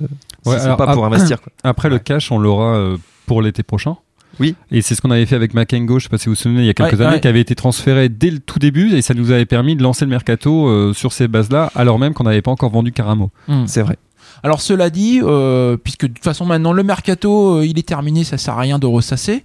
Ouais, 0.47 0.57
alors, 0.57 0.77
pas 0.77 0.93
pour 0.95 1.05
investir 1.05 1.41
quoi. 1.43 1.53
Après, 1.65 1.89
le 1.89 1.99
cash, 1.99 2.33
on 2.33 2.39
l'aura 2.39 2.77
euh, 2.77 2.97
pour 3.27 3.43
l'été 3.43 3.63
prochain. 3.63 3.97
Oui. 4.39 4.55
Et 4.71 4.81
c'est 4.83 4.95
ce 4.95 5.01
qu'on 5.03 5.11
avait 5.11 5.27
fait 5.27 5.37
avec 5.37 5.55
Makengo, 5.55 5.99
je 5.99 6.05
sais 6.05 6.09
pas 6.09 6.19
si 6.19 6.27
vous 6.27 6.33
vous 6.33 6.37
souvenez, 6.37 6.61
il 6.61 6.67
y 6.67 6.71
a 6.71 6.75
quelques 6.75 6.93
Ouais, 6.99 7.03
années, 7.07 7.15
ouais. 7.17 7.21
qui 7.21 7.29
avait 7.29 7.41
été 7.41 7.55
transféré 7.55 8.09
dès 8.09 8.31
le 8.31 8.39
tout 8.39 8.59
début 8.59 8.95
et 8.95 9.03
ça 9.03 9.13
nous 9.15 9.31
avait 9.33 9.47
permis 9.47 9.77
de 9.77 9.83
lancer 9.83 10.05
le 10.05 10.11
mercato 10.11 10.69
euh, 10.69 10.93
sur 10.95 11.13
ces 11.13 11.29
bases-là, 11.29 11.71
alors 11.75 11.99
même 11.99 12.15
qu'on 12.15 12.25
n'avait 12.25 12.43
pas 12.43 12.51
encore 12.51 12.71
vendu 12.71 12.93
Caramo. 12.93 13.31
Hmm. 13.49 13.65
C'est 13.67 13.83
vrai. 13.83 13.97
Alors 14.43 14.61
cela 14.61 14.91
dit, 14.91 15.21
euh, 15.23 15.77
puisque 15.77 16.07
de 16.07 16.13
toute 16.13 16.25
façon 16.25 16.47
maintenant 16.47 16.73
le 16.73 16.83
mercato 16.83 17.59
euh, 17.59 17.67
il 17.67 17.79
est 17.79 17.87
terminé, 17.87 18.25
ça 18.25 18.39
sert 18.39 18.55
à 18.55 18.61
rien 18.61 18.79
de 18.79 18.87
ressasser. 18.87 19.45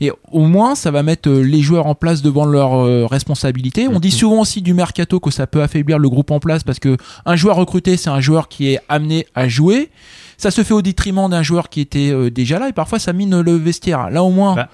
Et 0.00 0.10
au 0.30 0.46
moins 0.46 0.74
ça 0.74 0.90
va 0.90 1.02
mettre 1.02 1.28
euh, 1.28 1.42
les 1.42 1.60
joueurs 1.60 1.86
en 1.86 1.94
place 1.94 2.22
devant 2.22 2.44
leurs 2.44 3.08
responsabilités. 3.08 3.88
On 3.88 4.00
dit 4.00 4.10
souvent 4.10 4.40
aussi 4.40 4.62
du 4.62 4.74
mercato 4.74 5.20
que 5.20 5.30
ça 5.30 5.46
peut 5.46 5.62
affaiblir 5.62 5.98
le 5.98 6.08
groupe 6.08 6.30
en 6.30 6.40
place 6.40 6.64
parce 6.64 6.78
que 6.78 6.96
un 7.26 7.36
joueur 7.36 7.56
recruté 7.56 7.96
c'est 7.96 8.10
un 8.10 8.20
joueur 8.20 8.48
qui 8.48 8.72
est 8.72 8.80
amené 8.88 9.26
à 9.34 9.48
jouer. 9.48 9.90
Ça 10.38 10.50
se 10.50 10.62
fait 10.62 10.74
au 10.74 10.82
détriment 10.82 11.28
d'un 11.28 11.42
joueur 11.42 11.68
qui 11.68 11.80
était 11.80 12.30
déjà 12.30 12.58
là 12.58 12.68
et 12.68 12.72
parfois 12.72 12.98
ça 12.98 13.12
mine 13.12 13.40
le 13.40 13.54
vestiaire. 13.54 14.10
Là 14.10 14.24
au 14.24 14.30
moins. 14.30 14.54
Bah, 14.54 14.68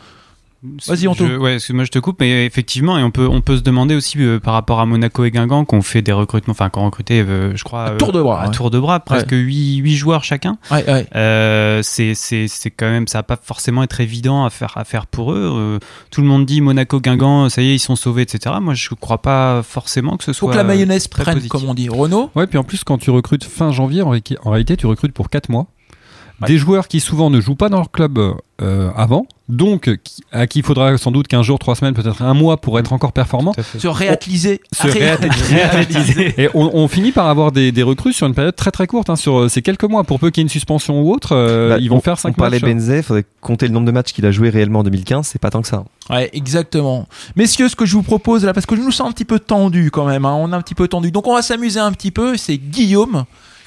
Vas-y, 0.88 1.06
Anto. 1.06 1.24
Je- 1.24 1.36
Ouais, 1.36 1.54
excuse-moi, 1.54 1.84
je 1.84 1.90
te 1.90 2.00
coupe, 2.00 2.16
mais 2.18 2.44
effectivement, 2.44 2.98
et 2.98 3.02
on 3.04 3.12
peut, 3.12 3.28
on 3.28 3.40
peut 3.40 3.56
se 3.56 3.62
demander 3.62 3.94
aussi 3.94 4.18
euh, 4.18 4.40
par 4.40 4.54
rapport 4.54 4.80
à 4.80 4.86
Monaco 4.86 5.24
et 5.24 5.30
Guingamp 5.30 5.64
qu'on 5.64 5.82
fait 5.82 6.02
des 6.02 6.10
recrutements, 6.10 6.50
enfin 6.50 6.68
qu'on 6.68 6.84
recruté, 6.84 7.20
euh, 7.20 7.54
je 7.54 7.62
crois, 7.62 7.84
À 7.84 7.90
tour 7.92 8.10
de 8.10 8.20
bras, 8.20 8.42
à 8.42 8.46
ouais. 8.48 8.50
tour 8.54 8.70
de 8.72 8.80
bras, 8.80 8.98
presque 8.98 9.30
8, 9.30 9.94
joueurs 9.94 10.24
chacun. 10.24 10.58
Ouais, 10.72 10.84
ouais. 10.90 11.06
Euh, 11.14 11.80
c'est, 11.84 12.14
c'est, 12.14 12.48
c'est 12.48 12.70
quand 12.72 12.90
même, 12.90 13.06
ça 13.06 13.18
va 13.18 13.22
pas 13.22 13.38
forcément 13.40 13.84
être 13.84 14.00
évident 14.00 14.44
à 14.44 14.50
faire, 14.50 14.76
à 14.76 14.84
faire 14.84 15.06
pour 15.06 15.32
eux. 15.32 15.52
Euh, 15.54 15.78
tout 16.10 16.22
le 16.22 16.26
monde 16.26 16.44
dit 16.44 16.60
Monaco, 16.60 17.00
Guingamp, 17.00 17.48
ça 17.50 17.62
y 17.62 17.70
est, 17.70 17.74
ils 17.76 17.78
sont 17.78 17.94
sauvés, 17.96 18.22
etc. 18.22 18.56
Moi, 18.60 18.74
je 18.74 18.88
crois 18.96 19.22
pas 19.22 19.62
forcément 19.62 20.16
que 20.16 20.24
ce 20.24 20.32
Faut 20.32 20.46
soit. 20.46 20.52
que 20.52 20.56
la 20.56 20.64
mayonnaise 20.64 21.06
prenne, 21.06 21.26
positif. 21.34 21.50
comme 21.52 21.64
on 21.66 21.74
dit. 21.74 21.88
Renault. 21.88 22.30
Ouais, 22.34 22.48
puis 22.48 22.58
en 22.58 22.64
plus, 22.64 22.82
quand 22.82 22.98
tu 22.98 23.10
recrutes 23.10 23.44
fin 23.44 23.70
janvier, 23.70 24.02
en, 24.02 24.10
ré- 24.10 24.22
en 24.44 24.50
réalité, 24.50 24.76
tu 24.76 24.86
recrutes 24.86 25.12
pour 25.12 25.30
4 25.30 25.50
mois. 25.50 25.68
Des 26.46 26.56
joueurs 26.58 26.86
qui 26.88 27.00
souvent 27.00 27.30
ne 27.30 27.40
jouent 27.40 27.56
pas 27.56 27.68
dans 27.68 27.78
leur 27.78 27.90
club 27.90 28.18
euh, 28.62 28.90
avant, 28.96 29.26
donc 29.48 29.92
qui- 30.04 30.22
à 30.30 30.46
qui 30.46 30.60
il 30.60 30.64
faudra 30.64 30.96
sans 30.96 31.10
doute 31.10 31.26
15 31.26 31.44
jours, 31.44 31.58
3 31.58 31.74
semaines, 31.74 31.94
peut-être 31.94 32.22
un 32.22 32.34
mois 32.34 32.60
pour 32.60 32.78
être 32.78 32.92
encore 32.92 33.12
performant. 33.12 33.54
Se 33.78 33.88
réateliser. 33.88 34.60
Se 34.72 34.86
Ré- 34.86 35.14
réateliser. 35.16 36.34
Et 36.38 36.48
on, 36.54 36.70
on 36.74 36.86
finit 36.88 37.10
par 37.12 37.26
avoir 37.26 37.50
des, 37.52 37.72
des 37.72 37.82
recrues 37.82 38.12
sur 38.12 38.26
une 38.26 38.34
période 38.34 38.54
très 38.54 38.70
très 38.70 38.86
courte, 38.86 39.10
hein, 39.10 39.16
sur 39.16 39.38
euh, 39.38 39.48
ces 39.48 39.62
quelques 39.62 39.84
mois. 39.84 40.04
Pour 40.04 40.20
peu 40.20 40.30
qu'il 40.30 40.40
y 40.40 40.42
ait 40.42 40.46
une 40.46 40.48
suspension 40.48 41.00
ou 41.02 41.12
autre, 41.12 41.30
euh, 41.32 41.70
Bah, 41.70 41.78
ils 41.80 41.88
vont 41.90 41.96
on- 41.96 42.00
faire 42.00 42.18
5 42.18 42.30
On 42.30 42.32
parlait 42.34 42.60
matchs. 42.60 42.70
Benzé, 42.72 43.02
faudrait 43.02 43.24
compter 43.40 43.66
le 43.66 43.72
nombre 43.74 43.86
de 43.86 43.92
matchs 43.92 44.12
qu'il 44.12 44.26
a 44.26 44.30
joué 44.30 44.50
réellement 44.50 44.80
en 44.80 44.84
2015, 44.84 45.26
c'est 45.26 45.40
pas 45.40 45.50
tant 45.50 45.62
que 45.62 45.68
ça. 45.68 45.84
Ouais, 46.10 46.30
exactement. 46.32 47.06
Messieurs, 47.36 47.68
ce 47.68 47.76
que 47.76 47.84
je 47.86 47.94
vous 47.94 48.02
propose 48.02 48.44
là, 48.44 48.52
parce 48.52 48.66
que 48.66 48.76
je 48.76 48.80
nous 48.80 48.92
sens 48.92 49.08
un 49.08 49.12
petit 49.12 49.24
peu 49.24 49.38
tendu 49.40 49.90
quand 49.90 50.06
même, 50.06 50.24
hein, 50.24 50.34
on 50.38 50.52
est 50.52 50.54
un 50.56 50.62
petit 50.62 50.74
peu 50.76 50.88
tendu. 50.88 51.10
Donc 51.10 51.26
on 51.26 51.34
va 51.34 51.42
s'amuser 51.42 51.80
un 51.80 51.92
petit 51.92 52.10
peu. 52.10 52.36
C'est 52.36 52.56
Guillaume. 52.58 53.24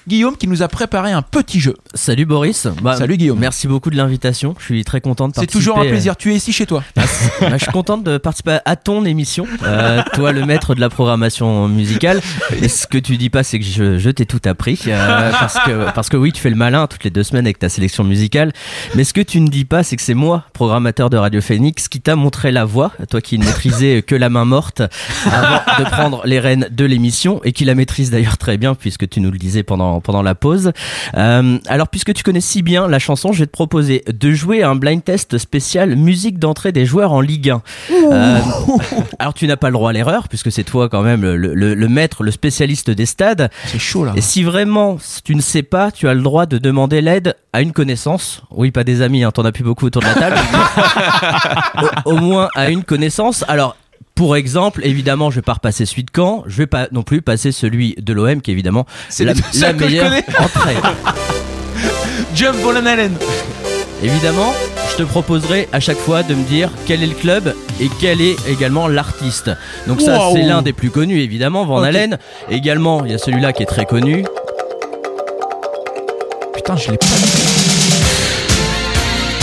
Guillaume 0.07 0.35
qui 0.35 0.47
nous 0.47 0.63
a 0.63 0.67
préparé 0.67 1.11
un 1.11 1.21
petit 1.21 1.59
jeu. 1.59 1.75
Salut 1.93 2.25
Boris. 2.25 2.67
Bah, 2.81 2.95
Salut 2.95 3.17
Guillaume. 3.17 3.37
Merci 3.39 3.67
beaucoup 3.67 3.89
de 3.91 3.97
l'invitation. 3.97 4.55
Je 4.59 4.65
suis 4.65 4.83
très 4.83 4.99
content 5.01 5.27
de 5.27 5.33
C'est 5.33 5.41
participer. 5.41 5.59
toujours 5.63 5.79
un 5.79 5.85
euh, 5.85 5.89
plaisir. 5.89 6.15
Tu 6.17 6.31
es 6.31 6.35
ici 6.35 6.51
chez 6.51 6.65
toi. 6.65 6.83
Bah, 6.95 7.03
je 7.51 7.57
suis 7.57 7.71
contente 7.71 8.03
de 8.03 8.17
participer 8.17 8.57
à 8.65 8.75
ton 8.75 9.05
émission. 9.05 9.45
Euh, 9.63 10.01
toi, 10.13 10.31
le 10.31 10.45
maître 10.45 10.73
de 10.75 10.79
la 10.81 10.89
programmation 10.89 11.67
musicale. 11.67 12.19
Et 12.61 12.67
ce 12.67 12.87
que 12.87 12.97
tu 12.97 13.17
dis 13.17 13.29
pas, 13.29 13.43
c'est 13.43 13.59
que 13.59 13.65
je, 13.65 13.97
je 13.99 14.09
t'ai 14.09 14.25
tout 14.25 14.41
appris. 14.45 14.79
euh, 14.87 15.31
parce, 15.39 15.57
que, 15.65 15.91
parce 15.93 16.09
que 16.09 16.17
oui, 16.17 16.31
tu 16.31 16.41
fais 16.41 16.49
le 16.49 16.55
malin 16.55 16.87
toutes 16.87 17.03
les 17.03 17.09
deux 17.11 17.23
semaines 17.23 17.45
avec 17.45 17.59
ta 17.59 17.69
sélection 17.69 18.03
musicale. 18.03 18.53
Mais 18.95 19.03
ce 19.03 19.13
que 19.13 19.21
tu 19.21 19.39
ne 19.39 19.47
dis 19.49 19.65
pas, 19.65 19.83
c'est 19.83 19.95
que 19.95 20.01
c'est 20.01 20.13
moi, 20.15 20.45
programmateur 20.53 21.09
de 21.09 21.17
Radio 21.17 21.41
Phoenix, 21.41 21.87
qui 21.87 22.01
t'a 22.01 22.15
montré 22.15 22.51
la 22.51 22.65
voix. 22.65 22.91
Toi 23.09 23.21
qui 23.21 23.37
ne 23.37 23.45
maîtrisais 23.45 24.01
que 24.01 24.15
la 24.15 24.29
main 24.29 24.45
morte 24.45 24.81
avant 25.31 25.61
de 25.83 25.83
prendre 25.89 26.21
les 26.25 26.39
rênes 26.39 26.67
de 26.71 26.85
l'émission 26.85 27.41
et 27.43 27.51
qui 27.51 27.65
la 27.65 27.75
maîtrise 27.75 28.09
d'ailleurs 28.11 28.37
très 28.37 28.57
bien 28.57 28.73
puisque 28.75 29.07
tu 29.09 29.19
nous 29.19 29.31
le 29.31 29.37
disais 29.37 29.63
pendant, 29.63 29.90
pendant 29.99 30.21
la 30.21 30.35
pause. 30.35 30.71
Euh, 31.17 31.57
alors, 31.67 31.87
puisque 31.89 32.13
tu 32.13 32.23
connais 32.23 32.41
si 32.41 32.61
bien 32.61 32.87
la 32.87 32.99
chanson, 32.99 33.33
je 33.33 33.39
vais 33.39 33.45
te 33.47 33.51
proposer 33.51 34.03
de 34.11 34.31
jouer 34.31 34.63
à 34.63 34.69
un 34.69 34.75
blind 34.75 35.03
test 35.03 35.37
spécial 35.37 35.95
musique 35.95 36.39
d'entrée 36.39 36.71
des 36.71 36.85
joueurs 36.85 37.11
en 37.11 37.21
Ligue 37.21 37.49
1. 37.49 37.61
Euh, 38.11 38.39
alors, 39.19 39.33
tu 39.33 39.47
n'as 39.47 39.57
pas 39.57 39.67
le 39.67 39.73
droit 39.73 39.89
à 39.89 39.93
l'erreur, 39.93 40.27
puisque 40.29 40.51
c'est 40.51 40.63
toi 40.63 40.87
quand 40.89 41.01
même 41.01 41.21
le, 41.21 41.35
le- 41.35 41.73
le 41.73 41.87
maître, 41.89 42.23
le 42.23 42.31
spécialiste 42.31 42.89
des 42.91 43.05
stades. 43.05 43.49
C'est 43.65 43.79
chaud 43.79 44.05
là. 44.05 44.13
Et 44.15 44.21
si 44.21 44.43
vraiment 44.43 44.97
tu 45.23 45.35
ne 45.35 45.41
sais 45.41 45.63
pas, 45.63 45.91
tu 45.91 46.07
as 46.07 46.13
le 46.13 46.21
droit 46.21 46.45
de 46.45 46.57
demander 46.57 47.01
l'aide 47.01 47.35
à 47.53 47.61
une 47.61 47.71
connaissance. 47.73 48.41
Oui, 48.51 48.71
pas 48.71 48.83
des 48.83 49.01
amis, 49.01 49.23
hein, 49.23 49.31
t'en 49.31 49.43
as 49.45 49.51
plus 49.51 49.63
beaucoup 49.63 49.85
autour 49.87 50.01
de 50.01 50.07
la 50.07 50.13
table. 50.15 50.37
au, 52.05 52.11
au 52.11 52.15
moins 52.17 52.49
à 52.55 52.69
une 52.69 52.83
connaissance. 52.83 53.43
Alors, 53.47 53.75
pour 54.21 54.35
exemple, 54.35 54.81
évidemment, 54.83 55.31
je 55.31 55.37
vais 55.37 55.41
pas 55.41 55.53
repasser 55.53 55.83
celui 55.87 56.03
de 56.03 56.11
Caen. 56.15 56.43
Je 56.45 56.55
vais 56.55 56.67
pas 56.67 56.87
non 56.91 57.01
plus 57.01 57.23
passer 57.23 57.51
celui 57.51 57.95
de 57.99 58.13
l'OM, 58.13 58.39
qui 58.39 58.51
est 58.51 58.53
évidemment 58.53 58.85
C'est 59.09 59.25
la, 59.25 59.33
meilleure 59.73 60.11
entrée. 60.39 60.75
Jump 62.35 62.55
Van 62.57 62.75
Allen. 62.85 63.17
Évidemment, 64.03 64.53
je 64.91 64.97
te 64.97 65.01
proposerai 65.01 65.67
à 65.73 65.79
chaque 65.79 65.97
fois 65.97 66.21
de 66.21 66.35
me 66.35 66.43
dire 66.43 66.69
quel 66.85 67.01
est 67.01 67.07
le 67.07 67.15
club 67.15 67.55
et 67.79 67.89
quel 67.99 68.21
est 68.21 68.35
également 68.47 68.87
l'artiste. 68.87 69.49
Donc 69.87 70.01
ça, 70.01 70.19
c'est 70.31 70.43
l'un 70.43 70.61
des 70.61 70.73
plus 70.73 70.91
connus, 70.91 71.21
évidemment, 71.21 71.65
Van 71.65 71.79
Ok. 71.79 71.85
Halen. 71.85 72.19
Également, 72.51 73.03
il 73.03 73.13
y 73.13 73.15
a 73.15 73.17
celui-là 73.17 73.53
qui 73.53 73.63
est 73.63 73.65
très 73.65 73.87
connu. 73.87 74.23
Putain, 76.53 76.77
je 76.77 76.91
l'ai 76.91 76.97
pas 76.99 77.05
vu. 77.07 77.41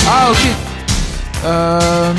Ah 0.06 0.28
ok. 0.30 0.46
Euh, 1.46 2.12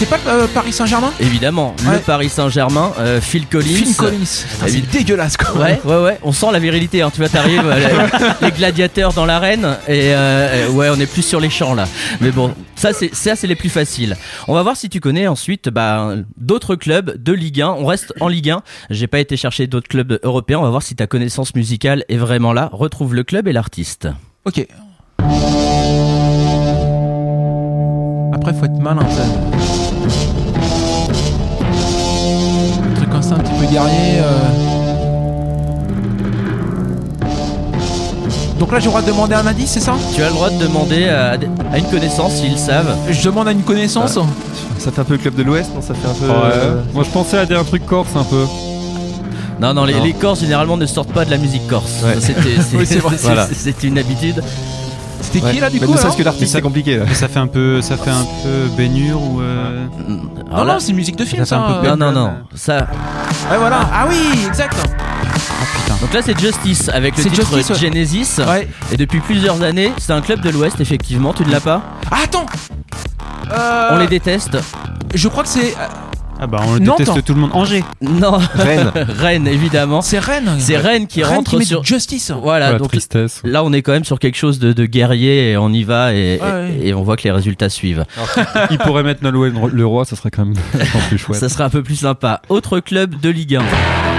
c'est 0.00 0.08
pas 0.08 0.18
euh, 0.28 0.46
Paris 0.54 0.72
Saint-Germain 0.72 1.12
Évidemment, 1.20 1.74
Ouais. 1.86 1.96
le 1.96 1.98
Paris 1.98 2.30
Saint-Germain, 2.30 2.90
euh, 2.98 3.20
Phil 3.20 3.46
Collins. 3.46 3.66
Phil 3.66 3.94
Collins. 3.94 4.16
Putain, 4.54 4.66
C'est 4.66 4.90
dégueulasse 4.90 5.36
quoi. 5.36 5.60
Ouais, 5.60 5.78
ouais, 5.84 6.02
ouais, 6.02 6.18
on 6.22 6.32
sent 6.32 6.46
la 6.52 6.58
virilité, 6.58 7.02
hein. 7.02 7.10
tu 7.12 7.20
vois, 7.20 7.28
t'arrives, 7.28 7.60
euh, 7.66 8.08
les, 8.40 8.46
les 8.46 8.50
gladiateurs 8.50 9.12
dans 9.12 9.26
l'arène, 9.26 9.76
et 9.86 10.14
euh, 10.14 10.68
euh, 10.68 10.70
ouais, 10.70 10.88
on 10.90 10.98
est 10.98 11.04
plus 11.06 11.20
sur 11.20 11.38
les 11.38 11.50
champs 11.50 11.74
là. 11.74 11.86
Mais 12.22 12.30
bon, 12.30 12.54
ça 12.76 12.94
c'est 12.94 13.14
ça 13.14 13.36
c'est 13.36 13.46
les 13.46 13.56
plus 13.56 13.68
faciles. 13.68 14.16
On 14.48 14.54
va 14.54 14.62
voir 14.62 14.74
si 14.74 14.88
tu 14.88 15.00
connais 15.00 15.26
ensuite 15.26 15.68
bah, 15.68 16.14
d'autres 16.38 16.76
clubs 16.76 17.22
de 17.22 17.32
Ligue 17.34 17.60
1. 17.60 17.68
On 17.68 17.84
reste 17.84 18.14
en 18.20 18.28
Ligue 18.28 18.48
1. 18.48 18.62
J'ai 18.88 19.06
pas 19.06 19.18
été 19.18 19.36
chercher 19.36 19.66
d'autres 19.66 19.88
clubs 19.88 20.18
européens. 20.22 20.60
On 20.60 20.62
va 20.62 20.70
voir 20.70 20.82
si 20.82 20.96
ta 20.96 21.06
connaissance 21.06 21.54
musicale 21.54 22.04
est 22.08 22.16
vraiment 22.16 22.54
là. 22.54 22.70
Retrouve 22.72 23.14
le 23.14 23.22
club 23.22 23.48
et 23.48 23.52
l'artiste. 23.52 24.08
Ok. 24.46 24.66
Après, 28.32 28.54
faut 28.54 28.64
être 28.64 28.80
malin, 28.80 29.06
ça. 29.10 29.59
instinct 33.20 33.36
un 33.36 33.40
petit 33.40 33.52
peu 33.52 33.66
guerrier. 33.66 34.18
Euh. 34.18 34.80
Donc 38.58 38.72
là, 38.72 38.78
j'ai 38.78 38.86
le 38.86 38.90
droit 38.90 39.02
de 39.02 39.06
demander 39.06 39.34
un 39.34 39.46
indice, 39.46 39.70
c'est 39.70 39.80
ça? 39.80 39.94
Tu 40.14 40.22
as 40.22 40.28
le 40.28 40.34
droit 40.34 40.50
de 40.50 40.58
demander 40.58 41.08
à, 41.08 41.36
une 41.76 41.84
connaissance 41.84 42.34
s'ils 42.34 42.58
savent. 42.58 42.94
Je 43.08 43.24
demande 43.24 43.48
à 43.48 43.52
une 43.52 43.62
connaissance. 43.62 44.18
Ça 44.78 44.90
fait 44.90 45.00
un 45.00 45.04
peu 45.04 45.16
club 45.16 45.34
de 45.34 45.42
l'Ouest, 45.42 45.70
non 45.74 45.82
Ça 45.82 45.94
fait 45.94 46.08
un 46.08 46.14
peu. 46.14 46.30
Euh, 46.30 46.82
Moi, 46.92 47.04
je 47.04 47.10
pensais 47.10 47.38
à 47.38 47.46
des, 47.46 47.54
un 47.54 47.64
truc 47.64 47.86
corse 47.86 48.16
un 48.16 48.24
peu. 48.24 48.44
Non, 49.60 49.74
non, 49.74 49.84
les, 49.84 50.14
Corses 50.14 50.40
généralement 50.40 50.78
ne 50.78 50.86
sortent 50.86 51.12
pas 51.12 51.26
de 51.26 51.30
la 51.30 51.36
musique 51.36 51.66
corse. 51.66 52.02
Ouais. 52.02 52.14
Une 53.82 53.98
habitude. 53.98 54.42
C'était 55.20 55.40
ouais. 55.44 55.52
qui 55.52 55.60
là 55.60 55.70
du 55.70 55.78
Mais 55.80 55.86
coup 55.86 55.94
que 55.94 56.22
l'artiste, 56.22 56.52
c'est 56.52 56.60
compliqué 56.62 56.96
là. 56.96 57.04
Mais 57.06 57.14
ça 57.14 57.28
fait 57.28 57.38
un 57.38 57.46
peu, 57.46 57.80
ça 57.82 57.96
fait 57.96 58.10
un 58.10 58.24
peu 58.42 58.68
baignure 58.76 59.20
ou. 59.22 59.40
euh, 59.40 59.86
Non, 60.50 60.64
non, 60.64 60.78
c'est 60.80 60.92
musique 60.92 61.16
de 61.16 61.24
film 61.24 61.44
Ça 61.44 61.56
ça. 61.56 61.56
fait 61.66 61.72
un 61.72 61.80
peu 61.80 61.86
non, 61.88 61.92
euh. 61.92 61.96
non, 61.96 62.12
non. 62.12 62.32
Ça. 62.54 62.88
Ouais, 63.50 63.58
voilà. 63.58 63.80
Ah 63.92 64.06
oui, 64.08 64.16
exact. 64.46 64.76
Donc 66.00 66.14
là, 66.14 66.20
c'est 66.22 66.38
Justice 66.38 66.88
avec 66.88 67.16
le 67.16 67.22
titre 67.24 67.36
Justice, 67.36 67.70
ouais. 67.70 67.76
Genesis. 67.76 68.38
Ouais. 68.38 68.68
Et 68.90 68.96
depuis 68.96 69.20
plusieurs 69.20 69.62
années, 69.62 69.92
c'est 69.98 70.12
un 70.12 70.22
club 70.22 70.40
de 70.40 70.48
l'Ouest, 70.50 70.80
effectivement. 70.80 71.32
Tu 71.34 71.44
ne 71.44 71.50
l'as 71.50 71.60
pas 71.60 71.82
Ah, 72.10 72.18
attends. 72.24 72.46
Euh, 73.52 73.88
On 73.92 73.98
les 73.98 74.06
déteste. 74.06 74.56
Je 75.14 75.28
crois 75.28 75.42
que 75.42 75.48
c'est. 75.50 75.74
Ah 76.42 76.46
bah 76.46 76.60
on 76.66 76.74
le 76.74 76.80
Nantes. 76.80 76.98
déteste 76.98 77.24
tout 77.24 77.34
le 77.34 77.40
monde. 77.40 77.50
Angers. 77.52 77.84
Non. 78.00 78.38
Rennes. 78.54 78.92
Rennes, 79.08 79.46
évidemment. 79.46 80.00
C'est 80.00 80.18
Rennes. 80.18 80.50
C'est 80.58 80.76
Rennes 80.78 81.06
qui 81.06 81.22
Rennes 81.22 81.36
rentre 81.36 81.50
qui 81.50 81.56
met 81.58 81.64
sur. 81.64 81.84
Justice. 81.84 82.30
Voilà, 82.30 82.70
Oh, 82.70 82.72
la 82.72 82.78
donc 82.78 82.88
tristesse. 82.88 83.40
là 83.44 83.62
on 83.64 83.72
est 83.72 83.82
quand 83.82 83.92
même 83.92 84.04
sur 84.04 84.18
quelque 84.18 84.36
chose 84.36 84.58
de, 84.58 84.72
de 84.72 84.86
guerrier 84.86 85.50
et 85.52 85.56
on 85.56 85.70
y 85.70 85.82
va 85.84 86.14
et, 86.14 86.40
Ouais, 86.40 86.72
et- 86.80 86.88
et 86.88 86.94
on 86.94 87.02
voit 87.02 87.16
que 87.16 87.24
les 87.24 87.30
résultats 87.32 87.68
suivent. 87.68 88.04
Il 88.70 88.78
pourrait 88.78 89.02
mettre 89.02 89.22
Nolwenn 89.22 89.54
le 89.72 89.86
roi, 89.86 90.04
ça 90.04 90.16
serait 90.16 90.30
quand 90.30 90.44
même 90.44 90.54
plus 91.08 91.18
chouette. 91.18 91.38
Ça 91.40 91.48
serait 91.48 91.64
un 91.64 91.70
peu 91.70 91.82
plus 91.82 91.96
sympa. 91.96 92.40
Autre 92.48 92.80
club 92.80 93.20
de 93.20 93.28
Ligue 93.28 93.56
1. 93.56 94.09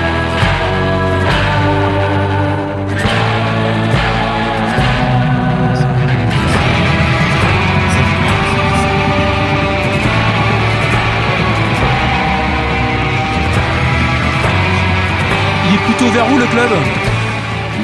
Le 16.42 16.48
club 16.48 16.70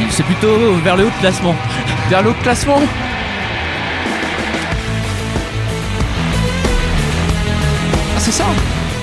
C'est 0.10 0.24
plutôt 0.24 0.74
vers 0.84 0.96
le 0.98 1.04
haut 1.06 1.10
de 1.10 1.20
classement. 1.22 1.56
Vers 2.10 2.24
le 2.24 2.30
haut 2.30 2.34
de 2.34 2.43
classement 2.43 2.82
Ah, 8.15 8.20
c'est 8.20 8.32
ça 8.32 8.46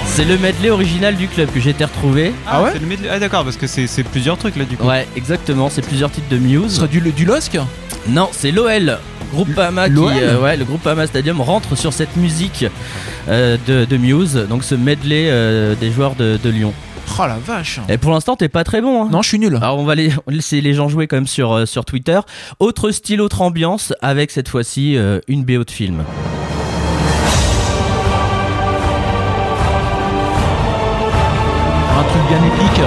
C'est 0.06 0.24
le 0.24 0.36
medley 0.38 0.70
original 0.70 1.14
du 1.16 1.28
club 1.28 1.50
que 1.52 1.60
j'ai 1.60 1.70
été 1.70 1.84
retrouvé. 1.84 2.32
Ah 2.46 2.62
ouais 2.62 2.70
c'est 2.72 2.80
le 2.80 2.86
medley- 2.86 3.08
Ah 3.12 3.18
d'accord, 3.18 3.44
parce 3.44 3.56
que 3.56 3.66
c'est 3.66 3.86
c'est 3.86 4.02
plusieurs 4.02 4.36
trucs 4.38 4.56
là 4.56 4.64
du 4.64 4.76
coup. 4.76 4.86
Ouais, 4.86 5.06
exactement, 5.16 5.68
c'est 5.70 5.82
plusieurs 5.86 6.10
titres 6.10 6.28
de 6.30 6.36
Ce 6.36 6.42
Muse. 6.42 6.76
serait 6.76 6.88
du, 6.88 7.00
du 7.00 7.24
LOSC 7.24 7.58
Non, 8.08 8.28
c'est 8.32 8.50
l'OL. 8.50 8.98
Groupama 9.32 9.88
qui, 9.88 9.94
L'OL 9.94 10.12
euh, 10.16 10.40
ouais, 10.40 10.56
le 10.56 10.64
Groupama 10.64 11.06
Stadium 11.08 11.40
rentre 11.40 11.76
sur 11.76 11.92
cette 11.92 12.16
musique 12.16 12.66
euh, 13.28 13.56
de, 13.66 13.84
de 13.84 13.96
Muse, 13.96 14.46
donc 14.48 14.62
ce 14.62 14.74
medley 14.76 15.26
euh, 15.28 15.74
des 15.74 15.90
joueurs 15.90 16.14
de, 16.14 16.38
de 16.42 16.50
Lyon. 16.50 16.72
Oh 17.16 17.26
la 17.26 17.36
vache 17.38 17.78
Et 17.88 17.96
pour 17.96 18.10
l'instant, 18.12 18.34
t'es 18.34 18.48
pas 18.48 18.64
très 18.64 18.80
bon. 18.80 19.04
Hein. 19.04 19.08
Non, 19.12 19.22
je 19.22 19.28
suis 19.28 19.38
nul. 19.38 19.56
Alors 19.56 19.78
on 19.78 19.84
va 19.84 19.94
les- 19.94 20.12
laisser 20.28 20.60
les 20.60 20.74
gens 20.74 20.88
jouer 20.88 21.06
quand 21.06 21.16
même 21.16 21.26
sur, 21.28 21.52
euh, 21.52 21.66
sur 21.66 21.84
Twitter. 21.84 22.18
Autre 22.58 22.90
style, 22.90 23.20
autre 23.20 23.40
ambiance, 23.42 23.92
avec 24.02 24.30
cette 24.32 24.48
fois-ci 24.48 24.96
euh, 24.96 25.20
une 25.28 25.44
BO 25.44 25.62
de 25.64 25.70
film. 25.70 26.02
Un 31.98 32.02
truc 32.02 32.22
bien 32.28 32.38
épique. 32.38 32.80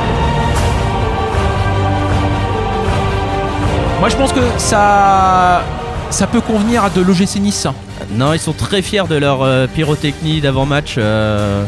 Moi, 3.99 4.09
je 4.09 4.15
pense 4.15 4.31
que 4.33 4.41
ça. 4.57 5.63
Ça 6.09 6.25
peut 6.25 6.39
convenir 6.41 6.85
à 6.85 6.89
de 6.89 7.01
l'OGC 7.01 7.35
Nice. 7.41 7.67
Non, 8.11 8.31
ils 8.33 8.39
sont 8.39 8.53
très 8.53 8.81
fiers 8.81 9.03
de 9.09 9.15
leur 9.15 9.41
euh, 9.43 9.67
pyrotechnie 9.67 10.39
d'avant-match. 10.39 10.95
euh, 10.97 11.65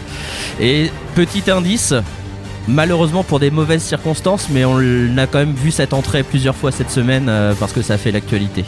et 0.62 0.92
petit 1.16 1.50
indice, 1.52 1.94
malheureusement 2.68 3.24
pour 3.24 3.40
des 3.40 3.52
mauvaises 3.52 3.84
circonstances, 3.84 4.48
mais 4.52 4.66
on 4.66 4.78
a 5.18 5.28
quand 5.28 5.40
même 5.40 5.54
vu 5.54 5.72
cette 5.72 5.94
entrée 5.94 6.24
plusieurs 6.24 6.56
fois 6.56 6.72
cette 6.72 6.92
semaine 6.92 7.28
euh, 7.30 7.54
parce 7.60 7.74
que 7.74 7.82
ça 7.82 7.98
fait 7.98 8.12
l'actualité. 8.12 8.66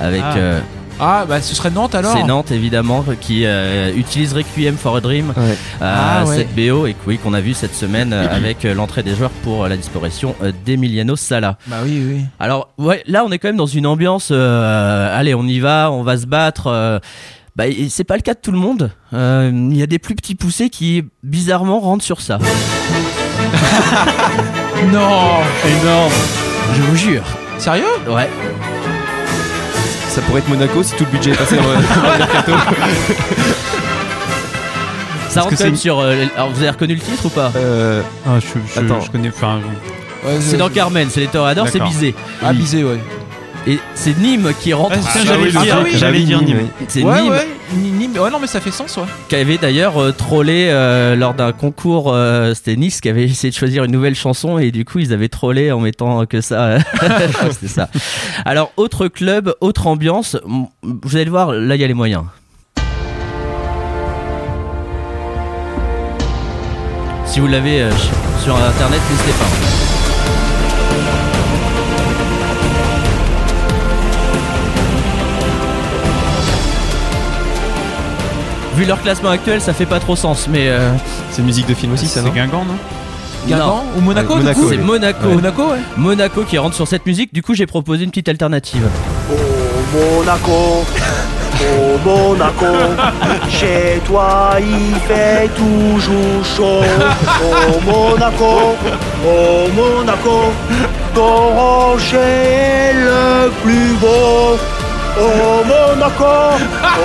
Avec 0.00 0.22
Ah. 0.24 0.36
euh, 0.36 0.60
Ah, 0.98 1.26
bah 1.28 1.42
ce 1.42 1.54
serait 1.54 1.68
Nantes 1.70 1.94
alors 1.94 2.12
c'est 2.16 2.22
Nantes 2.24 2.50
évidemment 2.52 3.04
qui 3.20 3.44
euh, 3.44 3.92
utilise 3.94 4.32
Requiem 4.32 4.76
for 4.78 4.96
a 4.96 5.02
Dream, 5.02 5.28
Ouais. 5.36 5.42
euh, 5.42 5.52
Ah, 5.82 6.24
ouais. 6.24 6.36
cette 6.36 6.54
BO 6.54 6.86
et 6.86 6.96
oui 7.06 7.18
qu'on 7.18 7.34
a 7.34 7.42
vu 7.42 7.52
cette 7.52 7.74
semaine 7.74 8.14
euh, 8.14 8.26
avec 8.34 8.64
euh, 8.64 8.72
l'entrée 8.72 9.02
des 9.02 9.14
joueurs 9.14 9.28
pour 9.44 9.64
euh, 9.64 9.68
la 9.68 9.76
disparition 9.76 10.34
euh, 10.42 10.52
d'Emiliano 10.64 11.14
Sala. 11.14 11.58
Bah 11.66 11.76
oui, 11.84 12.02
oui. 12.02 12.20
Alors 12.40 12.70
ouais, 12.78 13.02
là 13.06 13.24
on 13.26 13.30
est 13.30 13.38
quand 13.38 13.48
même 13.48 13.58
dans 13.58 13.66
une 13.66 13.86
ambiance. 13.86 14.28
euh, 14.32 15.18
allez, 15.18 15.34
on 15.34 15.44
y 15.46 15.60
va, 15.60 15.90
on 15.92 16.02
va 16.02 16.16
se 16.16 16.26
battre. 16.26 17.00
Bah, 17.56 17.64
c'est 17.88 18.04
pas 18.04 18.16
le 18.16 18.22
cas 18.22 18.34
de 18.34 18.38
tout 18.40 18.52
le 18.52 18.58
monde. 18.58 18.90
Euh, 19.14 19.50
Il 19.52 19.76
y 19.76 19.82
a 19.82 19.86
des 19.86 19.98
plus 19.98 20.14
petits 20.14 20.34
poussés 20.34 20.68
qui 20.70 21.04
bizarrement 21.22 21.80
rentrent 21.80 22.04
sur 22.04 22.20
ça. 22.20 22.38
Non 24.92 25.40
Énorme. 25.66 26.12
Je 26.74 26.82
vous 26.82 26.96
jure. 26.96 27.22
Sérieux? 27.58 27.84
Ouais. 28.08 28.28
Ça 30.08 30.20
pourrait 30.22 30.40
être 30.40 30.48
Monaco 30.48 30.82
si 30.82 30.94
tout 30.96 31.04
le 31.04 31.10
budget 31.10 31.30
est 31.32 31.36
passé 31.36 31.56
dans 31.56 31.62
le, 31.62 31.78
mercato. 32.18 32.52
Ça 35.28 35.42
rentre 35.42 35.56
quand 35.56 35.64
même 35.64 35.76
sur. 35.76 35.98
euh, 36.00 36.24
alors 36.36 36.50
vous 36.50 36.58
avez 36.60 36.70
reconnu 36.70 36.94
le 36.94 37.00
titre 37.00 37.26
ou 37.26 37.30
pas? 37.30 37.52
Euh, 37.56 38.02
Ah, 38.26 38.38
je, 38.40 38.46
je- 38.74 38.80
Attends. 38.80 39.00
je 39.00 39.10
connais. 39.10 39.28
Enfin, 39.28 39.60
Ouais, 40.24 40.38
C'est 40.40 40.56
dans 40.56 40.68
Carmen, 40.70 41.08
c'est 41.10 41.20
les 41.20 41.26
Toreadors, 41.28 41.68
c'est. 41.68 41.80
Bizet. 41.80 42.14
Ah, 42.42 42.52
bisé, 42.52 42.82
ouais. 42.84 42.98
Et 43.68 43.80
c'est 43.94 44.16
Nîmes 44.18 44.52
qui 44.60 44.72
rentre. 44.72 44.96
Ah, 44.96 45.08
Ah, 45.12 45.18
j'allais 45.24 45.50
ah, 45.56 45.60
dire. 45.62 45.80
oui, 45.84 45.90
j'allais 45.94 45.98
j'avais 45.98 46.20
dire 46.20 46.40
Nîmes. 46.42 46.68
C'est 46.86 47.02
ouais, 47.02 47.20
Nîmes 47.22 47.32
ouais. 47.32 47.48
Nîmes. 47.74 48.16
Ouais, 48.16 48.30
non, 48.30 48.38
mais 48.40 48.46
ça 48.46 48.60
fait 48.60 48.70
sens, 48.70 48.96
ouais. 48.96 49.02
qui 49.28 49.34
avait 49.34 49.58
d'ailleurs 49.58 50.00
euh, 50.00 50.12
trollé 50.12 50.68
euh, 50.70 51.16
lors 51.16 51.34
d'un 51.34 51.50
concours. 51.50 52.12
euh, 52.14 52.54
C'était 52.54 52.76
Nice 52.76 53.00
qui 53.00 53.08
avait 53.08 53.24
essayé 53.28 53.50
de 53.50 53.56
choisir 53.56 53.82
une 53.82 53.90
nouvelle 53.90 54.14
chanson 54.14 54.58
et 54.58 54.70
du 54.70 54.84
coup 54.84 55.00
ils 55.00 55.12
avaient 55.12 55.28
trollé 55.28 55.72
en 55.72 55.80
mettant 55.80 56.26
que 56.26 56.40
ça. 56.40 56.78
C'était 57.50 57.66
ça. 57.66 57.88
Alors 58.44 58.70
autre 58.76 59.08
club, 59.08 59.52
autre 59.60 59.88
ambiance. 59.88 60.36
Vous 60.82 61.16
allez 61.16 61.24
le 61.24 61.30
voir, 61.32 61.50
là 61.52 61.74
il 61.74 61.80
y 61.80 61.84
a 61.84 61.88
les 61.88 61.94
moyens. 61.94 62.22
Si 67.26 67.40
vous 67.40 67.48
l'avez 67.48 67.84
sur 68.44 68.54
internet, 68.56 69.00
n'hésitez 69.10 69.32
pas. 69.32 69.85
Vu 78.76 78.84
leur 78.84 79.00
classement 79.00 79.30
actuel, 79.30 79.60
ça 79.60 79.72
fait 79.72 79.86
pas 79.86 80.00
trop 80.00 80.16
sens, 80.16 80.48
mais 80.50 80.68
euh, 80.68 80.90
c'est 81.30 81.40
une 81.40 81.46
musique 81.46 81.66
de 81.66 81.74
film 81.74 81.94
aussi, 81.94 82.06
ça, 82.06 82.20
C'est 82.20 82.26
non 82.26 82.32
Guingamp, 82.32 82.64
non 82.64 82.74
Guingamp 83.48 83.84
ou 83.96 84.00
Monaco, 84.00 84.34
Ouais, 84.34 84.40
du 84.40 84.44
Monaco, 84.44 84.60
coup 84.60 84.68
c'est 84.68 84.76
oui. 84.76 84.82
Monaco. 84.84 85.28
Monaco, 85.28 85.62
ouais. 85.70 85.78
Monaco 85.96 86.42
qui 86.42 86.58
rentre 86.58 86.74
sur 86.76 86.86
cette 86.86 87.06
musique. 87.06 87.32
Du 87.32 87.42
coup, 87.42 87.54
j'ai 87.54 87.66
proposé 87.66 88.04
une 88.04 88.10
petite 88.10 88.28
alternative. 88.28 88.86
Oh 89.32 89.34
Monaco, 89.94 90.84
oh 91.62 91.98
Monaco, 92.04 92.66
chez 93.48 94.00
toi 94.04 94.50
il 94.60 94.94
fait 95.08 95.48
toujours 95.56 96.44
chaud. 96.44 96.82
Oh 97.44 97.80
Monaco, 97.86 98.76
oh 99.26 99.68
Monaco, 99.74 100.52
ton 101.14 101.48
rocher 101.54 102.16
est 102.18 102.92
le 102.94 103.50
plus 103.62 103.94
beau. 104.00 104.58
Oh 105.18 105.62
Monaco, 105.66 106.24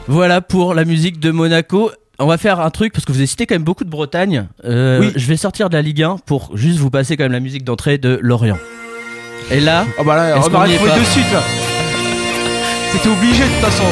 Voilà 0.09 0.41
pour 0.41 0.75
la 0.75 0.85
musique 0.85 1.21
de 1.21 1.31
Monaco. 1.31 1.91
On 2.19 2.27
va 2.27 2.39
faire 2.39 2.61
un 2.61 2.71
truc 2.71 2.93
parce 2.93 3.05
que 3.05 3.13
vous 3.13 3.19
avez 3.19 3.27
cité 3.27 3.47
quand 3.47 3.55
même 3.55 3.65
beaucoup 3.65 3.85
de 3.85 3.91
Bretagne. 3.91 4.47
Euh, 4.65 5.01
Oui. 5.01 5.13
Je 5.17 5.27
vais 5.27 5.37
sortir 5.37 5.69
de 5.69 5.75
la 5.77 5.83
Ligue 5.83 6.03
1 6.03 6.17
pour 6.25 6.57
juste 6.57 6.79
vous 6.79 6.91
passer 6.91 7.17
quand 7.17 7.25
même 7.25 7.33
la 7.33 7.41
musique 7.41 7.65
d'entrée 7.65 7.99
de 7.99 8.19
Lorient. 8.23 8.59
Et 9.51 9.61
là, 9.61 9.85
Ah 9.99 10.03
bah 10.05 10.15
là, 10.17 10.37
Est-ce 10.39 10.47
on 10.47 10.51
qu'on 10.51 10.57
aurait 10.59 10.71
y 10.71 10.75
est 10.75 10.77
trouvé 10.77 10.93
pas 10.93 10.99
de 10.99 11.05
suite, 11.05 11.33
là. 11.33 11.43
C'était 12.93 13.09
obligé, 13.09 13.43
de 13.43 13.49
toute 13.49 13.65
façon. 13.65 13.85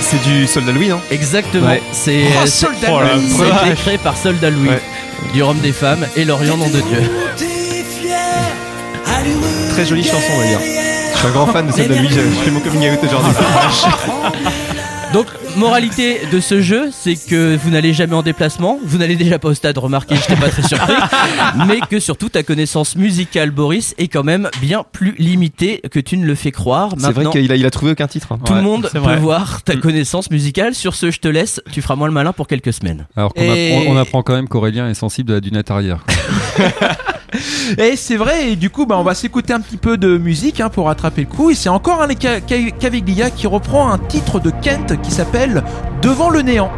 C'est 0.00 0.22
du 0.22 0.46
Soldat 0.46 0.72
Louis, 0.72 0.88
non 0.88 1.00
exactement, 1.10 1.68
Ouais. 1.68 1.82
c'est 1.92 2.24
Oh, 2.42 2.46
Soldat 2.46 2.88
Oh 2.90 3.00
la 3.00 3.14
Louis. 3.14 3.30
ça 3.30 3.42
a 3.42 3.46
été 3.46 3.70
vache. 3.70 3.78
créé 3.80 3.98
par 3.98 4.16
Soldat 4.16 4.50
Louis, 4.50 4.68
Ouais. 4.68 4.82
du 5.32 5.42
Rhum 5.42 5.58
des 5.58 5.72
femmes 5.72 6.06
et 6.16 6.24
Lorient, 6.24 6.56
nom 6.56 6.66
de 6.68 6.80
Dieu. 6.80 7.10
Très 9.70 9.86
jolie 9.86 10.04
chanson, 10.04 10.18
on 10.36 10.38
va 10.40 10.46
dire. 10.46 10.58
Je 10.60 11.18
suis 11.18 11.26
un 11.28 11.30
grand 11.30 11.46
fan 11.46 11.66
de 11.66 11.72
Soldat 11.72 11.94
Louis, 11.96 12.08
je 12.10 12.20
je 12.20 12.44
fais 12.44 12.50
mon 12.50 12.60
coming 12.60 12.90
out 12.90 12.98
aujourd'hui. 13.02 13.32
Donc, 15.14 15.26
moralité 15.56 16.18
de 16.32 16.40
ce 16.40 16.60
jeu, 16.60 16.90
c'est 16.90 17.14
que 17.14 17.56
vous 17.56 17.70
n'allez 17.70 17.92
jamais 17.94 18.14
en 18.14 18.22
déplacement, 18.22 18.80
vous 18.84 18.98
n'allez 18.98 19.14
déjà 19.14 19.38
pas 19.38 19.48
au 19.48 19.54
stade, 19.54 19.78
remarquez, 19.78 20.16
j'étais 20.16 20.34
pas 20.34 20.48
très 20.48 20.62
surpris, 20.62 20.92
mais 21.68 21.78
que 21.88 22.00
surtout 22.00 22.28
ta 22.28 22.42
connaissance 22.42 22.96
musicale, 22.96 23.52
Boris, 23.52 23.94
est 23.96 24.08
quand 24.08 24.24
même 24.24 24.50
bien 24.60 24.84
plus 24.90 25.14
limitée 25.18 25.80
que 25.88 26.00
tu 26.00 26.16
ne 26.16 26.26
le 26.26 26.34
fais 26.34 26.50
croire. 26.50 26.90
C'est 26.98 27.12
vrai 27.12 27.26
qu'il 27.30 27.52
a, 27.52 27.54
il 27.54 27.64
a 27.64 27.70
trouvé 27.70 27.92
aucun 27.92 28.08
titre. 28.08 28.32
hein. 28.32 28.40
tout 28.44 28.52
le 28.54 28.58
Ouais, 28.58 28.64
monde 28.64 28.90
peut 28.92 28.98
vrai. 28.98 29.16
voir 29.18 29.62
ta 29.62 29.76
connaissance 29.76 30.32
musicale. 30.32 30.74
Sur 30.74 30.96
ce, 30.96 31.12
je 31.12 31.20
te 31.20 31.28
laisse, 31.28 31.60
tu 31.70 31.80
feras 31.80 31.94
moins 31.94 32.08
le 32.08 32.12
malin 32.12 32.32
pour 32.32 32.48
quelques 32.48 32.72
semaines. 32.72 33.06
Alors 33.16 33.32
qu'on 33.34 33.42
Et- 33.42 33.76
apprend, 33.76 33.92
on 33.92 33.96
apprend 33.96 34.22
quand 34.24 34.34
même 34.34 34.48
qu'Aurélien 34.48 34.88
est 34.88 34.94
sensible 34.94 35.30
à 35.30 35.34
la 35.36 35.40
dunette 35.40 35.70
arrière. 35.70 36.04
Et 37.78 37.96
c'est 37.96 38.16
vrai, 38.16 38.52
et 38.52 38.56
du 38.56 38.70
coup, 38.70 38.86
bah, 38.86 38.96
on 38.98 39.02
va 39.02 39.14
s'écouter 39.14 39.52
un 39.52 39.60
petit 39.60 39.76
peu 39.76 39.96
de 39.96 40.16
musique 40.18 40.60
hein, 40.60 40.68
pour 40.68 40.86
rattraper 40.86 41.22
le 41.22 41.28
coup. 41.28 41.50
Et 41.50 41.54
c'est 41.54 41.68
encore 41.68 42.02
un 42.02 42.08
Caviglia 42.14 43.30
qui 43.30 43.46
reprend 43.46 43.90
un 43.90 43.98
titre 43.98 44.40
de 44.40 44.50
Kent 44.50 45.00
qui 45.02 45.10
s'appelle 45.10 45.62
Devant 46.02 46.30
le 46.30 46.42
néant. 46.42 46.70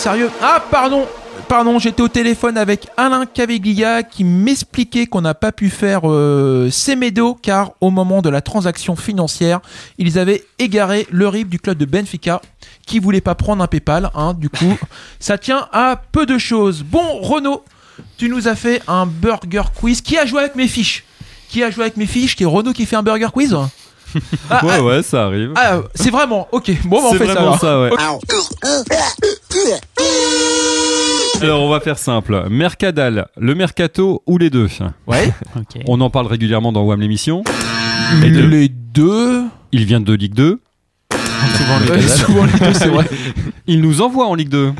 Sérieux. 0.00 0.30
Ah, 0.40 0.64
pardon. 0.70 1.06
Pardon, 1.46 1.78
j'étais 1.78 2.00
au 2.00 2.08
téléphone 2.08 2.56
avec 2.56 2.88
Alain 2.96 3.26
Caviglia 3.26 4.02
qui 4.02 4.24
m'expliquait 4.24 5.06
qu'on 5.06 5.20
n'a 5.20 5.34
pas 5.34 5.52
pu 5.52 5.68
faire 5.68 6.02
euh, 6.04 6.70
Semedo 6.70 7.34
car 7.34 7.72
au 7.82 7.90
moment 7.90 8.22
de 8.22 8.30
la 8.30 8.40
transaction 8.40 8.96
financière, 8.96 9.60
ils 9.98 10.18
avaient 10.18 10.44
égaré 10.58 11.06
le 11.10 11.28
RIB 11.28 11.50
du 11.50 11.58
club 11.58 11.76
de 11.76 11.84
Benfica 11.84 12.40
qui 12.86 12.98
voulait 12.98 13.20
pas 13.20 13.34
prendre 13.34 13.62
un 13.62 13.66
PayPal. 13.66 14.10
Hein, 14.14 14.32
du 14.32 14.48
coup, 14.48 14.78
ça 15.20 15.36
tient 15.36 15.68
à 15.70 16.00
peu 16.12 16.24
de 16.24 16.38
choses. 16.38 16.82
Bon, 16.82 17.20
Renaud, 17.20 17.62
tu 18.16 18.30
nous 18.30 18.48
as 18.48 18.54
fait 18.54 18.80
un 18.88 19.04
burger 19.04 19.64
quiz. 19.74 20.00
Qui 20.00 20.16
a 20.16 20.24
joué 20.24 20.40
avec 20.40 20.54
mes 20.54 20.68
fiches? 20.68 21.04
Qui 21.50 21.62
a 21.62 21.70
joué 21.70 21.82
avec 21.82 21.98
mes 21.98 22.06
fiches? 22.06 22.36
Qui 22.36 22.44
est 22.44 22.46
Renaud 22.46 22.72
qui 22.72 22.86
fait 22.86 22.96
un 22.96 23.02
burger 23.02 23.28
quiz? 23.34 23.54
Ah, 24.50 24.64
ouais, 24.64 24.72
ah, 24.76 24.82
ouais, 24.82 25.02
ça 25.02 25.24
arrive. 25.26 25.52
ah, 25.56 25.80
c'est 25.94 26.10
vraiment 26.10 26.48
ok. 26.52 26.70
Bon, 26.84 27.00
bah, 27.00 27.08
on 27.08 27.12
C'est 27.12 27.18
fait 27.18 27.26
ça. 27.26 27.32
vraiment 27.34 27.46
alors. 27.48 27.60
ça, 27.60 27.80
ouais. 27.80 27.90
Alors, 31.42 31.62
on 31.62 31.70
va 31.70 31.80
faire 31.80 31.98
simple. 31.98 32.46
Mercadal, 32.50 33.26
le 33.38 33.54
Mercato 33.54 34.22
ou 34.26 34.36
les 34.38 34.50
deux? 34.50 34.68
Ouais. 35.06 35.32
On 35.86 36.00
en 36.00 36.10
parle 36.10 36.26
régulièrement 36.26 36.70
dans 36.72 36.82
WAM 36.82 37.00
l'émission. 37.00 37.42
Les 38.20 38.68
deux? 38.68 39.44
Il 39.72 39.84
vient 39.86 40.00
de 40.00 40.12
Ligue 40.12 40.34
2. 40.34 40.60
Souvent 41.56 41.78
les 41.80 41.86
deux, 42.00 42.08
souvent 42.08 42.44
les 42.44 42.52
deux, 42.52 42.74
c'est 42.74 42.88
vrai. 42.88 43.06
Il 43.66 43.80
nous 43.80 44.02
envoie 44.02 44.26
en 44.26 44.34
Ligue 44.34 44.48
2. 44.50 44.72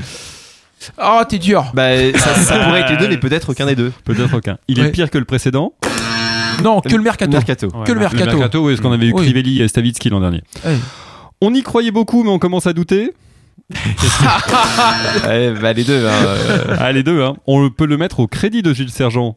Ah, 0.99 1.25
t'es 1.29 1.39
dur. 1.39 1.71
Bah, 1.75 1.91
ça, 2.17 2.35
ça 2.35 2.59
pourrait 2.59 2.81
être 2.81 2.91
les 2.91 2.97
deux, 2.97 3.09
mais 3.09 3.19
peut-être 3.19 3.51
aucun 3.51 3.67
des 3.67 3.75
deux. 3.77 3.93
Peut-être 4.05 4.35
aucun. 4.37 4.59
Il 4.69 4.81
est 4.81 4.91
pire 4.91 5.11
que 5.11 5.19
le 5.19 5.25
précédent. 5.25 5.73
Non, 6.63 6.81
que 6.81 6.95
le 6.95 7.03
mercato. 7.03 7.33
Mercato. 7.33 7.69
Que 7.85 7.93
le 7.93 8.01
mercato. 8.01 8.25
Le 8.27 8.33
Mercato, 8.37 8.65
oui, 8.67 8.73
parce 8.75 8.81
qu'on 8.81 8.93
avait 8.93 9.07
eu 9.07 9.13
Oui. 9.13 9.23
Crivelli 9.25 9.63
et 9.63 9.69
Stavitsky 9.69 10.11
l'an 10.11 10.21
dernier. 10.21 10.43
Ouais. 10.65 10.77
On 11.41 11.55
y 11.55 11.63
croyait 11.63 11.91
beaucoup, 11.91 12.23
mais 12.23 12.31
on 12.31 12.39
commence 12.39 12.67
à 12.67 12.73
douter. 12.73 13.13
Ouais, 15.27 15.53
bah, 15.61 15.73
les 15.73 15.85
deux. 15.85 16.07
hein, 16.07 16.11
euh, 16.13 16.77
Ah, 16.79 16.93
les 16.93 17.03
deux, 17.03 17.23
hein. 17.23 17.37
On 17.47 17.71
peut 17.71 17.87
le 17.87 17.97
mettre 17.97 18.21
au 18.21 18.27
crédit 18.27 18.63
de 18.63 18.73
Gilles 18.75 18.91
Sergent. 18.91 19.37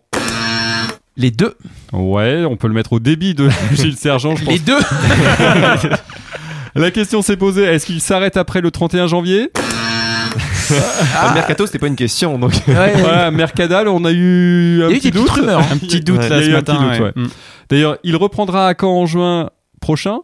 Les 1.15 1.30
deux. 1.32 1.53
Ouais, 1.91 2.43
on 2.49 2.55
peut 2.57 2.67
le 2.67 2.74
mettre 2.74 2.93
au 2.93 2.99
débit 2.99 3.36
de 3.36 3.49
Gilles 3.74 3.97
Sergent, 3.97 4.36
je 4.36 4.43
pense. 4.43 4.53
Les 4.53 4.59
deux. 4.59 4.80
La 6.76 6.89
question 6.89 7.21
s'est 7.21 7.38
posée, 7.38 7.63
est-ce 7.63 7.86
qu'il 7.86 8.01
s'arrête 8.01 8.36
après 8.36 8.59
le 8.59 8.71
31 8.71 9.05
janvier? 9.05 9.51
Bah, 10.70 11.32
Mercato, 11.34 11.66
c'était 11.66 11.80
pas 11.80 11.88
une 11.88 11.95
question, 11.95 12.38
donc. 12.39 12.53
Ouais. 12.68 12.93
Voilà, 12.97 13.32
Mercadal, 13.32 13.88
on 13.88 14.03
a 14.05 14.11
eu 14.11 14.84
un 14.84 14.89
Il 14.89 14.91
y 14.91 14.93
a 14.93 14.97
eu 14.97 14.99
petit 14.99 15.11
des 15.11 15.20
doute. 15.20 15.30
rumeurs. 15.30 15.59
hein. 15.59 15.66
Un 15.72 15.78
petit 15.78 16.01
doute 16.01 16.20
Ouais, 16.20 16.30
là 16.30 16.41
ce 16.43 16.49
matin. 16.49 17.11
Mm. 17.16 17.28
D'ailleurs, 17.70 17.97
il 18.03 18.16
reprendra 18.16 18.68
à 18.68 18.74
quand 18.74 18.91
en 18.91 19.05
juin 19.05 19.49
prochain? 19.82 20.20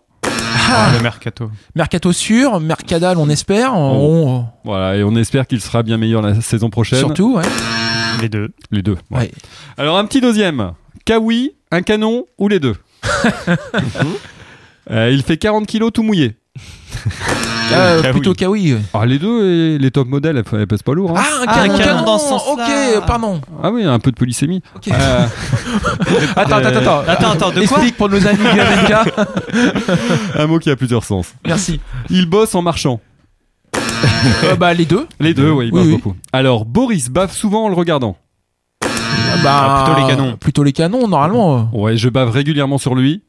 Ah, 0.72 0.92
le 0.96 1.02
mercato. 1.02 1.50
Mercato 1.76 2.12
sûr, 2.14 2.60
Mercadal, 2.60 3.18
on 3.18 3.28
espère. 3.30 3.72
Oh. 3.76 4.26
On- 4.28 4.46
Voilà, 4.64 4.96
et 4.98 5.04
on 5.04 5.16
espère 5.16 5.48
qu'il 5.48 5.62
sera 5.62 5.82
bien 5.84 5.98
meilleur 5.98 6.22
la 6.22 6.40
saison 6.42 6.70
prochaine. 6.70 7.00
Surtout, 7.00 7.36
ouais. 7.38 7.44
Les 8.22 8.30
deux. 8.30 8.50
Les 8.72 8.82
deux. 8.84 8.98
ouais. 9.12 9.20
Ouais. 9.20 9.32
Alors, 9.78 9.98
un 9.98 10.06
petit 10.06 10.22
deuxième. 10.22 10.74
Kawi, 11.06 11.54
un 11.72 11.82
canon 11.82 12.26
ou 12.38 12.48
les 12.50 12.60
deux? 12.60 12.76
Euh, 14.92 15.12
Il 15.12 15.22
fait 15.22 15.38
40 15.38 15.68
kilos 15.68 15.92
tout 15.94 16.02
mouillé. 16.02 16.36
Euh, 17.72 18.02
Kawi. 18.02 18.12
plutôt 18.14 18.34
Kawi. 18.34 18.76
Ah, 18.94 19.06
les 19.06 19.20
deux, 19.20 19.46
et 19.46 19.78
les 19.78 19.92
top 19.92 20.08
modèles, 20.08 20.38
elles, 20.38 20.60
elles 20.60 20.68
pèsent 20.68 20.82
pas 20.82 20.94
lourd. 20.94 21.18
hein. 21.18 21.22
Ah, 21.24 21.42
un 21.42 21.46
Ah, 21.48 21.54
canon, 21.68 21.74
un 21.76 21.78
canon 21.78 22.04
dans 22.06 22.18
ce 22.18 22.34
Ok, 22.34 22.40
sens-là. 22.60 23.02
pardon. 23.06 23.42
Ah 23.64 23.72
oui, 23.72 23.84
un 23.86 24.00
peu 24.00 24.12
de 24.12 24.16
polysémie. 24.16 24.62
Ok. 24.76 24.88
Euh, 24.90 25.26
Attends, 26.36 26.56
attends, 26.58 26.68
attends. 26.80 27.00
Attends, 27.08 27.32
attends, 27.32 27.50
de 27.50 27.54
quoi 27.68 27.78
Explique 27.78 27.98
pour 27.98 28.10
nos 28.10 28.26
amis 28.26 28.38
Glavenka. 28.54 29.06
un 30.40 30.48
mot 30.48 30.60
qui 30.60 30.70
a 30.70 30.76
plusieurs 30.76 31.04
sens. 31.04 31.34
Merci. 31.46 31.80
Il 32.10 32.26
bosse 32.28 32.56
en 32.56 32.62
marchant. 32.62 33.00
Euh, 34.46 34.56
bah, 34.56 34.74
les 34.74 34.86
deux. 34.86 35.06
Les 35.20 35.34
deux, 35.34 35.52
oui, 35.52 35.68
il 35.68 35.74
Oui, 35.74 35.80
bosse 35.80 35.86
oui. 35.88 35.92
beaucoup. 36.02 36.16
Alors, 36.34 36.66
Boris 36.66 37.10
bave 37.10 37.32
souvent 37.32 37.66
en 37.66 37.70
le 37.70 37.76
regardant. 37.76 38.18
Bah, 39.44 39.84
Ah, 39.84 39.84
plutôt 39.86 40.00
les 40.02 40.08
canons. 40.16 40.38
Plutôt 40.38 40.64
les 40.64 40.74
canons, 40.74 41.08
normalement. 41.08 41.70
Ouais, 41.74 41.96
je 41.98 42.10
bave 42.10 42.30
régulièrement 42.32 42.78
sur 42.78 42.96
lui. 42.96 43.22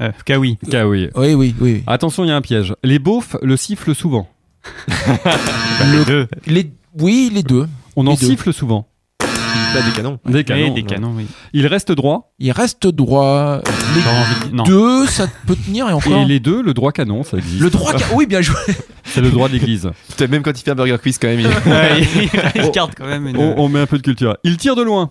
Euh, 0.00 0.12
Kawi. 0.24 0.58
Ah 0.72 0.86
oui. 0.86 1.08
Oui, 1.16 1.34
oui, 1.34 1.54
oui. 1.60 1.82
Attention, 1.86 2.24
il 2.24 2.28
y 2.28 2.30
a 2.30 2.36
un 2.36 2.40
piège. 2.40 2.74
Les 2.84 2.98
beaufs 2.98 3.36
le 3.42 3.56
sifflent 3.56 3.94
souvent. 3.94 4.28
Les 5.92 6.04
deux. 6.04 6.28
Les... 6.46 6.70
Oui, 6.98 7.30
les 7.32 7.42
deux. 7.42 7.66
On 7.96 8.06
en 8.06 8.14
deux. 8.14 8.26
siffle 8.26 8.52
souvent. 8.52 8.86
Bah, 9.20 9.82
des 9.84 9.92
canons. 9.92 10.18
Des 10.24 10.44
canons. 10.44 10.74
des 10.74 10.82
canons, 10.82 11.12
oui. 11.16 11.26
Il 11.52 11.66
reste 11.66 11.92
droit. 11.92 12.32
Il 12.38 12.50
reste 12.52 12.86
droit. 12.86 13.60
Les 13.94 14.52
Non. 14.52 14.62
deux, 14.64 15.06
ça 15.06 15.26
peut 15.46 15.56
tenir 15.56 15.88
et 15.90 15.92
encore. 15.92 16.22
Et 16.22 16.24
les 16.24 16.40
deux, 16.40 16.62
le 16.62 16.72
droit 16.74 16.90
canon, 16.92 17.22
ça 17.22 17.36
existe. 17.36 17.60
Le 17.60 17.68
droit. 17.70 17.92
ca- 17.96 18.06
Oui, 18.14 18.26
bien 18.26 18.40
joué. 18.40 18.56
C'est 19.04 19.20
le 19.20 19.30
droit 19.30 19.48
de 19.48 19.52
l'église. 19.54 19.90
Même 20.28 20.42
quand 20.42 20.58
il 20.58 20.62
fait 20.62 20.70
un 20.70 20.74
burger 20.74 20.96
quiz, 21.02 21.18
quand 21.18 21.28
même. 21.28 21.40
il- 21.40 21.46
Ouais, 21.46 22.00
il 22.00 22.30
il 22.64 22.70
garde 22.70 22.92
quand 22.96 23.06
même 23.06 23.26
une. 23.28 23.36
on, 23.36 23.58
on 23.58 23.68
met 23.68 23.80
un 23.80 23.86
peu 23.86 23.98
de 23.98 24.02
culture. 24.02 24.36
Il 24.42 24.56
tire 24.56 24.74
de 24.76 24.82
loin. 24.82 25.08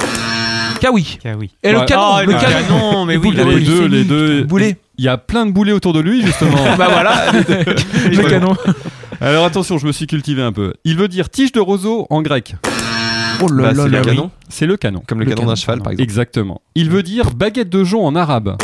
Kawi. 0.79 1.17
Kawi. 1.21 1.51
Et 1.63 1.71
le 1.71 1.79
Ouais. 1.79 1.85
canon. 1.85 2.01
Ah, 2.15 2.21
le 2.23 2.33
le 2.33 2.39
canon. 2.39 2.67
canon, 2.67 3.05
mais 3.05 3.13
Les 3.13 3.19
oui, 3.19 3.31
là, 3.35 3.43
les 3.43 3.59
deux, 3.61 3.85
les 3.87 4.03
deux. 4.03 4.43
Boulet. 4.43 4.77
Il 4.97 5.05
y 5.05 5.07
a 5.07 5.17
plein 5.17 5.45
de 5.45 5.51
boulets 5.51 5.71
autour 5.73 5.93
de 5.93 5.99
lui, 5.99 6.21
justement. 6.25 6.57
bah 6.77 6.87
voilà. 6.89 7.31
le 7.31 8.29
canon. 8.29 8.55
Alors 9.21 9.45
attention, 9.45 9.77
je 9.77 9.85
me 9.87 9.91
suis 9.91 10.07
cultivé 10.07 10.41
un 10.41 10.51
peu. 10.51 10.73
Il 10.83 10.97
veut 10.97 11.07
dire 11.07 11.29
tige 11.29 11.51
de 11.51 11.59
roseau 11.59 12.07
en 12.09 12.21
grec. 12.21 12.55
Oh 13.41 13.47
là 13.51 13.63
Bah, 13.63 13.73
là 13.73 13.83
c'est 13.83 13.89
là. 13.89 13.99
le 13.99 13.99
oui. 13.99 14.05
canon. 14.15 14.31
C'est 14.49 14.65
le 14.65 14.77
canon. 14.77 15.03
Comme 15.07 15.19
le, 15.19 15.25
Le 15.25 15.29
canon 15.31 15.41
canon. 15.41 15.51
d'un 15.51 15.55
cheval, 15.55 15.79
par 15.81 15.91
exemple. 15.91 16.03
Exactement. 16.03 16.61
Il 16.75 16.89
veut 16.89 17.03
dire 17.03 17.31
baguette 17.31 17.69
de 17.69 17.83
jonc 17.83 18.03
en 18.03 18.15
arabe. 18.15 18.57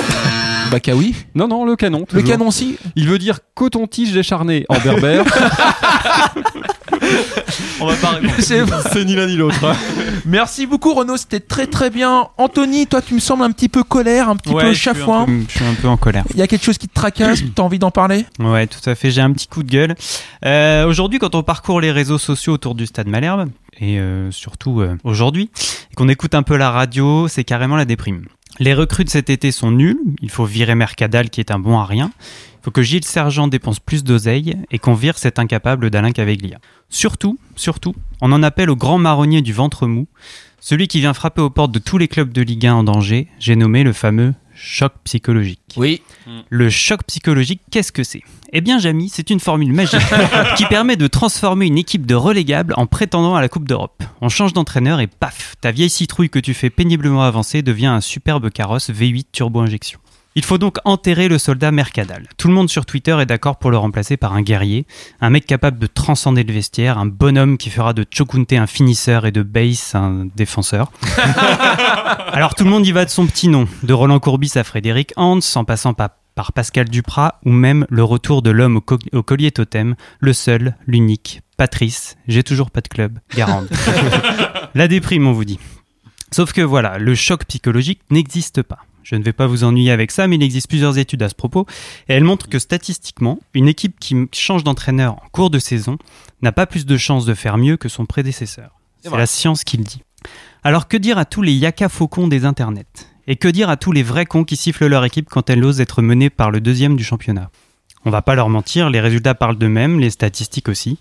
Bah 0.74 0.80
Kawi. 0.80 1.13
Non, 1.36 1.47
non, 1.47 1.65
le 1.65 1.76
canon. 1.76 2.05
Le 2.11 2.21
canon 2.24 2.47
aussi. 2.47 2.78
Il 2.95 3.07
veut 3.07 3.19
dire 3.19 3.39
coton-tige 3.53 4.11
décharné 4.11 4.65
en 4.69 4.80
berbère. 4.80 5.24
On 7.80 7.86
va 7.86 7.95
pas 7.95 8.09
répondre. 8.11 8.34
C'est- 8.39 9.05
ni 9.05 9.15
l'un 9.15 9.28
ni 9.28 9.36
l'autre. 9.36 9.63
hein. 9.65 9.76
Merci 10.26 10.65
beaucoup 10.65 10.93
Renaud, 10.93 11.17
c'était 11.17 11.39
très 11.41 11.67
très 11.67 11.89
bien. 11.89 12.28
Anthony, 12.38 12.88
toi 12.88 13.01
tu 13.01 13.13
me 13.13 13.19
sembles 13.19 13.43
un 13.43 13.51
petit 13.51 13.67
peu 13.69 13.84
colère, 13.84 14.30
un 14.30 14.36
petit 14.36 14.53
Ouais, 14.53 14.63
peu 14.63 14.74
chafouin. 14.74 15.26
peu- 15.26 15.41
Je 15.49 15.55
suis 15.57 15.65
un 15.65 15.74
peu 15.74 15.88
en 15.88 15.97
colère. 15.97 16.24
Il 16.34 16.38
y 16.38 16.41
a 16.41 16.47
quelque 16.47 16.63
chose 16.63 16.78
qui 16.78 16.88
te 16.88 16.93
tracasse, 16.93 17.41
t'as 17.53 17.63
envie 17.63 17.80
d'en 17.80 17.91
parler? 17.91 18.26
Ouais, 18.39 18.67
tout 18.67 18.88
à 18.89 18.95
fait. 18.95 19.11
J'ai 19.11 19.21
un 19.21 19.32
petit 19.32 19.47
coup 19.47 19.63
de 19.63 19.69
gueule. 19.71 19.95
Euh, 20.45 20.86
aujourd'hui, 20.88 21.19
quand 21.19 21.36
on 21.36 21.43
parcourt 21.43 21.82
les 21.82 21.91
réseaux 21.91 22.17
sociaux 22.17 22.53
autour 22.53 22.74
du 22.76 22.86
Stade 22.86 23.07
Malherbe, 23.07 23.49
et 23.80 23.99
euh, 23.99 24.32
surtout 24.32 24.82
euh, 24.82 24.95
aujourd'hui, 25.03 25.49
et 25.91 25.95
qu'on 25.95 26.07
écoute 26.07 26.36
un 26.36 26.43
peu 26.43 26.55
la 26.55 26.71
radio, 26.71 27.28
c'est 27.28 27.43
carrément 27.43 27.76
la 27.76 27.86
déprime. 27.86 28.26
Les 28.60 28.76
recrues 28.76 29.04
de 29.04 29.10
cet 29.10 29.30
été 29.30 29.51
sont 29.51 29.72
nulles. 29.72 29.97
Il 30.22 30.30
faut 30.30 30.45
virer 30.45 30.76
Mercadal, 30.76 31.30
qui 31.30 31.39
est 31.39 31.51
un 31.51 31.60
bon 31.60 31.80
à 31.80 31.86
rien. 31.86 32.12
Il 32.20 32.66
faut 32.66 32.72
que 32.72 32.84
Gilles 32.84 33.04
Sergent 33.04 33.47
dépense 33.47 33.80
plus 33.80 34.04
d'oseille 34.04 34.56
et 34.72 34.80
qu'on 34.80 34.93
vire 34.93 35.18
cet 35.18 35.39
incapable 35.39 35.89
d'Alain 35.89 36.12
Caveglia. 36.12 36.60
Surtout, 36.89 37.39
surtout, 37.56 37.95
on 38.22 38.32
en 38.32 38.43
appelle 38.43 38.70
au 38.70 38.76
grand 38.76 38.99
marronnier 38.99 39.41
du 39.41 39.54
ventre 39.54 39.88
mou, 39.88 40.08
celui 40.60 40.88
qui 40.88 40.99
vient 40.99 41.14
frapper 41.14 41.41
aux 41.41 41.49
portes 41.49 41.72
de 41.72 41.80
tous 41.80 41.97
les 41.97 42.08
clubs 42.08 42.32
de 42.32 42.41
Ligue 42.41 42.68
1 42.68 42.76
en 42.76 42.84
danger. 42.84 43.28
J'ai 43.39 43.56
nommé 43.56 43.84
le 43.84 43.91
fameux 43.91 44.34
choc 44.64 44.93
psychologique. 45.03 45.59
Oui. 45.76 46.01
Le 46.49 46.70
choc 46.70 47.01
psychologique, 47.05 47.61
qu'est-ce 47.70 47.91
que 47.91 48.03
c'est? 48.03 48.22
Eh 48.53 48.61
bien, 48.61 48.80
Jamy, 48.80 49.09
c'est 49.09 49.30
une 49.30 49.39
formule 49.39 49.74
magique 49.74 49.99
qui 50.55 50.66
permet 50.66 50.95
de 50.95 51.07
transformer 51.07 51.66
une 51.66 51.78
équipe 51.78 52.05
de 52.05 52.16
relégables 52.16 52.74
en 52.78 52.86
prétendant 52.86 53.36
à 53.36 53.41
la 53.41 53.49
Coupe 53.49 53.68
d'Europe. 53.68 54.03
On 54.22 54.30
change 54.30 54.53
d'entraîneur 54.53 54.99
et 55.01 55.07
paf, 55.07 55.55
ta 55.59 55.72
vieille 55.72 55.89
citrouille 55.89 56.30
que 56.30 56.39
tu 56.39 56.53
fais 56.53 56.70
péniblement 56.70 57.24
avancer 57.24 57.61
devient 57.61 57.88
un 57.88 58.01
superbe 58.01 58.49
carrosse 58.49 58.89
V8 58.89 59.26
turbo-injection. 59.32 59.99
Il 60.36 60.44
faut 60.44 60.58
donc 60.58 60.78
enterrer 60.84 61.28
le 61.28 61.38
soldat 61.38 61.72
Mercadal. 61.72 62.28
Tout 62.38 62.48
le 62.48 62.56
monde 62.56 62.70
sur 62.70 62.86
Twitter 62.88 63.16
est 63.22 63.26
d'accord 63.28 63.58
pour 63.58 63.70
le 63.70 63.78
remplacer 63.78 64.18
par 64.18 64.34
un 64.34 64.42
guerrier, 64.42 64.88
un 65.22 65.30
mec 65.30 65.46
capable 65.46 65.78
de 65.78 65.86
transcender 65.86 66.44
le 66.44 66.52
vestiaire, 66.54 66.98
un 66.98 67.06
bonhomme 67.06 67.58
qui 67.60 67.70
fera 67.70 67.94
de 67.94 68.04
Chokunte 68.10 68.54
un 68.54 68.66
finisseur 68.66 69.26
et 69.28 69.32
de 69.32 69.44
Base 69.44 69.92
un 69.94 70.26
défenseur. 70.36 70.92
Alors 72.34 72.56
tout 72.56 72.64
le 72.64 72.70
monde 72.70 72.86
y 72.88 72.92
va 72.92 73.06
de 73.06 73.10
son 73.10 73.28
petit 73.28 73.48
nom, 73.48 73.68
de 73.84 73.94
Roland 73.94 74.20
Courbis 74.20 74.52
à 74.56 74.64
Frédéric 74.64 75.14
Hans, 75.18 75.40
en 75.56 75.66
passant 75.66 75.94
par, 75.94 76.10
par 76.36 76.52
Pascal 76.52 76.90
Duprat, 76.90 77.40
ou 77.46 77.52
même 77.52 77.86
le 77.90 78.04
retour 78.04 78.42
de 78.42 78.50
l'homme 78.50 78.78
au, 78.78 78.82
co- 78.82 78.98
au 79.14 79.22
collier 79.24 79.52
totem, 79.52 79.96
le 80.20 80.34
seul, 80.34 80.76
l'unique, 80.88 81.42
Patrice, 81.58 82.18
j'ai 82.28 82.44
toujours 82.44 82.72
pas 82.72 82.82
de 82.82 82.88
club, 82.88 83.20
Garande. 83.36 83.68
La 84.76 84.88
déprime, 84.88 85.28
on 85.28 85.34
vous 85.34 85.46
dit. 85.46 85.60
Sauf 86.32 86.52
que 86.54 86.62
voilà, 86.62 86.98
le 86.98 87.14
choc 87.14 87.46
psychologique 87.46 88.02
n'existe 88.10 88.64
pas. 88.64 88.80
Je 89.04 89.16
ne 89.16 89.24
vais 89.24 89.34
pas 89.34 89.47
vous 89.47 89.64
ennuyer 89.64 89.91
avec 89.91 90.12
ça, 90.12 90.28
mais 90.28 90.36
il 90.36 90.43
existe 90.43 90.68
plusieurs 90.68 90.97
études 90.97 91.24
à 91.24 91.30
ce 91.30 91.36
propos, 91.36 91.66
et 92.08 92.14
elles 92.14 92.24
montrent 92.24 92.47
que 92.47 92.60
statistiquement, 92.60 93.39
une 93.54 93.68
équipe 93.68 93.99
qui 93.99 94.16
change 94.34 94.64
d'entraîneur 94.64 95.14
en 95.14 95.28
cours 95.32 95.49
de 95.49 95.60
saison 95.60 95.97
n'a 96.41 96.51
pas 96.51 96.66
plus 96.66 96.86
de 96.86 96.97
chances 96.97 97.26
de 97.26 97.34
faire 97.34 97.58
mieux 97.58 97.78
que 97.78 97.89
son 97.89 98.06
prédécesseur. 98.06 98.72
C'est 99.01 99.16
la 99.16 99.26
science 99.26 99.64
qui 99.64 99.78
le 99.78 99.84
dit. 99.84 100.01
Alors 100.64 100.88
que 100.88 100.95
dire 100.95 101.18
à 101.18 101.26
tous 101.26 101.41
les 101.41 101.54
yaka 101.54 101.89
faucons 101.89 102.28
des 102.28 102.45
internets? 102.45 103.10
Et 103.28 103.36
que 103.36 103.47
dire 103.47 103.70
à 103.70 103.78
tous 103.78 103.91
les 103.91 104.04
vrais 104.04 104.26
cons 104.26 104.43
qui 104.43 104.56
sifflent 104.56 104.88
leur 104.88 105.06
équipe 105.06 105.30
quand 105.30 105.49
elle 105.49 105.64
ose 105.64 105.82
être 105.82 106.01
menée 106.01 106.30
par 106.30 106.51
le 106.51 106.62
deuxième 106.62 106.95
du 106.95 107.04
championnat? 107.04 107.51
On 108.06 108.10
va 108.10 108.22
pas 108.22 108.36
leur 108.36 108.49
mentir, 108.49 108.89
les 108.89 108.99
résultats 108.99 109.36
parlent 109.36 109.58
d'eux-mêmes, 109.58 109.99
les 109.99 110.10
statistiques 110.10 110.68
aussi. 110.68 110.99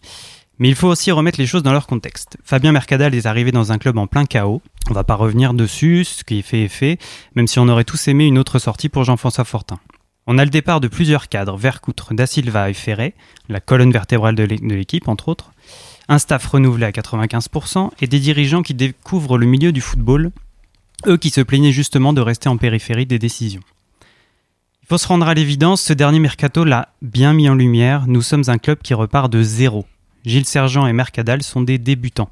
Mais 0.62 0.68
il 0.68 0.76
faut 0.76 0.86
aussi 0.86 1.10
remettre 1.10 1.40
les 1.40 1.46
choses 1.48 1.64
dans 1.64 1.72
leur 1.72 1.88
contexte. 1.88 2.36
Fabien 2.44 2.70
Mercadal 2.70 3.16
est 3.16 3.26
arrivé 3.26 3.50
dans 3.50 3.72
un 3.72 3.78
club 3.78 3.98
en 3.98 4.06
plein 4.06 4.26
chaos. 4.26 4.62
On 4.88 4.92
va 4.92 5.02
pas 5.02 5.16
revenir 5.16 5.54
dessus, 5.54 6.04
ce 6.04 6.22
qui 6.22 6.38
est 6.38 6.42
fait 6.42 6.62
est 6.62 6.68
fait, 6.68 6.98
même 7.34 7.48
si 7.48 7.58
on 7.58 7.66
aurait 7.66 7.82
tous 7.82 8.06
aimé 8.06 8.26
une 8.26 8.38
autre 8.38 8.60
sortie 8.60 8.88
pour 8.88 9.02
Jean-François 9.02 9.42
Fortin. 9.42 9.80
On 10.28 10.38
a 10.38 10.44
le 10.44 10.52
départ 10.52 10.78
de 10.78 10.86
plusieurs 10.86 11.28
cadres, 11.28 11.56
Vercoutre, 11.56 12.14
Da 12.14 12.26
Silva 12.26 12.70
et 12.70 12.74
Ferret, 12.74 13.14
la 13.48 13.58
colonne 13.58 13.90
vertébrale 13.90 14.36
de 14.36 14.44
l'équipe 14.44 15.08
entre 15.08 15.30
autres, 15.30 15.50
un 16.08 16.20
staff 16.20 16.46
renouvelé 16.46 16.86
à 16.86 16.92
95% 16.92 17.90
et 18.00 18.06
des 18.06 18.20
dirigeants 18.20 18.62
qui 18.62 18.74
découvrent 18.74 19.38
le 19.38 19.46
milieu 19.46 19.72
du 19.72 19.80
football, 19.80 20.30
eux 21.08 21.16
qui 21.16 21.30
se 21.30 21.40
plaignaient 21.40 21.72
justement 21.72 22.12
de 22.12 22.20
rester 22.20 22.48
en 22.48 22.56
périphérie 22.56 23.06
des 23.06 23.18
décisions. 23.18 23.62
Il 24.84 24.86
faut 24.86 24.98
se 24.98 25.08
rendre 25.08 25.26
à 25.26 25.34
l'évidence, 25.34 25.82
ce 25.82 25.92
dernier 25.92 26.20
mercato 26.20 26.62
l'a 26.62 26.90
bien 27.02 27.32
mis 27.32 27.48
en 27.48 27.56
lumière, 27.56 28.06
nous 28.06 28.22
sommes 28.22 28.44
un 28.46 28.58
club 28.58 28.78
qui 28.80 28.94
repart 28.94 29.28
de 29.28 29.42
zéro. 29.42 29.86
Gilles 30.24 30.46
Sergent 30.46 30.86
et 30.86 30.92
Mercadal 30.92 31.42
sont 31.42 31.62
des 31.62 31.78
débutants. 31.78 32.30